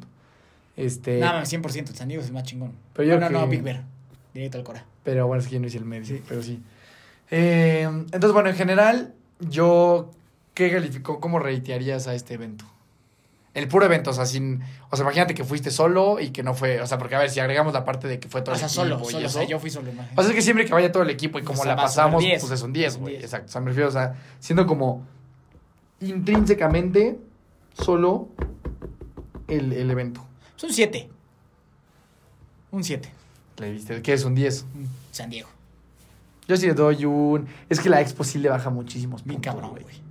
Este, 0.74 1.18
Nada 1.20 1.40
más, 1.40 1.52
100%, 1.52 1.90
el 1.90 1.94
San 1.94 2.08
Diego 2.08 2.22
es 2.22 2.28
el 2.28 2.32
más 2.32 2.44
chingón. 2.44 2.72
Pero 2.94 3.06
yo 3.06 3.14
no, 3.16 3.20
no, 3.20 3.26
creo 3.28 3.40
no, 3.40 3.44
que- 3.44 3.50
Big 3.56 3.62
Bear. 3.62 3.82
Directo 4.32 4.56
al 4.56 4.64
Cora. 4.64 4.86
Pero 5.04 5.26
bueno, 5.26 5.42
es 5.42 5.48
que 5.48 5.54
yo 5.56 5.60
no 5.60 5.66
hice 5.66 5.76
el 5.76 5.84
medio, 5.84 6.18
pero 6.26 6.42
sí. 6.42 6.62
Eh, 7.30 7.82
entonces, 7.82 8.32
bueno, 8.32 8.48
en 8.48 8.56
general, 8.56 9.12
yo... 9.40 10.10
¿Qué 10.54 10.70
calificó? 10.72 11.20
¿Cómo 11.20 11.38
reitearías 11.40 12.06
a 12.08 12.14
este 12.14 12.32
evento? 12.34 12.64
El 13.52 13.68
puro 13.68 13.84
evento, 13.84 14.08
o 14.10 14.12
sea, 14.14 14.24
sin... 14.24 14.62
O 14.88 14.96
sea, 14.96 15.02
imagínate 15.04 15.34
que 15.34 15.44
fuiste 15.44 15.70
solo 15.70 16.18
y 16.20 16.30
que 16.30 16.42
no 16.42 16.54
fue... 16.54 16.80
O 16.80 16.86
sea, 16.86 16.96
porque 16.96 17.16
a 17.16 17.18
ver, 17.18 17.28
si 17.28 17.40
agregamos 17.40 17.74
la 17.74 17.84
parte 17.84 18.08
de 18.08 18.18
que 18.18 18.28
fue 18.28 18.40
todo 18.40 18.54
O 18.54 18.58
sea, 18.58 18.68
el 18.68 18.72
solo, 18.72 18.94
equipo 18.94 19.10
y 19.10 19.12
solo. 19.12 19.24
O 19.24 19.28
eso... 19.28 19.38
sea, 19.40 19.46
yo 19.48 19.58
fui 19.58 19.68
solo. 19.68 19.90
imagínate. 19.90 20.18
O 20.18 20.22
sea, 20.22 20.30
es 20.30 20.36
que 20.36 20.42
siempre 20.42 20.64
que 20.64 20.72
vaya 20.72 20.90
todo 20.90 21.02
el 21.02 21.10
equipo 21.10 21.38
y 21.38 21.42
como 21.42 21.60
O 21.60 21.62
sea, 21.64 21.74
la 21.76 21.82
pasamos, 21.82 22.22
10. 22.22 22.40
pues 22.40 22.52
es 22.52 22.62
un 22.62 22.72
10, 22.72 22.86
Es 22.88 22.94
un 22.96 23.02
güey. 23.02 23.14
10. 23.16 23.24
Exacto. 23.24 23.46
O 23.48 23.52
sea, 23.52 23.60
me 23.60 23.68
refiero, 23.68 23.88
o 23.90 23.92
sea, 23.92 24.14
siendo 24.40 24.66
como 24.66 25.06
intrínsecamente 26.00 27.18
solo 27.74 28.28
el, 29.48 29.72
el 29.72 29.90
evento. 29.90 30.24
Es 30.56 30.64
un 30.64 30.72
7. 30.72 31.10
Un 32.70 32.84
7. 32.84 33.08
Le 33.58 33.70
viste, 33.72 34.02
¿qué 34.02 34.12
es 34.14 34.24
un 34.24 34.34
10? 34.34 34.64
San 35.10 35.30
Diego. 35.30 35.48
Yo 36.48 36.56
sí 36.56 36.66
le 36.66 36.74
doy 36.74 37.04
un... 37.04 37.46
Es 37.68 37.80
que 37.80 37.88
la 37.88 38.00
expo 38.00 38.24
sí 38.24 38.38
le 38.38 38.48
baja 38.48 38.70
muchísimos 38.70 39.24
Bien 39.24 39.40
puntos, 39.40 39.54
cabrón, 39.54 39.70
güey. 39.82 40.02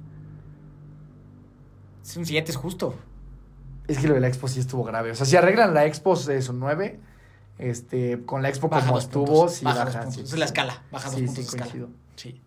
Es 2.04 2.18
un 2.18 2.26
7, 2.26 2.52
es 2.52 2.58
justo. 2.58 2.96
Es 3.88 3.98
que 4.00 4.08
lo 4.08 4.14
de 4.14 4.20
la 4.22 4.28
expo 4.28 4.48
sí 4.48 4.60
estuvo 4.60 4.84
grave. 4.84 5.12
O 5.12 5.16
sea, 5.16 5.26
si 5.26 5.36
arreglan 5.36 5.74
la 5.74 5.86
expo 5.86 6.14
es 6.14 6.50
un 6.50 6.60
9. 6.60 7.00
Este, 7.58 8.24
con 8.26 8.42
la 8.42 8.50
expo 8.50 8.70
Baja 8.70 8.88
como 8.88 8.98
estuvo, 8.98 9.26
puntos. 9.26 9.54
sí 9.56 9.66
baja, 9.66 9.86
baja. 9.86 10.00
puntos. 10.04 10.16
sí, 10.16 10.22
es 10.22 10.38
la 10.40 10.46
escala. 10.46 10.82
Baja 10.92 11.10
dos 11.10 11.20
Sí, 11.20 11.26
puntos 11.26 11.46
sí, 11.46 11.58
de 11.58 11.64
escala. 11.64 11.88
Sí. 12.16 12.42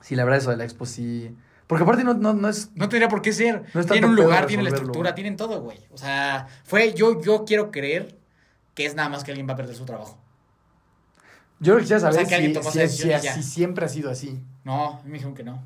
Sí, 0.00 0.14
la 0.16 0.24
verdad 0.24 0.38
eso 0.38 0.50
de 0.50 0.56
la 0.56 0.64
expo 0.64 0.86
sí... 0.86 1.34
Porque 1.68 1.84
aparte 1.84 2.02
no, 2.02 2.14
no, 2.14 2.32
no 2.32 2.48
es... 2.48 2.70
No 2.74 2.88
tendría 2.88 3.08
por 3.08 3.22
qué 3.22 3.32
ser. 3.32 3.62
No 3.74 3.84
tanto 3.84 4.06
un 4.08 4.16
lugar, 4.16 4.46
tienen 4.46 4.64
la 4.64 4.70
estructura, 4.70 5.14
tienen 5.14 5.36
todo, 5.36 5.60
güey. 5.60 5.78
O 5.92 5.98
sea, 5.98 6.48
fue. 6.64 6.94
Yo, 6.94 7.20
yo 7.22 7.44
quiero 7.44 7.70
creer 7.70 8.16
que 8.74 8.86
es 8.86 8.94
nada 8.96 9.08
más 9.10 9.22
que 9.22 9.30
alguien 9.30 9.46
va 9.48 9.52
a 9.52 9.56
perder 9.56 9.76
su 9.76 9.84
trabajo. 9.84 10.18
Yo 11.60 11.74
lo 11.74 11.78
que 11.78 11.82
quisiera 11.84 11.98
O 11.98 12.00
sea, 12.00 12.12
saber 12.12 12.26
que 12.26 12.34
alguien 12.34 12.52
si, 12.52 12.58
tomó 12.58 12.70
si, 12.70 12.78
esa 12.80 12.86
si 12.88 12.92
decisión 13.02 13.20
y 13.20 13.22
ya. 13.22 13.30
así 13.32 13.42
siempre 13.42 13.84
ha 13.84 13.88
sido 13.88 14.10
así. 14.10 14.40
No, 14.64 15.00
me 15.04 15.12
dijeron 15.12 15.34
que 15.34 15.42
no. 15.44 15.62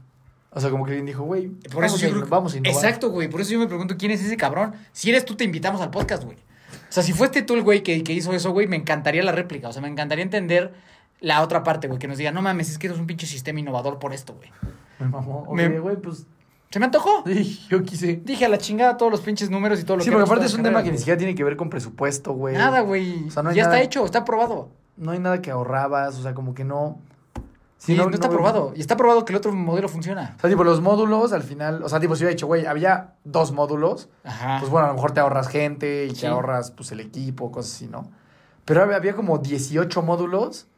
O 0.51 0.61
sea, 0.61 0.71
como 0.71 0.85
que 0.85 0.91
alguien 0.93 1.07
dijo, 1.07 1.23
güey, 1.23 1.49
Por 1.49 1.85
eso 1.85 1.95
vamos, 1.95 2.01
yo 2.01 2.09
a, 2.09 2.11
creo 2.11 2.23
que- 2.25 2.31
vamos 2.31 2.55
a 2.55 2.57
innovar. 2.59 2.75
Exacto, 2.85 3.11
güey. 3.11 3.29
Por 3.29 3.41
eso 3.41 3.53
yo 3.53 3.59
me 3.59 3.67
pregunto 3.69 3.97
quién 3.97 4.11
es 4.11 4.23
ese 4.25 4.37
cabrón. 4.37 4.75
Si 4.93 5.09
eres 5.09 5.25
tú, 5.25 5.35
te 5.37 5.45
invitamos 5.45 5.81
al 5.81 5.91
podcast, 5.91 6.25
güey. 6.25 6.37
O 6.37 6.93
sea, 6.93 7.03
si 7.03 7.13
fuiste 7.13 7.43
tú 7.43 7.55
el 7.55 7.63
güey 7.63 7.83
que, 7.83 8.03
que 8.03 8.13
hizo 8.13 8.33
eso, 8.33 8.51
güey, 8.51 8.67
me 8.67 8.77
encantaría 8.77 9.23
la 9.23 9.33
réplica. 9.33 9.69
O 9.69 9.73
sea, 9.73 9.81
me 9.81 9.89
encantaría 9.89 10.23
entender 10.25 10.75
la 11.21 11.43
otra 11.43 11.63
parte, 11.63 11.87
güey. 11.89 11.99
Que 11.99 12.09
nos 12.09 12.19
diga, 12.19 12.33
no 12.33 12.43
mames, 12.43 12.71
es 12.71 12.79
que 12.79 12.87
eres 12.89 12.99
un 12.99 13.07
pinche 13.07 13.27
sistema 13.27 13.61
innovador 13.61 13.99
por 13.99 14.13
esto, 14.13 14.35
güey. 14.35 14.51
Me 14.99 15.07
mamó. 15.09 15.45
Ok, 15.49 15.55
Me- 15.55 15.79
güey, 15.81 15.97
pues 15.97 16.27
Se 16.71 16.79
me 16.79 16.87
antojó. 16.87 17.23
sí, 17.27 17.61
yo 17.71 17.83
quise. 17.83 18.17
Dije 18.25 18.45
a 18.45 18.49
la 18.49 18.59
chingada 18.59 18.97
todos 18.97 19.11
los 19.13 19.21
pinches 19.21 19.51
números 19.51 19.81
y 19.81 19.85
todo 19.85 19.97
lo 19.99 20.03
Sí, 20.03 20.11
que 20.11 20.13
porque 20.17 20.23
han 20.23 20.27
hecho 20.27 20.33
aparte 20.33 20.47
es 20.47 20.55
un 20.55 20.63
tema 20.63 20.83
que 20.83 20.91
ni 20.93 20.99
siquiera 20.99 21.19
tiene 21.19 21.35
que 21.35 21.45
ver 21.45 21.57
con 21.57 21.69
presupuesto, 21.71 22.33
güey. 22.33 22.55
Nada, 22.57 22.81
güey. 22.81 23.27
O 23.27 23.31
sea, 23.31 23.43
no 23.43 23.51
hay 23.51 23.57
ya 23.57 23.65
nada- 23.65 23.77
está 23.77 23.85
hecho, 23.85 24.05
está 24.05 24.21
aprobado. 24.21 24.69
No 24.97 25.11
hay 25.13 25.19
nada 25.19 25.41
que 25.43 25.51
ahorrabas, 25.51 26.19
o 26.19 26.23
sea, 26.23 26.35
como 26.35 26.55
que 26.55 26.65
no. 26.65 26.99
Sí, 27.79 27.97
no, 27.97 28.05
no- 28.05 28.11
está 28.15 28.29
no- 28.29 28.35
aprobado. 28.35 28.73
Y 28.77 28.81
está 28.81 28.97
probado 28.97 29.25
que 29.25 29.33
el 29.33 29.39
otro 29.39 29.53
modelo 29.53 29.89
funciona. 29.89 30.35
O 30.39 30.41
sea, 30.41 30.49
tipo, 30.49 30.63
los 30.63 30.81
módulos 30.81 31.33
al 31.33 31.43
final, 31.43 31.83
o 31.83 31.89
sea, 31.89 31.99
tipo, 31.99 32.15
si 32.15 32.23
hubiera 32.23 32.31
dicho, 32.37 32.47
güey, 32.47 32.65
había 32.65 33.15
dos 33.25 33.51
módulos, 33.51 34.09
Ajá. 34.23 34.59
pues 34.61 34.71
bueno, 34.71 34.85
a 34.87 34.91
lo 34.91 34.95
mejor 34.95 35.11
te 35.11 35.19
ahorras 35.19 35.49
gente 35.49 36.07
y 36.07 36.15
Sí. 36.15 36.21
te 36.21 36.27
ahorras, 36.29 36.71
pues, 36.71 36.93
el 36.93 37.01
equipo, 37.01 37.51
cosas 37.51 37.73
así, 37.75 37.89
¿no? 37.89 38.09
Pero 38.65 38.83
había, 38.85 38.97
había 38.97 39.17
como 39.17 39.39
18 39.39 40.01
módulos 40.03 40.69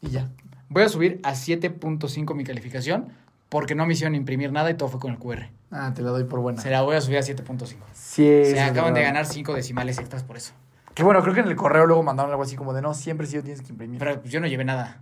y 0.00 0.08
ya. 0.10 0.28
Voy 0.70 0.84
a 0.84 0.88
subir 0.88 1.18
a 1.24 1.32
7.5 1.32 2.32
mi 2.36 2.44
calificación 2.44 3.08
porque 3.48 3.74
no 3.74 3.86
me 3.86 3.94
hicieron 3.94 4.14
imprimir 4.14 4.52
nada 4.52 4.70
y 4.70 4.74
todo 4.74 4.88
fue 4.88 5.00
con 5.00 5.10
el 5.10 5.18
QR. 5.18 5.50
Ah, 5.72 5.92
te 5.92 6.00
la 6.00 6.10
doy 6.10 6.22
por 6.22 6.38
buena. 6.38 6.62
Se 6.62 6.70
la 6.70 6.82
voy 6.82 6.94
a 6.94 7.00
subir 7.00 7.18
a 7.18 7.22
7.5. 7.22 7.66
Sí, 7.92 8.42
Se 8.44 8.60
acaban 8.60 8.94
de 8.94 9.02
ganar 9.02 9.26
5 9.26 9.52
decimales 9.52 9.98
extras 9.98 10.22
por 10.22 10.36
eso. 10.36 10.52
Que 10.94 11.02
bueno, 11.02 11.22
creo 11.22 11.34
que 11.34 11.40
en 11.40 11.48
el 11.48 11.56
correo 11.56 11.86
luego 11.86 12.04
mandaron 12.04 12.30
algo 12.30 12.44
así 12.44 12.54
como 12.54 12.72
de, 12.72 12.82
no, 12.82 12.94
siempre 12.94 13.26
sí 13.26 13.34
lo 13.34 13.42
tienes 13.42 13.62
que 13.62 13.72
imprimir. 13.72 13.98
Pero 13.98 14.22
yo 14.22 14.40
no 14.40 14.46
llevé 14.46 14.64
nada. 14.64 15.00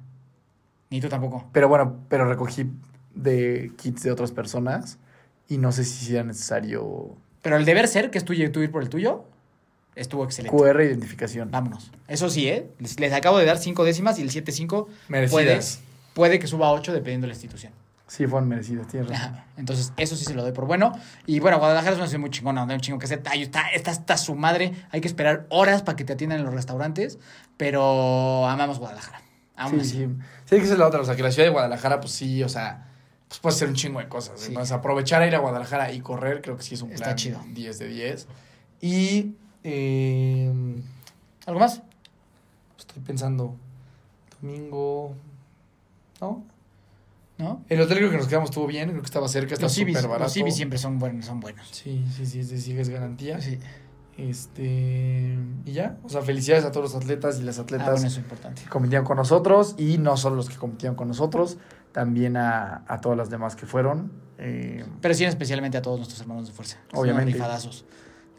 Ni 0.89 1.03
tú 1.03 1.11
tampoco. 1.11 1.47
Pero 1.53 1.69
bueno, 1.69 1.99
pero 2.09 2.25
recogí 2.25 2.71
de 3.15 3.71
kits 3.77 4.05
de 4.05 4.11
otras 4.11 4.33
personas 4.33 4.99
y 5.49 5.59
no 5.59 5.71
sé 5.71 5.85
si 5.85 6.15
era 6.15 6.25
necesario. 6.25 7.15
Pero 7.43 7.57
el 7.57 7.67
deber 7.67 7.89
ser, 7.89 8.11
que 8.11 8.17
es 8.17 8.25
tuyo, 8.25 8.51
tú 8.51 8.63
ir 8.63 8.71
por 8.71 8.83
el 8.83 8.89
tuyo, 8.89 9.27
estuvo 9.99 10.25
excelente. 10.25 10.57
QR 10.57 10.81
identificación. 10.83 11.51
Vámonos. 11.51 11.91
Eso 12.07 12.31
sí, 12.31 12.49
¿eh? 12.49 12.71
Les, 12.79 12.99
les 13.01 13.13
acabo 13.13 13.39
de 13.39 13.45
dar 13.45 13.59
cinco 13.59 13.85
décimas 13.85 14.19
y 14.19 14.23
el 14.23 14.31
7.5 14.31 14.87
puede, 14.87 14.89
Merecidas. 15.09 15.81
puede 16.15 16.39
que 16.39 16.47
suba 16.47 16.69
a 16.69 16.73
8 16.73 16.93
dependiendo 16.93 17.27
de 17.27 17.29
la 17.29 17.35
institución. 17.35 17.73
Sí, 18.07 18.27
fueron 18.27 18.49
merecidas, 18.49 18.87
tienes 18.89 19.11
razón. 19.11 19.37
Entonces, 19.59 19.93
eso 19.99 20.17
sí 20.17 20.25
se 20.25 20.33
lo 20.33 20.43
doy 20.43 20.53
por 20.53 20.65
bueno. 20.65 20.93
Y 21.27 21.41
bueno, 21.41 21.59
Guadalajara 21.59 21.93
es 21.93 21.99
una 21.99 22.07
ciudad 22.09 22.21
muy 22.23 22.31
chingona, 22.31 22.63
donde 22.63 22.73
hay 22.73 22.77
un 22.79 22.81
chingo 22.81 22.99
que 22.99 23.05
hacer. 23.05 23.21
Ay, 23.27 23.43
está, 23.43 23.69
está 23.69 23.91
hasta 23.91 24.17
su 24.17 24.35
madre. 24.35 24.73
Hay 24.93 25.03
que 25.03 25.09
esperar 25.09 25.45
horas 25.51 25.83
para 25.83 25.95
que 25.97 26.05
te 26.05 26.15
atiendan 26.15 26.39
en 26.39 26.47
los 26.47 26.55
restaurantes. 26.55 27.19
Pero 27.59 28.47
amamos 28.47 28.79
Guadalajara. 28.79 29.21
Aún 29.57 29.73
Sí, 29.75 29.81
así. 29.81 29.91
sí. 29.91 30.09
Sí, 30.47 30.57
que 30.57 30.63
esa 30.65 30.73
es 30.73 30.79
la 30.79 30.87
otra. 30.87 31.01
O 31.01 31.05
sea, 31.05 31.17
que 31.17 31.23
la 31.23 31.31
ciudad 31.31 31.47
de 31.49 31.53
Guadalajara, 31.53 32.01
pues 32.01 32.13
sí, 32.15 32.43
o 32.43 32.49
sea, 32.49 32.87
pues 33.29 33.41
puede 33.41 33.57
ser 33.57 33.69
un 33.69 33.75
chingo 33.75 33.99
de 34.01 34.09
cosas. 34.09 34.41
Sí. 34.41 34.49
Entonces, 34.49 34.73
aprovechar 34.73 35.21
a 35.21 35.27
ir 35.27 35.35
a 35.35 35.39
Guadalajara 35.41 35.93
y 35.93 36.01
correr, 36.01 36.41
creo 36.41 36.57
que 36.57 36.63
sí 36.63 36.77
es 36.77 36.81
un 36.83 36.93
Está 36.93 37.05
plan 37.07 37.17
chido. 37.17 37.45
10 37.53 37.79
de 37.79 37.89
10. 37.89 38.27
Y 38.81 39.33
eh, 39.65 40.53
¿Algo 41.47 41.61
más? 41.61 41.83
estoy 42.79 43.03
pensando, 43.03 43.55
domingo, 44.41 45.15
¿no? 46.21 46.45
¿No? 47.39 47.63
El 47.69 47.81
hotel 47.81 47.99
creo 47.99 48.11
que 48.11 48.17
nos 48.17 48.27
quedamos 48.27 48.51
estuvo 48.51 48.67
bien, 48.67 48.89
creo 48.89 49.01
que 49.01 49.07
estaba 49.07 49.29
cerca, 49.29 49.55
civis, 49.57 49.97
súper 49.97 50.09
barato. 50.09 50.25
los 50.25 50.33
civis 50.33 50.57
siempre 50.57 50.79
son 50.79 50.99
buenos. 50.99 51.27
Son 51.27 51.39
buenos. 51.41 51.69
Sí, 51.71 52.05
sí, 52.17 52.27
sí, 52.27 52.41
es 52.41 52.51
de 52.51 52.59
sí, 52.59 52.77
es 52.79 52.89
garantía. 52.89 53.41
Sí. 53.41 53.59
Este, 54.17 55.39
y 55.65 55.73
ya, 55.73 55.97
o 56.03 56.09
sea, 56.09 56.23
felicidades 56.23 56.65
a 56.65 56.73
todos 56.73 56.93
los 56.93 57.01
atletas 57.03 57.39
y 57.39 57.45
las 57.45 57.59
Ah, 57.59 57.63
atletas 57.63 57.87
bueno, 57.87 58.07
eso 58.09 58.19
es 58.19 58.25
importante. 58.25 58.63
que 58.63 58.69
competían 58.69 59.05
con 59.05 59.17
nosotros 59.17 59.75
y 59.79 59.99
no 59.99 60.17
solo 60.17 60.35
los 60.37 60.49
que 60.49 60.57
competían 60.57 60.97
con 60.97 61.07
nosotros, 61.09 61.59
también 61.93 62.37
a, 62.37 62.83
a 62.89 63.01
todas 63.01 63.17
las 63.17 63.31
demás 63.31 63.55
que 63.55 63.67
fueron. 63.67 64.11
Eh, 64.39 64.85
Pero 65.01 65.15
sí, 65.15 65.25
especialmente 65.25 65.79
a 65.79 65.83
todos 65.83 65.99
nuestros 65.99 66.21
hermanos 66.21 66.49
de 66.49 66.53
fuerza. 66.53 66.79
Obviamente. 66.95 67.33
rifadazos. 67.33 67.85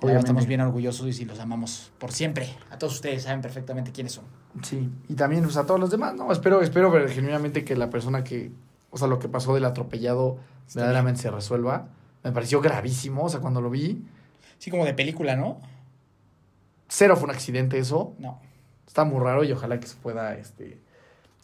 Obviamente. 0.01 0.19
Estamos 0.27 0.45
bien 0.47 0.61
orgullosos 0.61 1.19
y 1.19 1.25
los 1.25 1.39
amamos 1.39 1.91
por 1.97 2.11
siempre. 2.11 2.49
A 2.71 2.77
todos 2.77 2.93
ustedes 2.95 3.23
saben 3.23 3.41
perfectamente 3.41 3.91
quiénes 3.91 4.13
son. 4.13 4.25
sí, 4.63 4.89
y 5.07 5.13
también 5.15 5.43
pues, 5.43 5.57
a 5.57 5.65
todos 5.65 5.79
los 5.79 5.89
demás, 5.91 6.15
¿no? 6.15 6.31
Espero, 6.31 6.61
espero 6.61 6.91
genuinamente 7.09 7.63
que 7.65 7.75
la 7.75 7.89
persona 7.89 8.23
que, 8.23 8.51
o 8.91 8.97
sea, 8.97 9.07
lo 9.07 9.19
que 9.19 9.27
pasó 9.27 9.53
del 9.53 9.65
atropellado 9.65 10.37
Está 10.67 10.81
verdaderamente 10.81 11.21
se 11.21 11.31
resuelva. 11.31 11.87
Me 12.23 12.31
pareció 12.31 12.61
gravísimo, 12.61 13.23
o 13.23 13.29
sea, 13.29 13.39
cuando 13.39 13.61
lo 13.61 13.69
vi, 13.69 14.03
Sí, 14.57 14.69
como 14.69 14.83
de 14.85 14.93
película, 14.93 15.35
¿no? 15.37 15.59
cero 16.89 17.15
fue 17.15 17.25
un 17.25 17.31
accidente 17.31 17.77
eso. 17.77 18.13
No. 18.19 18.39
Está 18.87 19.03
muy 19.05 19.19
raro 19.23 19.43
y 19.43 19.51
ojalá 19.51 19.79
que 19.79 19.87
se 19.87 19.95
pueda 19.95 20.35
este, 20.35 20.79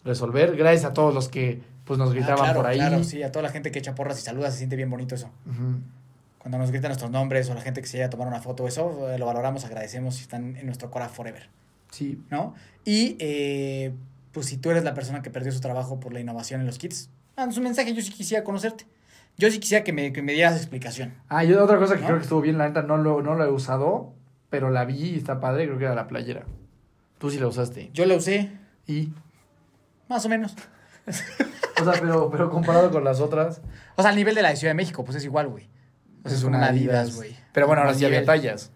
resolver. 0.04 0.56
Gracias 0.56 0.84
a 0.84 0.92
todos 0.92 1.14
los 1.14 1.28
que 1.28 1.62
pues 1.84 1.98
nos 1.98 2.10
Ah, 2.10 2.12
gritaban 2.14 2.38
claro, 2.38 2.56
por 2.56 2.66
ahí. 2.66 2.78
Claro, 2.78 3.04
sí, 3.04 3.22
a 3.22 3.30
toda 3.30 3.44
la 3.44 3.50
gente 3.50 3.70
que 3.70 3.78
echa 3.78 3.94
porras 3.94 4.18
y 4.18 4.22
saluda 4.22 4.50
se 4.50 4.58
siente 4.58 4.76
bien 4.76 4.90
bonito 4.90 5.14
eso. 5.14 5.30
Ujú. 5.46 5.78
Cuando 6.46 6.58
nos 6.58 6.70
gritan 6.70 6.90
nuestros 6.90 7.10
nombres 7.10 7.50
o 7.50 7.54
la 7.54 7.60
gente 7.60 7.80
que 7.80 7.88
se 7.88 7.96
llega 7.96 8.06
a 8.06 8.10
tomar 8.10 8.28
una 8.28 8.40
foto, 8.40 8.68
eso 8.68 9.10
eh, 9.10 9.18
lo 9.18 9.26
valoramos, 9.26 9.64
agradecemos 9.64 10.20
y 10.20 10.22
están 10.22 10.54
en 10.54 10.64
nuestro 10.66 10.92
Cora 10.92 11.08
Forever, 11.08 11.48
Sí, 11.90 12.22
¿no? 12.30 12.54
Y 12.84 13.16
eh, 13.18 13.92
pues 14.30 14.46
si 14.46 14.56
tú 14.56 14.70
eres 14.70 14.84
la 14.84 14.94
persona 14.94 15.22
que 15.22 15.30
perdió 15.30 15.50
su 15.50 15.60
trabajo 15.60 15.98
por 15.98 16.12
la 16.12 16.20
innovación 16.20 16.60
en 16.60 16.68
los 16.68 16.78
kits, 16.78 17.10
mándanos 17.36 17.56
un 17.58 17.64
mensaje, 17.64 17.92
yo 17.92 18.00
sí 18.00 18.12
quisiera 18.12 18.44
conocerte. 18.44 18.86
Yo 19.36 19.50
sí 19.50 19.58
quisiera 19.58 19.82
que 19.82 19.92
me, 19.92 20.12
que 20.12 20.22
me 20.22 20.34
dieras 20.34 20.54
explicación. 20.54 21.14
Ah, 21.28 21.44
y 21.44 21.52
otra 21.52 21.78
cosa 21.78 21.96
que 21.96 22.02
¿No? 22.02 22.06
creo 22.06 22.18
que 22.18 22.22
estuvo 22.22 22.40
bien, 22.42 22.58
la 22.58 22.68
neta, 22.68 22.82
no 22.82 22.96
lo, 22.96 23.22
no 23.22 23.34
lo 23.34 23.44
he 23.44 23.50
usado, 23.50 24.14
pero 24.48 24.70
la 24.70 24.84
vi 24.84 25.02
y 25.02 25.16
está 25.16 25.40
padre, 25.40 25.64
creo 25.64 25.78
que 25.78 25.84
era 25.86 25.96
la 25.96 26.06
playera. 26.06 26.44
Tú 27.18 27.28
sí 27.28 27.40
la 27.40 27.48
usaste. 27.48 27.90
Yo 27.92 28.06
la 28.06 28.14
usé, 28.14 28.52
Y, 28.86 29.08
más 30.08 30.24
o 30.24 30.28
menos. 30.28 30.54
o 31.80 31.82
sea, 31.82 31.94
pero, 32.00 32.30
pero 32.30 32.50
comparado 32.50 32.92
con 32.92 33.02
las 33.02 33.18
otras, 33.18 33.62
O 33.96 34.02
sea, 34.02 34.12
al 34.12 34.16
nivel 34.16 34.36
de 34.36 34.42
la 34.42 34.50
de 34.50 34.56
Ciudad 34.56 34.70
de 34.70 34.76
México, 34.76 35.02
pues 35.02 35.16
es 35.16 35.24
igual, 35.24 35.48
güey. 35.48 35.74
Pues 36.26 36.38
es 36.38 36.44
una 36.44 36.66
Adidas, 36.66 37.14
güey. 37.16 37.34
Pero 37.52 37.66
bueno, 37.66 37.82
ahora 37.82 37.94
sí 37.94 38.04
había 38.04 38.24
tallas. 38.24 38.70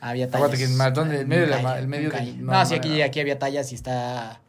Había 0.00 0.26
Acuérdate 0.26 0.52
tallas. 0.52 0.66
que 0.66 0.72
en 0.72 0.76
maratón, 0.78 1.12
el 1.12 1.26
medio 1.26 1.42
de 1.46 1.62
la 1.62 1.78
el 1.78 1.88
medio 1.88 2.10
de- 2.10 2.32
no, 2.38 2.52
No, 2.52 2.66
sí, 2.66 2.74
aquí, 2.74 3.02
aquí 3.02 3.20
había 3.20 3.38
tallas 3.38 3.70
y 3.72 3.74
está... 3.74 4.40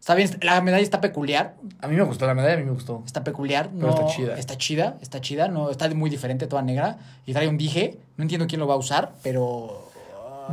Está 0.00 0.16
bien, 0.16 0.28
la 0.40 0.60
medalla 0.62 0.82
está 0.82 1.00
peculiar, 1.00 1.54
A 1.80 1.86
mí 1.86 1.94
me 1.94 2.02
gustó, 2.02 2.26
la 2.26 2.34
medalla 2.34 2.54
a 2.54 2.56
mí 2.56 2.64
me 2.64 2.72
gustó. 2.72 3.04
está 3.06 3.22
peculiar. 3.22 3.68
Pero 3.72 3.86
no, 3.86 3.90
está 3.94 4.06
chida. 4.06 4.36
Está 4.36 4.58
chida, 4.58 4.96
está 5.00 5.20
chida, 5.20 5.46
no, 5.46 5.70
está 5.70 5.88
muy 5.90 6.10
diferente, 6.10 6.48
toda 6.48 6.60
negra. 6.62 6.98
Y 7.24 7.32
trae 7.32 7.46
un 7.46 7.56
dije, 7.56 7.98
no 8.16 8.22
entiendo 8.22 8.48
quién 8.48 8.58
lo 8.60 8.66
va 8.66 8.74
a 8.74 8.78
usar, 8.78 9.12
pero... 9.22 9.88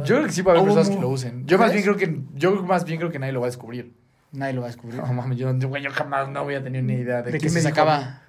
Yo 0.05 0.15
creo 0.17 0.26
que 0.28 0.32
sí 0.32 0.43
va 0.43 0.53
a 0.53 0.55
haber 0.59 0.65
personas 0.72 0.95
que 0.95 1.01
lo 1.01 1.09
usen. 1.09 1.47
Yo 1.47 1.57
más 1.57 1.72
bien 1.72 1.84
creo 1.84 1.97
que, 1.97 2.22
yo 2.36 2.61
más 2.61 2.86
bien 2.86 2.99
creo 2.99 3.09
que 3.11 3.17
nadie 3.17 3.34
lo 3.34 3.39
va 3.39 3.47
a 3.47 3.49
descubrir. 3.49 3.91
Nadie 4.32 4.53
lo 4.53 4.61
va 4.61 4.67
a 4.67 4.70
descubrir. 4.70 5.01
No 5.01 5.11
mames, 5.13 5.36
yo, 5.39 5.51
yo, 5.57 5.91
jamás 5.91 6.30
no 6.30 6.43
voy 6.43 6.53
a 6.53 6.63
tener 6.63 6.84
ni 6.84 6.93
idea 6.93 7.24
de, 7.24 7.32
de 7.32 7.39
se 7.39 7.49
me 7.49 7.61
sacaba... 7.61 8.22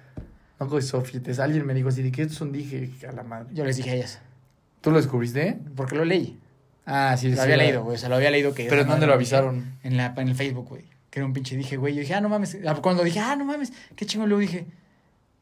con 0.69 0.81
Sofietes. 0.81 1.39
Alguien 1.39 1.65
me 1.65 1.73
dijo 1.73 1.89
así, 1.89 2.01
¿de 2.03 2.11
qué 2.11 2.23
es 2.23 2.41
un 2.41 2.51
dije? 2.51 2.89
A 3.07 3.11
la 3.11 3.23
madre. 3.23 3.49
Yo 3.53 3.63
les 3.65 3.77
dije 3.77 3.91
a 3.91 3.95
ellas, 3.95 4.19
¿Tú 4.81 4.91
lo 4.91 4.97
descubriste? 4.97 5.59
porque 5.75 5.95
lo 5.95 6.05
leí. 6.05 6.39
Ah, 6.85 7.15
sí, 7.17 7.29
Lo 7.29 7.35
sí, 7.35 7.41
había 7.41 7.57
leído, 7.57 7.83
güey, 7.83 7.95
o 7.95 7.99
sea, 7.99 8.09
lo 8.09 8.15
había 8.15 8.31
leído 8.31 8.53
que... 8.53 8.65
Pero 8.65 8.81
¿en 8.81 8.87
dónde 8.87 9.05
lo 9.05 9.13
avisaron? 9.13 9.77
En, 9.83 9.97
la, 9.97 10.13
en 10.17 10.27
el 10.27 10.35
Facebook, 10.35 10.67
güey. 10.67 10.85
Que 11.11 11.19
era 11.19 11.25
un 11.27 11.33
pinche 11.33 11.55
dije, 11.55 11.77
güey. 11.77 11.93
Yo 11.93 12.01
dije, 12.01 12.13
ah, 12.15 12.21
no 12.21 12.29
mames. 12.29 12.57
Ah, 12.65 12.75
Cuando 12.81 13.03
dije, 13.03 13.19
ah, 13.19 13.35
no 13.35 13.45
mames, 13.45 13.71
qué 13.95 14.05
chingo, 14.05 14.25
luego 14.25 14.41
dije, 14.41 14.65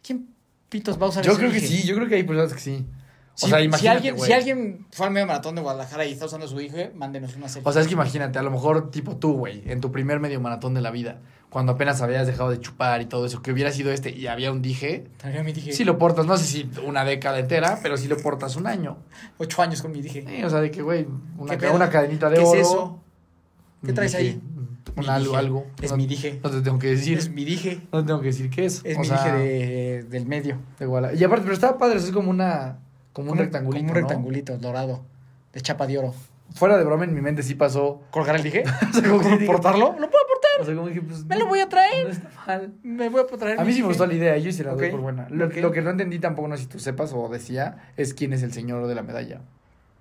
¿quién 0.04 0.28
pitos 0.68 1.02
va 1.02 1.06
a 1.06 1.10
usar 1.10 1.24
Yo 1.24 1.36
creo 1.38 1.52
que 1.52 1.60
sí, 1.62 1.84
yo 1.88 1.96
creo 1.96 2.08
que 2.10 2.16
hay 2.16 2.24
personas 2.24 2.54
que 2.54 2.60
sí. 2.60 2.86
O 3.36 3.38
Si, 3.46 3.50
sea, 3.50 3.60
si 3.60 3.66
imagínate, 3.66 3.96
alguien, 3.98 4.16
güey. 4.18 4.28
si 4.28 4.34
alguien 4.34 4.86
fue 4.92 5.08
al 5.08 5.14
medio 5.14 5.28
maratón 5.28 5.56
de 5.56 5.62
Guadalajara 5.62 6.06
y 6.06 6.12
está 6.12 6.26
usando 6.26 6.46
su 6.48 6.58
dije, 6.58 6.92
mándenos 6.94 7.36
una 7.38 7.48
selfie. 7.48 7.70
O 7.70 7.72
sea, 7.72 7.82
es 7.82 7.88
que 7.88 7.94
imagínate, 7.94 8.38
a 8.38 8.42
lo 8.44 8.52
mejor 8.52 8.92
tipo 8.92 9.16
tú, 9.16 9.34
güey, 9.34 9.64
en 9.68 9.80
tu 9.80 9.92
primer 9.94 10.20
medio 10.20 10.42
maratón 10.42 10.74
de 10.74 10.82
la 10.82 10.92
vida, 10.92 11.22
cuando 11.50 11.72
apenas 11.74 12.02
habías 12.02 12.28
dejado 12.28 12.52
de 12.52 12.60
chupar 12.60 13.02
y 13.02 13.06
todo 13.06 13.26
eso, 13.26 13.42
que 13.42 13.52
hubiera 13.52 13.72
sido 13.72 13.92
este 13.92 14.12
y 14.12 14.28
había 14.28 14.52
un 14.52 14.62
dije, 14.62 15.08
Traía 15.18 15.44
mi 15.44 15.52
dije. 15.54 15.74
sí 15.74 15.84
lo 15.84 15.98
portas, 15.98 16.26
no 16.26 16.38
sé 16.38 16.46
si 16.46 16.70
una 16.86 17.04
década 17.06 17.40
entera, 17.40 17.80
pero 17.82 17.98
sí 17.98 18.08
lo 18.08 18.18
portas 18.18 18.56
un 18.56 18.68
año. 18.68 18.98
Ocho 19.38 19.62
años 19.62 19.82
con 19.82 19.92
mi 19.92 20.02
dije. 20.02 20.24
Sí, 20.28 20.44
o 20.44 20.50
sea, 20.50 20.60
de 20.62 20.70
que, 20.72 20.82
güey, 20.82 21.08
una, 21.38 21.58
¿Qué 21.58 21.68
ca- 21.68 21.74
una 21.74 21.90
cadenita 21.90 22.30
de 22.30 22.38
¿Qué 22.38 22.44
oro. 22.44 22.54
es 22.60 22.68
eso? 22.68 23.00
¿Qué 23.82 23.88
mi 23.88 23.94
traes 23.94 24.12
dije, 24.12 24.24
ahí? 24.24 24.42
Un 24.96 25.10
algo, 25.10 25.38
algo. 25.38 25.66
Es 25.82 25.92
no, 25.92 25.98
mi 25.98 26.08
dije. 26.08 26.40
No 26.44 26.50
te 26.52 26.62
tengo 26.62 26.78
que 26.80 26.88
decir. 26.88 27.18
Es 27.18 27.30
mi 27.30 27.46
dije. 27.46 27.82
No 27.92 28.02
te 28.02 28.08
tengo 28.08 28.20
que 28.22 28.28
decir 28.28 28.50
qué 28.50 28.66
es. 28.66 28.82
Es 28.84 28.98
O 28.98 29.00
mi 29.02 29.06
sea, 29.08 29.18
dije 29.18 29.38
de, 29.38 30.04
del 30.04 30.26
medio. 30.26 30.58
de 30.80 30.86
Y 31.18 31.24
aparte, 31.24 31.44
pero 31.44 31.54
estaba 31.54 31.78
padre, 31.78 31.98
eso 31.98 32.08
es 32.08 32.12
como 32.14 32.30
una... 32.30 32.80
Como 33.14 33.32
un 33.32 33.38
rectangulito, 33.38 33.80
Como 33.88 33.92
un 33.92 33.94
¿no? 33.96 34.08
rectangulito 34.08 34.58
dorado. 34.58 35.04
De 35.54 35.62
chapa 35.62 35.88
de 35.88 35.98
oro. 35.98 36.14
Fuera 36.54 36.78
de 36.78 36.84
broma, 36.84 37.04
en 37.06 37.14
mi 37.14 37.22
mente 37.22 37.44
sí 37.44 37.56
pasó. 37.56 38.02
¿Colgar 38.12 38.36
el 38.36 38.44
dije? 38.44 38.64
¿Portarlo? 39.46 39.96
Lo 40.00 40.10
puedo 40.10 40.24
portar. 40.28 40.39
O 40.62 40.66
sea, 40.66 40.76
como 40.76 40.88
dije, 40.88 41.02
pues... 41.02 41.26
Me 41.26 41.38
lo 41.38 41.48
voy 41.48 41.60
a 41.60 41.70
traer. 41.70 42.06
No 42.06 42.10
está 42.10 42.30
mal. 42.46 42.74
Me 42.84 43.10
voy 43.10 43.22
a 43.22 43.38
traer 43.38 43.60
A 43.60 43.64
mí 43.64 43.74
sí 43.74 43.82
me 43.82 43.88
gustó 43.88 44.06
la 44.06 44.14
idea, 44.14 44.38
yo 44.38 44.52
sí 44.52 44.64
la 44.64 44.74
doy 44.74 44.90
por 44.90 45.02
buena. 45.02 45.28
Lo, 45.30 45.48
ok. 45.48 45.56
lo 45.58 45.72
que 45.72 45.82
no 45.82 45.90
entendí 45.90 46.20
tampoco, 46.20 46.48
no 46.48 46.58
sé 46.58 46.64
si 46.64 46.70
tú 46.70 46.80
sepas 46.80 47.12
o 47.14 47.28
decía, 47.30 47.92
es 47.98 48.14
quién 48.14 48.34
es 48.34 48.44
el 48.44 48.54
señor 48.54 48.88
de 48.88 48.96
la 48.96 49.04
medalla. 49.04 49.42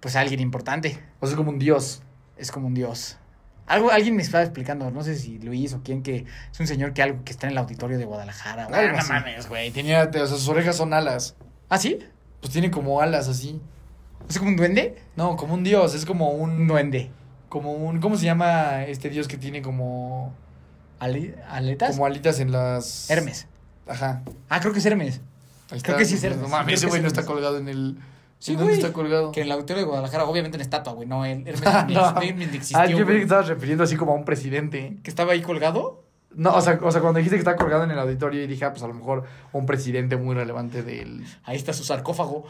Pues 0.00 0.16
alguien 0.16 0.40
importante. 0.40 0.98
O 1.20 1.26
sea, 1.26 1.32
es 1.32 1.36
como 1.36 1.50
un 1.50 1.58
dios. 1.58 2.02
Es 2.36 2.52
como 2.52 2.66
un 2.68 2.74
dios. 2.74 3.18
Algo, 3.66 3.90
alguien 3.90 4.16
me 4.16 4.22
estaba 4.22 4.42
explicando, 4.42 4.90
no 4.90 5.02
sé 5.02 5.14
si 5.14 5.38
Luis 5.40 5.74
o 5.74 5.82
quién, 5.82 6.02
que 6.02 6.24
es 6.50 6.60
un 6.60 6.66
señor 6.66 6.94
que 6.94 7.02
algo 7.02 7.22
que 7.22 7.32
está 7.32 7.46
en 7.46 7.52
el 7.52 7.58
auditorio 7.58 7.98
de 7.98 8.06
Guadalajara 8.06 8.66
o 8.66 8.70
No, 8.70 8.76
algo 8.76 8.92
no 8.92 8.98
así. 8.98 9.12
mames, 9.12 9.46
güey. 9.48 9.70
Tenía, 9.70 10.04
o 10.04 10.12
sea, 10.12 10.26
sus 10.26 10.48
orejas 10.48 10.76
son 10.76 10.94
alas. 10.94 11.36
¿Ah, 11.68 11.76
sí? 11.76 11.98
Pues 12.40 12.52
tiene 12.52 12.70
como 12.70 13.02
alas 13.02 13.28
así. 13.28 13.60
¿Es 14.28 14.38
como 14.38 14.50
un 14.50 14.56
duende? 14.56 14.96
No, 15.16 15.36
como 15.36 15.54
un 15.54 15.64
dios, 15.64 15.94
es 15.94 16.06
como 16.06 16.30
un... 16.30 16.66
duende. 16.66 17.10
Como 17.50 17.72
un... 17.72 18.00
¿Cómo 18.00 18.16
se 18.16 18.24
llama 18.24 18.84
este 18.84 19.10
dios 19.10 19.28
que 19.28 19.36
tiene 19.36 19.60
como... 19.60 20.34
Ale- 20.98 21.36
¿Aletas? 21.48 21.90
Como 21.92 22.06
alitas 22.06 22.40
en 22.40 22.52
las... 22.52 23.10
Hermes. 23.10 23.46
Ajá. 23.86 24.22
Ah, 24.48 24.60
creo 24.60 24.72
que 24.72 24.78
es 24.80 24.86
Hermes. 24.86 25.20
Ahí 25.70 25.80
Creo 25.80 25.96
está. 25.96 25.96
que 25.96 26.04
sí 26.04 26.14
es 26.14 26.24
Hermes. 26.24 26.42
No 26.42 26.48
mames, 26.48 26.74
ese 26.74 26.86
güey 26.86 26.98
es 26.98 27.02
no 27.02 27.08
está 27.08 27.24
colgado 27.24 27.58
en 27.58 27.68
el... 27.68 27.98
Sí, 28.38 28.52
¿En 28.52 28.58
dónde 28.58 28.74
güey. 28.74 28.82
está 28.84 28.92
colgado? 28.92 29.32
Que 29.32 29.40
en 29.40 29.46
el 29.46 29.52
auditorio 29.52 29.82
de 29.82 29.86
Guadalajara, 29.88 30.24
obviamente 30.24 30.56
en 30.56 30.60
estatua, 30.60 30.92
güey. 30.92 31.08
No, 31.08 31.24
el 31.24 31.46
Hermes 31.46 31.62
ni, 31.88 31.94
No. 31.94 32.12
ni- 32.20 32.32
ni 32.32 32.44
existió. 32.44 32.78
Ah, 32.78 32.86
yo 32.86 32.98
pensé 32.98 33.14
que 33.14 33.22
estabas 33.22 33.48
refiriendo 33.48 33.84
así 33.84 33.96
como 33.96 34.12
a 34.12 34.14
un 34.14 34.24
presidente. 34.24 34.96
¿Que 35.02 35.10
estaba 35.10 35.32
ahí 35.32 35.42
colgado? 35.42 36.04
No, 36.34 36.54
o 36.54 36.60
sea, 36.60 36.78
o 36.82 36.90
sea, 36.92 37.00
cuando 37.00 37.18
dijiste 37.18 37.36
que 37.36 37.40
está 37.40 37.56
colgado 37.56 37.84
en 37.84 37.90
el 37.90 37.98
auditorio 37.98 38.42
y 38.42 38.46
dije, 38.46 38.64
ah, 38.64 38.70
pues 38.70 38.82
a 38.82 38.86
lo 38.86 38.94
mejor 38.94 39.24
un 39.52 39.66
presidente 39.66 40.16
muy 40.16 40.34
relevante 40.36 40.82
del... 40.82 41.24
Ahí 41.44 41.56
está 41.56 41.72
su 41.72 41.84
sarcófago. 41.84 42.46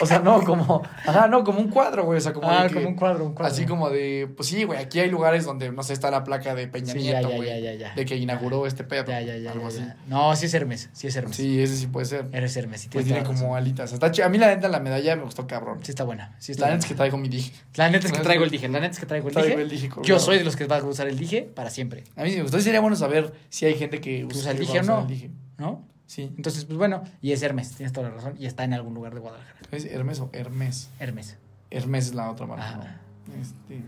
O 0.00 0.06
sea, 0.06 0.18
no, 0.18 0.42
como... 0.42 0.82
Ajá, 1.06 1.28
no, 1.28 1.44
como 1.44 1.60
un 1.60 1.68
cuadro, 1.68 2.04
güey. 2.04 2.18
O 2.18 2.20
sea, 2.20 2.32
como 2.32 2.50
ah, 2.50 2.62
de 2.64 2.68
que- 2.68 2.74
como 2.74 2.88
un 2.88 2.94
cuadro, 2.96 3.24
un 3.24 3.34
cuadro. 3.34 3.52
Así 3.52 3.66
como 3.66 3.90
de... 3.90 4.28
Pues 4.36 4.48
sí, 4.48 4.64
güey, 4.64 4.78
aquí 4.80 4.98
hay 5.00 5.10
lugares 5.10 5.44
donde, 5.44 5.70
no 5.70 5.82
sé, 5.82 5.92
está 5.92 6.10
la 6.10 6.24
placa 6.24 6.54
de 6.54 6.66
Peña 6.66 6.92
Sí, 6.92 6.98
Nieto, 7.00 7.30
ya, 7.30 7.36
güey. 7.36 7.48
ya, 7.48 7.58
ya, 7.58 7.74
ya. 7.74 7.94
De 7.94 8.04
que 8.04 8.16
inauguró 8.16 8.66
este 8.66 8.84
pedo. 8.84 9.04
Ya, 9.06 9.20
ya, 9.20 9.36
ya. 9.36 9.52
Algo 9.52 9.68
así. 9.68 9.84
No, 10.08 10.34
sí 10.34 10.46
es 10.46 10.54
Hermes. 10.54 10.90
Sí 10.92 11.06
es 11.06 11.16
Hermes. 11.16 11.36
Sí, 11.36 11.60
ese 11.62 11.76
sí 11.76 11.86
puede 11.86 12.06
ser. 12.06 12.26
Eres 12.32 12.56
Hermes. 12.56 12.80
Sí, 12.82 12.88
Pues 12.90 13.04
tiene 13.04 13.22
como 13.22 13.54
alitas. 13.54 13.92
Está 13.92 14.10
A 14.24 14.28
mí 14.28 14.38
la 14.38 14.48
neta 14.48 14.68
la 14.68 14.80
medalla 14.80 15.14
me 15.16 15.22
gustó 15.24 15.46
cabrón. 15.46 15.80
Sí 15.82 15.90
está 15.92 16.04
buena. 16.04 16.34
Sí 16.38 16.52
está 16.52 16.66
la 16.66 16.72
neta 16.72 16.84
es 16.84 16.88
que 16.88 16.94
traigo 16.96 17.18
mi 17.18 17.28
dije. 17.28 17.52
La 17.74 17.88
neta 17.90 18.06
es 18.06 18.12
que 18.12 18.20
traigo 18.20 18.44
el 18.44 18.50
dije. 18.50 18.68
La 18.68 18.80
neta 18.80 18.92
es 18.92 18.98
que 19.00 19.06
traigo 19.06 19.28
el 19.28 19.34
Traigo 19.34 19.50
dije. 19.50 19.62
el 19.62 19.68
dije 19.70 19.88
colgado. 19.88 20.08
Yo 20.08 20.18
soy 20.18 20.38
de 20.38 20.44
los 20.44 20.56
que 20.56 20.66
va 20.66 20.78
a 20.78 20.84
usar 20.84 21.06
el 21.08 21.18
dije 21.18 21.42
para 21.42 21.70
siempre. 21.70 22.04
A 22.16 22.22
mí 22.24 22.30
sí 22.30 22.36
me 22.36 22.42
gustó. 22.42 22.58
Sería 22.60 22.80
bueno 22.80 22.96
saber 22.96 23.32
si 23.50 23.66
hay 23.66 23.74
gente 23.74 24.00
que 24.00 24.24
¿Usa 24.24 24.50
el 24.52 24.58
dije 24.58 24.80
o 24.80 24.82
no? 24.82 25.00
el 25.02 25.06
dije. 25.06 25.30
¿No? 25.58 25.86
Sí. 26.12 26.30
Entonces, 26.36 26.66
pues 26.66 26.76
bueno. 26.76 27.04
Y 27.22 27.32
es 27.32 27.42
Hermes. 27.42 27.70
Tienes 27.70 27.94
toda 27.94 28.10
la 28.10 28.14
razón. 28.14 28.34
Y 28.38 28.44
está 28.44 28.64
en 28.64 28.74
algún 28.74 28.92
lugar 28.92 29.14
de 29.14 29.20
Guadalajara. 29.20 29.58
¿Es 29.70 29.86
Hermes 29.86 30.20
o 30.20 30.28
Hermes? 30.34 30.90
Hermes. 30.98 31.38
Hermes 31.70 32.08
es 32.08 32.14
la 32.14 32.30
otra 32.30 32.44
marca. 32.44 33.00
¿no? 33.26 33.40
Este... 33.40 33.82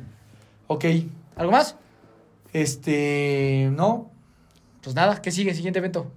Ok. 0.67 0.85
¿Algo 1.37 1.53
más? 1.53 1.77
Este... 2.55 3.69
No. 3.73 4.11
Pues 4.83 4.97
nada. 4.97 5.21
¿Qué 5.21 5.33
sigue? 5.33 5.53
Siguiente 5.53 5.81
evento. 5.81 6.11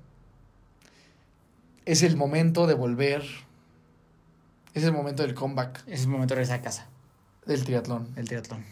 Es 1.83 2.03
el 2.03 2.15
momento 2.15 2.67
de 2.67 2.75
volver. 2.75 3.23
Es 4.73 4.85
el 4.85 4.93
momento 4.93 5.23
del 5.23 5.33
comeback. 5.33 5.83
Es 5.87 6.03
el 6.03 6.07
momento 6.07 6.35
de 6.35 6.37
regresar 6.37 6.59
a 6.59 6.61
casa. 6.61 6.87
del 7.45 7.65
triatlón. 7.65 8.07
El 8.15 8.29
triatlón. 8.29 8.63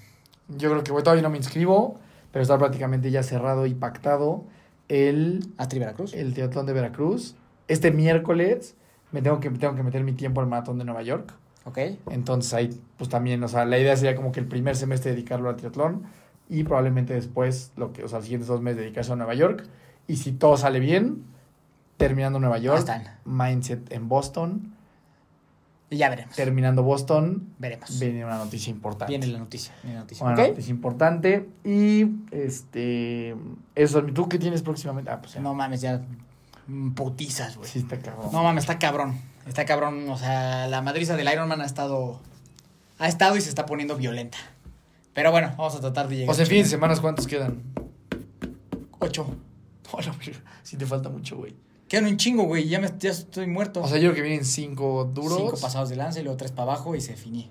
Yo 0.48 0.70
creo 0.70 0.86
que 0.86 0.94
güey, 0.94 1.04
todavía 1.04 1.24
no 1.24 1.30
me 1.30 1.38
inscribo, 1.38 2.00
pero 2.32 2.44
está 2.44 2.58
prácticamente 2.58 3.12
ya 3.12 3.24
cerrado 3.24 3.66
y 3.66 3.74
pactado 3.74 4.46
el, 4.88 5.48
Astri 5.58 5.80
Veracruz. 5.80 6.14
el 6.14 6.34
triatlón 6.34 6.66
de 6.66 6.74
Veracruz. 6.74 7.36
Este 7.68 7.92
miércoles 7.92 8.76
me 9.12 9.22
tengo 9.22 9.40
que, 9.40 9.50
tengo 9.50 9.76
que 9.76 9.84
meter 9.84 10.04
mi 10.04 10.14
tiempo 10.14 10.42
al 10.42 10.48
maratón 10.48 10.78
de 10.78 10.86
Nueva 10.86 11.02
York. 11.02 11.34
Ok. 11.66 11.80
Entonces 12.12 12.54
ahí, 12.54 12.80
pues 12.98 13.10
también, 13.10 13.44
o 13.44 13.48
sea, 13.48 13.66
la 13.66 13.80
idea 13.80 13.96
sería 13.96 14.16
como 14.16 14.32
que 14.32 14.40
el 14.40 14.48
primer 14.48 14.76
semestre 14.76 15.12
dedicarlo 15.12 15.50
al 15.50 15.56
triatlón 15.56 16.04
y 16.50 16.64
probablemente 16.64 17.14
después, 17.14 17.72
lo 17.76 17.92
que, 17.92 18.04
o 18.04 18.08
sea, 18.08 18.20
los 18.20 18.26
siguientes 18.26 18.48
dos 18.48 18.62
meses 18.62 18.80
dedicarse 18.80 19.12
a 19.12 19.16
Nueva 19.16 19.34
York. 19.34 19.66
Y 20.08 20.18
si 20.18 20.32
todo 20.32 20.58
sale 20.58 20.80
bien, 20.80 21.24
terminando 21.98 22.40
Nueva 22.40 22.60
York. 22.60 22.86
Mindset 23.26 23.92
en 23.92 24.08
Boston, 24.08 24.75
Y 25.90 25.98
ya 25.98 26.10
veremos. 26.10 26.36
terminando 26.36 26.82
Boston, 26.84 27.54
Veremos. 27.60 28.00
viene 28.00 28.26
una 28.26 28.38
noticia 28.38 28.72
importante. 28.72 29.12
Viene 29.12 29.28
la 29.28 29.38
noticia. 29.40 29.74
Viene 29.84 29.96
la 29.98 30.02
noticia. 30.02 30.26
Una 30.26 30.34
¿Ok? 30.34 30.50
noticia 30.50 30.72
importante. 30.72 31.48
Y 31.64 32.06
este. 32.32 33.36
Eso, 33.76 34.04
¿tú 34.04 34.28
qué 34.28 34.40
tienes 34.40 34.62
próximamente? 34.64 35.12
Ah, 35.12 35.22
pues 35.22 35.34
ya. 35.34 35.42
No 35.42 35.54
mames, 35.54 35.82
ya. 35.82 36.02
mm, 36.68 36.92
Putizas, 36.94 37.56
güey. 37.58 37.70
Sí, 37.70 37.80
está 37.80 38.00
cabrón. 38.00 38.30
No 38.32 38.42
mames, 38.44 38.64
está 38.64 38.80
cabrón. 38.80 39.16
Está 39.48 39.66
cabrón. 39.66 40.10
O 40.10 40.18
sea, 40.18 40.68
la 40.68 40.82
madriza 40.82 41.16
del 41.16 41.32
Iron 41.32 41.48
Man 41.48 41.62
ha 41.62 41.66
estado. 41.66 42.20
Ha 42.98 43.08
estado 43.08 43.38
y 43.38 43.42
se 43.42 43.50
está 43.50 43.66
poniendo 43.68 43.96
violenta. 43.96 44.38
Pero 45.14 45.32
bueno, 45.32 45.54
vamos 45.58 45.76
a 45.76 45.82
tratar 45.82 46.08
de 46.08 46.16
llegar. 46.18 46.32
o 46.32 46.34
sea, 46.34 46.44
en 46.46 46.50
fin 46.50 46.64
de 46.64 46.70
semana, 46.70 46.96
¿cuántos 47.00 47.28
quedan? 47.28 47.62
Ocho. 49.00 49.36
Hola, 49.92 50.16
sí 50.64 50.78
te 50.78 50.86
falta 50.86 51.10
mucho, 51.10 51.38
güey. 51.38 51.56
Quedan 51.96 52.10
un 52.10 52.18
chingo, 52.18 52.44
güey. 52.44 52.68
Ya, 52.68 52.82
me, 52.82 52.92
ya 53.00 53.12
estoy 53.12 53.48
muerto. 53.48 53.82
O 53.82 53.88
sea, 53.88 53.96
yo 54.00 54.12
creo 54.12 54.16
que 54.16 54.22
vienen 54.22 54.44
cinco 54.44 55.10
duros. 55.14 55.38
Cinco 55.38 55.58
pasados 55.62 55.88
de 55.88 55.96
lanza 55.96 56.20
y 56.20 56.24
luego 56.24 56.36
tres 56.36 56.52
para 56.52 56.74
abajo 56.74 56.94
y 56.94 57.00
se 57.00 57.16
finí. 57.16 57.50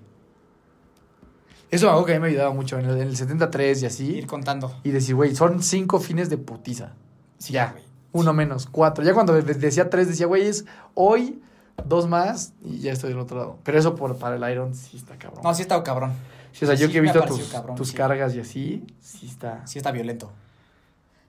Eso 1.71 1.87
es 1.87 1.91
algo 1.91 2.05
que 2.05 2.13
a 2.13 2.17
mí 2.17 2.21
me 2.21 2.27
ayudaba 2.27 2.53
mucho 2.53 2.77
en 2.77 2.85
el, 2.85 2.95
en 2.97 3.07
el 3.07 3.17
73 3.17 3.81
y 3.81 3.85
así. 3.87 4.05
Ir 4.17 4.27
contando. 4.27 4.71
Y 4.83 4.91
decir, 4.91 5.15
güey, 5.15 5.35
son 5.35 5.63
cinco 5.63 5.99
fines 5.99 6.29
de 6.29 6.37
putiza. 6.37 6.93
Sí, 7.39 7.53
ya. 7.53 7.73
Uno 8.11 8.33
menos, 8.33 8.67
cuatro. 8.67 9.03
Ya 9.03 9.15
cuando 9.15 9.33
de- 9.33 9.41
decía 9.55 9.89
tres, 9.89 10.09
decía, 10.09 10.27
güey, 10.27 10.43
es 10.45 10.65
hoy, 10.93 11.41
dos 11.83 12.07
más 12.07 12.53
y 12.63 12.81
ya 12.81 12.91
estoy 12.91 13.09
del 13.09 13.19
otro 13.21 13.39
lado. 13.39 13.57
Pero 13.63 13.79
eso 13.79 13.95
por, 13.95 14.15
para 14.19 14.35
el 14.35 14.51
Iron 14.51 14.75
sí 14.75 14.97
está 14.97 15.17
cabrón. 15.17 15.41
No, 15.43 15.55
sí 15.55 15.63
está 15.63 15.81
cabrón. 15.81 16.13
Sí, 16.51 16.65
o 16.65 16.67
sea, 16.67 16.75
yo 16.75 16.91
que 16.91 16.99
he 16.99 17.01
visto 17.01 17.19
tus, 17.25 17.45
cabrón, 17.49 17.77
tus 17.77 17.89
sí. 17.89 17.95
cargas 17.95 18.35
y 18.35 18.41
así, 18.41 18.85
sí 19.01 19.25
está. 19.25 19.65
Sí 19.65 19.79
está 19.79 19.89
violento. 19.89 20.31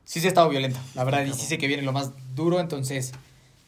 Sí, 0.07 0.20
sí 0.20 0.26
ha 0.26 0.28
estado 0.28 0.48
violento. 0.48 0.78
La 0.94 1.04
verdad, 1.04 1.24
y 1.24 1.32
sí 1.32 1.44
sé 1.46 1.59
que 1.59 1.66
viene 1.66 1.82
lo 1.82 1.92
más 1.92 2.12
duro, 2.34 2.61
entonces, 2.61 3.12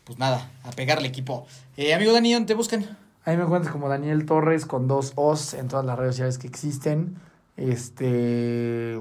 pues 0.04 0.18
nada, 0.18 0.50
a 0.62 0.70
pegarle 0.70 1.08
equipo. 1.08 1.46
Eh, 1.76 1.92
amigo 1.92 2.12
Dani, 2.12 2.32
¿dónde 2.32 2.46
te 2.46 2.54
buscan? 2.54 2.96
A 3.24 3.30
mí 3.32 3.36
me 3.36 3.42
encuentras 3.42 3.72
como 3.72 3.88
Daniel 3.88 4.24
Torres 4.24 4.64
con 4.64 4.86
dos 4.88 5.12
O's 5.16 5.52
en 5.52 5.68
todas 5.68 5.84
las 5.84 5.98
redes 5.98 6.14
sociales 6.14 6.38
que 6.38 6.46
existen. 6.46 7.16
Este. 7.56 9.00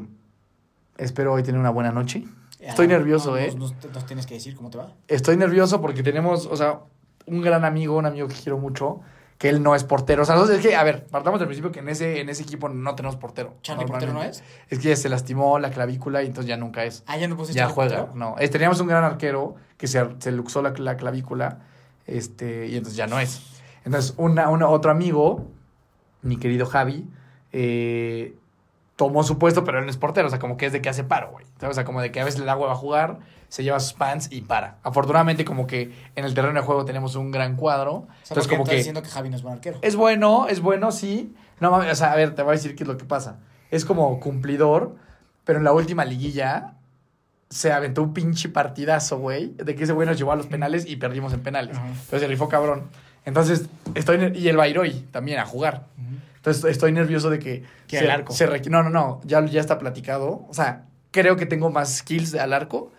Espero 0.97 1.33
hoy 1.33 1.43
tener 1.43 1.59
una 1.61 1.69
buena 1.69 1.91
noche. 1.91 2.25
Estoy 2.59 2.88
Ah, 2.88 2.89
nervioso, 2.89 3.31
no, 3.31 3.38
¿eh? 3.38 3.53
Nos 3.55 3.73
tienes 4.07 4.25
que 4.25 4.33
decir 4.33 4.55
cómo 4.55 4.69
te 4.71 4.79
va. 4.79 4.91
Estoy 5.07 5.38
nervioso 5.38 5.79
porque 5.79 6.01
tenemos, 6.01 6.47
o 6.47 6.57
sea, 6.57 6.79
un 7.27 7.41
gran 7.41 7.63
amigo, 7.65 7.97
un 7.97 8.07
amigo 8.07 8.27
que 8.27 8.33
quiero 8.33 8.57
mucho, 8.57 9.01
que 9.38 9.49
él 9.49 9.61
no 9.61 9.75
es 9.75 9.83
portero. 9.83 10.23
O 10.23 10.25
sea, 10.25 10.35
no 10.35 10.45
sé, 10.47 10.55
es 10.55 10.61
que, 10.61 10.75
a 10.75 10.83
ver, 10.83 11.05
partamos 11.07 11.39
del 11.39 11.47
principio 11.47 11.71
que 11.71 11.79
en 11.79 11.89
ese, 11.89 12.19
en 12.21 12.29
ese 12.29 12.41
equipo 12.43 12.69
no 12.69 12.95
tenemos 12.95 13.15
portero. 13.17 13.55
¿Charlie 13.61 13.85
Portero 13.85 14.11
no 14.13 14.23
es? 14.23 14.43
Es 14.69 14.79
que 14.79 14.95
se 14.95 15.09
lastimó 15.09 15.59
la 15.59 15.69
clavícula 15.69 16.23
y 16.23 16.27
entonces 16.27 16.47
ya 16.49 16.57
nunca 16.57 16.83
es. 16.85 17.03
Ah, 17.05 17.17
ya 17.17 17.27
no 17.27 17.38
puse 17.38 17.53
ya 17.53 17.67
juega. 17.69 17.97
Portero. 17.97 18.15
No, 18.17 18.35
Es- 18.39 18.49
teníamos 18.49 18.79
un 18.79 18.88
gran 18.88 19.03
arquero 19.03 19.55
que 19.77 19.85
se, 19.88 20.03
se 20.19 20.31
luxó 20.31 20.61
la, 20.63 20.73
la 20.77 20.97
clavícula 20.97 21.59
este, 22.07 22.67
y 22.67 22.77
entonces 22.77 22.95
ya 22.97 23.05
no 23.07 23.19
es. 23.19 23.41
Entonces, 23.85 24.13
una, 24.17 24.49
una- 24.49 24.67
otro 24.69 24.89
amigo, 24.91 25.45
mi 26.23 26.38
querido 26.38 26.65
Javi, 26.65 27.05
eh, 27.51 28.35
tomó 28.95 29.23
su 29.23 29.38
puesto, 29.38 29.63
pero 29.63 29.77
él 29.79 29.85
no 29.85 29.91
es 29.91 29.97
portero. 29.97 30.27
O 30.27 30.29
sea, 30.29 30.39
como 30.39 30.57
que 30.57 30.65
es 30.65 30.73
de 30.73 30.81
que 30.81 30.89
hace 30.89 31.03
paro, 31.03 31.29
güey. 31.31 31.45
¿Sabes? 31.59 31.73
O 31.73 31.75
sea, 31.75 31.85
como 31.85 32.01
de 32.01 32.11
que 32.11 32.19
a 32.19 32.25
veces 32.25 32.39
le 32.39 32.45
da 32.45 32.55
hueva 32.57 32.73
a 32.73 32.75
jugar, 32.75 33.19
se 33.49 33.63
lleva 33.63 33.79
sus 33.79 33.93
pants 33.93 34.29
y 34.31 34.41
para. 34.41 34.77
Afortunadamente, 34.83 35.45
como 35.45 35.67
que 35.67 35.93
en 36.15 36.25
el 36.25 36.33
terreno 36.33 36.59
de 36.59 36.65
juego 36.65 36.85
tenemos 36.85 37.15
un 37.15 37.31
gran 37.31 37.55
cuadro. 37.55 37.93
O 37.93 38.07
sea, 38.23 38.35
entonces, 38.35 38.51
como 38.51 38.65
que... 38.65 38.75
diciendo 38.75 39.01
que 39.01 39.09
Javi 39.09 39.29
no 39.29 39.35
es 39.35 39.41
buen 39.41 39.55
arquero. 39.55 39.79
Es 39.81 39.95
bueno, 39.95 40.47
es 40.47 40.61
bueno, 40.61 40.91
sí. 40.91 41.33
No 41.59 41.71
mames, 41.71 41.91
o 41.91 41.95
sea, 41.95 42.11
a 42.11 42.15
ver, 42.15 42.35
te 42.35 42.41
voy 42.41 42.51
a 42.51 42.55
decir 42.55 42.75
qué 42.75 42.83
es 42.83 42.87
lo 42.87 42.97
que 42.97 43.05
pasa. 43.05 43.39
Es 43.71 43.85
como 43.85 44.19
cumplidor, 44.19 44.95
pero 45.43 45.59
en 45.59 45.65
la 45.65 45.71
última 45.71 46.05
liguilla 46.05 46.73
se 47.49 47.71
aventó 47.71 48.03
un 48.03 48.13
pinche 48.13 48.49
partidazo, 48.49 49.19
güey, 49.19 49.53
de 49.55 49.75
que 49.75 49.85
ese 49.85 49.93
güey 49.93 50.07
nos 50.07 50.17
llevó 50.17 50.33
a 50.33 50.35
los 50.35 50.47
penales 50.47 50.85
y 50.85 50.97
perdimos 50.97 51.33
en 51.33 51.41
penales. 51.41 51.77
Entonces 51.77 52.21
se 52.21 52.27
rifó 52.27 52.49
cabrón. 52.49 52.89
Entonces, 53.25 53.67
estoy 53.95 54.33
y 54.35 54.47
el 54.47 54.57
Bairoy 54.57 55.05
también 55.11 55.39
a 55.39 55.45
jugar. 55.45 55.85
Entonces 56.35 56.63
estoy 56.65 56.91
nervioso 56.93 57.29
de 57.29 57.39
que 57.39 57.63
Que 57.87 57.99
se, 57.99 58.05
al 58.05 58.11
arco. 58.11 58.33
se 58.33 58.47
no, 58.69 58.83
no, 58.83 58.89
no, 58.89 59.21
ya, 59.25 59.43
ya 59.45 59.59
está 59.59 59.79
platicado. 59.79 60.45
O 60.47 60.53
sea, 60.53 60.85
creo 61.11 61.35
que 61.35 61.45
tengo 61.45 61.69
más 61.69 61.97
skills 61.97 62.35
al 62.35 62.53
arco, 62.53 62.91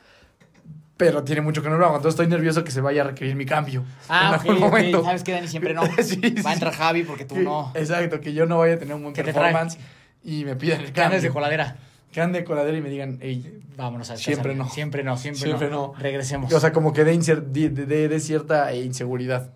pero 0.99 1.25
tiene 1.25 1.41
mucho 1.41 1.63
que 1.63 1.71
no 1.71 1.79
lo 1.79 1.87
hago. 1.87 1.97
Entonces 1.97 2.21
estoy 2.21 2.27
nervioso 2.27 2.63
que 2.65 2.71
se 2.71 2.83
vaya 2.83 3.01
a 3.03 3.07
requerir 3.07 3.35
mi 3.37 3.47
cambio. 3.47 3.85
Ah, 4.11 4.39
en 4.45 4.51
ok, 4.59 4.63
algún 4.65 4.95
ok. 4.99 5.05
¿Sabes 5.07 5.23
qué, 5.25 5.33
Dani? 5.33 5.49
Siempre 5.49 5.73
no. 5.73 5.83
Sí, 6.03 6.21
Va 6.45 6.51
a 6.51 6.53
entrar. 6.55 6.75
Javi 6.75 7.05
porque 7.05 7.25
tú 7.25 7.37
Que- 7.37 7.43
no. 7.43 7.73
Exacto, 7.75 8.21
que 8.21 8.35
yo 8.35 8.45
no 8.45 8.59
vaya 8.59 8.75
a 8.75 8.79
tener 8.79 8.95
un 8.95 9.03
buen 9.03 9.15
Que 9.15 9.25
performance 9.25 9.79
y 10.23 10.45
me 10.45 10.55
pidan 10.57 10.83
el 10.83 11.23
de 11.23 11.31
coladera. 11.31 11.77
Que 12.13 12.21
ande 12.21 12.43
coladera 12.45 12.77
y 12.77 12.81
me 12.83 12.91
digan, 12.91 13.19
hey. 13.21 13.61
Vámonos 13.77 14.11
a 14.11 14.15
descansar. 14.15 14.43
Siempre 14.45 14.55
no. 14.55 14.69
Siempre 14.69 15.05
no, 15.05 15.17
siempre, 15.17 15.41
Siempre 15.43 15.71
no. 15.71 15.89
no. 15.89 15.95
Regresemos. 15.99 16.53
O 16.53 16.59
sea, 16.61 16.73
como 16.73 16.93
que 16.93 17.05
de, 17.05 17.17
de, 17.17 17.69
de- 17.71 18.09
de 18.09 18.21
cierta 18.21 18.73
eh, 18.73 18.83
inseguridad. 18.83 19.51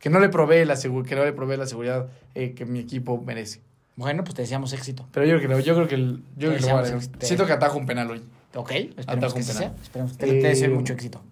Que 0.00 0.10
no 0.10 0.18
le 0.18 0.28
provee 0.30 0.64
la, 0.64 0.74
que 0.76 1.14
no 1.14 1.24
le 1.24 1.32
provee 1.32 1.56
la 1.56 1.66
seguridad 1.66 2.08
eh, 2.34 2.54
que 2.54 2.64
mi 2.64 2.80
equipo 2.80 3.22
merece. 3.24 3.60
bueno, 3.94 4.24
pues 4.24 4.34
te 4.34 4.42
deseamos 4.42 4.72
éxito. 4.72 5.06
Pero 5.12 5.26
yo 5.26 5.38
creo 5.38 5.56
que, 5.58 5.62
yo 5.62 5.74
creo 5.76 5.86
que, 5.86 5.94
el- 5.94 6.22
yo 6.36 6.48
creo 6.48 6.60
que 6.60 6.66
lo 6.66 6.76
voy 6.80 6.90
a. 6.90 7.24
Siento 7.24 7.46
que 7.46 7.52
atajo 7.52 7.78
un 7.78 7.86
penal 7.86 8.10
hoy. 8.10 8.22
Ok, 8.54 8.70
esperemos 8.96 9.34
que 9.34 9.42
sea. 9.42 9.72
Esperemos. 9.82 10.16
Te, 10.18 10.26
te 10.26 10.34
deseo 10.34 10.70
Eh, 10.70 10.74
mucho 10.74 10.92
éxito. 10.92 11.22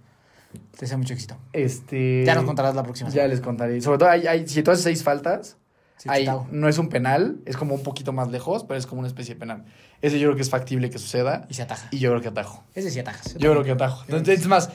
Te 0.72 0.80
deseo 0.80 0.98
mucho 0.98 1.14
éxito. 1.14 1.36
Este, 1.52 2.24
Ya 2.24 2.34
nos 2.34 2.44
contarás 2.44 2.74
la 2.74 2.82
próxima 2.82 3.10
Ya 3.10 3.26
les 3.28 3.40
contaré. 3.40 3.80
Sobre 3.80 3.98
todo, 3.98 4.08
hay, 4.08 4.26
hay, 4.26 4.48
si 4.48 4.62
tú 4.62 4.70
haces 4.70 4.84
seis 4.84 5.02
faltas, 5.02 5.56
Sí, 5.98 6.08
no 6.50 6.66
es 6.66 6.78
un 6.78 6.88
penal, 6.88 7.40
es 7.44 7.58
como 7.58 7.74
un 7.74 7.82
poquito 7.82 8.10
más 8.14 8.30
lejos, 8.30 8.64
pero 8.64 8.78
es 8.78 8.86
como 8.86 9.00
una 9.00 9.08
especie 9.08 9.34
de 9.34 9.38
penal. 9.40 9.66
Ese 10.00 10.18
yo 10.18 10.28
creo 10.28 10.36
que 10.36 10.40
es 10.40 10.48
factible 10.48 10.88
que 10.88 10.98
suceda 10.98 11.46
Y 11.50 11.52
se 11.54 11.60
ataja. 11.60 11.88
y 11.90 11.98
yo 11.98 12.08
creo 12.08 12.22
que 12.22 12.28
atajo. 12.28 12.64
Ese 12.74 12.90
sí 12.90 12.98
atajas. 13.00 13.34
Yo 13.34 13.50
creo 13.50 13.62
que 13.64 13.72
atajo. 13.72 14.04
Entonces, 14.04 14.40
es 14.40 14.46
más, 14.46 14.70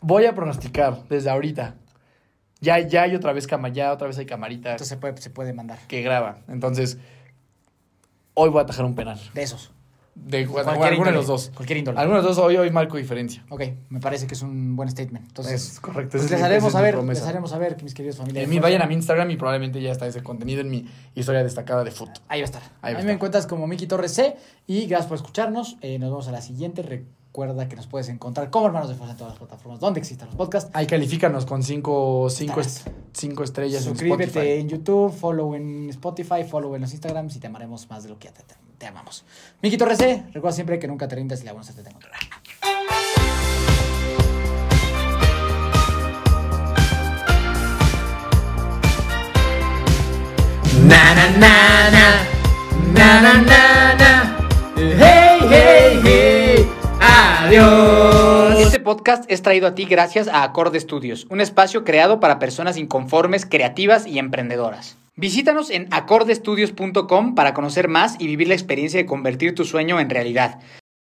voy 0.00 0.24
a 0.24 0.34
pronosticar 0.34 1.02
desde 1.10 1.28
ahorita. 1.28 1.74
Ya, 2.62 2.78
ya 2.78 3.02
hay 3.02 3.14
otra 3.14 3.34
vez 3.34 3.46
cama, 3.46 3.68
ya 3.68 3.92
otra 3.92 4.06
vez 4.06 4.16
hay 4.16 4.24
camarita 4.24 4.70
Entonces 4.70 4.88
se 4.88 4.96
puede, 4.96 5.20
se 5.20 5.28
puede 5.28 5.52
mandar. 5.52 5.78
que 5.86 6.00
graba. 6.00 6.38
Entonces, 6.48 6.96
hoy 8.32 8.48
voy 8.48 8.60
a 8.60 8.62
atajar 8.62 8.86
un 8.86 8.94
penal. 8.94 9.20
De 9.34 9.42
esos. 9.42 9.72
De, 10.14 10.46
Cualquier 10.46 10.84
alguno 10.84 11.06
de 11.10 11.16
los 11.16 11.26
dos. 11.26 11.50
Cualquier 11.54 11.78
índole. 11.78 11.98
Algunos 11.98 12.22
de 12.22 12.28
los 12.28 12.36
dos 12.36 12.44
hoy, 12.44 12.56
hoy 12.56 12.70
marco 12.70 12.96
diferencia. 12.96 13.44
Ok, 13.48 13.62
me 13.88 14.00
parece 14.00 14.26
que 14.26 14.34
es 14.34 14.42
un 14.42 14.76
buen 14.76 14.88
statement. 14.90 15.26
Entonces, 15.26 15.72
es 15.72 15.80
correcto. 15.80 16.18
pues 16.18 16.30
les 16.30 16.42
haremos 16.42 16.72
promesa. 16.72 17.20
les 17.20 17.28
haremos 17.28 17.52
a 17.52 17.58
ver, 17.58 17.76
que 17.76 17.84
mis 17.84 17.94
queridos 17.94 18.16
familiares. 18.16 18.44
En 18.44 18.50
mi, 18.50 18.58
vayan 18.58 18.82
a 18.82 18.86
mi 18.86 18.94
Instagram 18.94 19.30
y 19.30 19.36
probablemente 19.36 19.80
ya 19.80 19.92
está 19.92 20.06
ese 20.06 20.22
contenido 20.22 20.60
en 20.60 20.70
mi 20.70 20.86
historia 21.14 21.42
destacada 21.42 21.84
de 21.84 21.90
fútbol. 21.90 22.14
Ahí 22.28 22.40
va 22.40 22.44
a 22.44 22.46
estar. 22.46 22.62
Ahí 22.82 22.92
va 22.92 22.98
a 22.98 23.00
a 23.00 23.04
mí 23.04 23.06
me 23.06 23.14
encuentras 23.14 23.46
como 23.46 23.66
Miki 23.66 23.86
Torres 23.86 24.12
C. 24.12 24.36
Y 24.66 24.86
gracias 24.86 25.08
por 25.08 25.16
escucharnos. 25.16 25.76
Eh, 25.80 25.98
nos 25.98 26.10
vemos 26.10 26.28
a 26.28 26.32
la 26.32 26.42
siguiente. 26.42 26.82
Recuerda 26.82 27.68
que 27.68 27.76
nos 27.76 27.86
puedes 27.86 28.08
encontrar 28.08 28.50
como 28.50 28.66
hermanos 28.66 28.88
de 28.88 28.96
fuerza 28.96 29.12
en 29.12 29.18
todas 29.18 29.32
las 29.34 29.38
plataformas 29.38 29.78
donde 29.80 30.00
existan 30.00 30.26
los 30.26 30.36
podcasts. 30.36 30.70
Ahí 30.74 30.86
califícanos 30.86 31.46
con 31.46 31.62
cinco, 31.62 32.28
cinco, 32.28 32.60
Estás. 32.60 32.86
est- 32.88 32.96
cinco 33.12 33.44
estrellas 33.44 33.84
Suscríbete 33.84 34.58
en 34.58 34.68
YouTube, 34.68 35.12
follow 35.12 35.54
en 35.54 35.88
Spotify, 35.90 36.42
follow 36.42 36.74
en 36.74 36.80
los 36.82 36.92
Instagrams 36.92 37.36
y 37.36 37.38
te 37.38 37.46
amaremos 37.46 37.88
más 37.88 38.02
de 38.02 38.08
lo 38.08 38.18
que 38.18 38.26
ya 38.28 38.34
te, 38.34 38.42
te- 38.80 38.86
amamos. 38.88 39.24
Miki 39.62 39.76
Torres. 39.76 39.98
Recuerda 40.32 40.52
siempre 40.52 40.78
que 40.80 40.88
nunca 40.88 41.06
te 41.06 41.14
rindas 41.14 41.42
y 41.42 41.44
la 41.44 41.52
suerte 41.62 41.82
te 41.82 41.88
encontrará. 41.90 42.18
Na 50.88 51.02
na 51.14 51.26
na 51.42 51.54
na 51.94 52.06
na 52.96 53.08
na 53.20 53.32
na 53.50 53.62
na 54.00 54.12
Hey 54.76 55.38
hey 55.52 56.00
hey 56.04 56.68
Adiós 57.00 58.58
Este 58.60 58.80
podcast 58.80 59.24
es 59.30 59.42
traído 59.42 59.66
a 59.66 59.74
ti 59.74 59.84
gracias 59.84 60.28
a 60.28 60.42
Acorde 60.42 60.80
Studios, 60.80 61.26
un 61.30 61.40
espacio 61.40 61.84
creado 61.84 62.20
para 62.20 62.38
personas 62.38 62.76
inconformes, 62.76 63.44
creativas 63.46 64.06
y 64.06 64.18
emprendedoras. 64.18 64.96
Visítanos 65.16 65.70
en 65.70 65.88
acordestudios.com 65.92 67.34
para 67.34 67.54
conocer 67.54 67.88
más 67.88 68.16
y 68.18 68.26
vivir 68.26 68.48
la 68.48 68.54
experiencia 68.54 68.98
de 68.98 69.06
convertir 69.06 69.54
tu 69.54 69.64
sueño 69.64 70.00
en 70.00 70.10
realidad. 70.10 70.60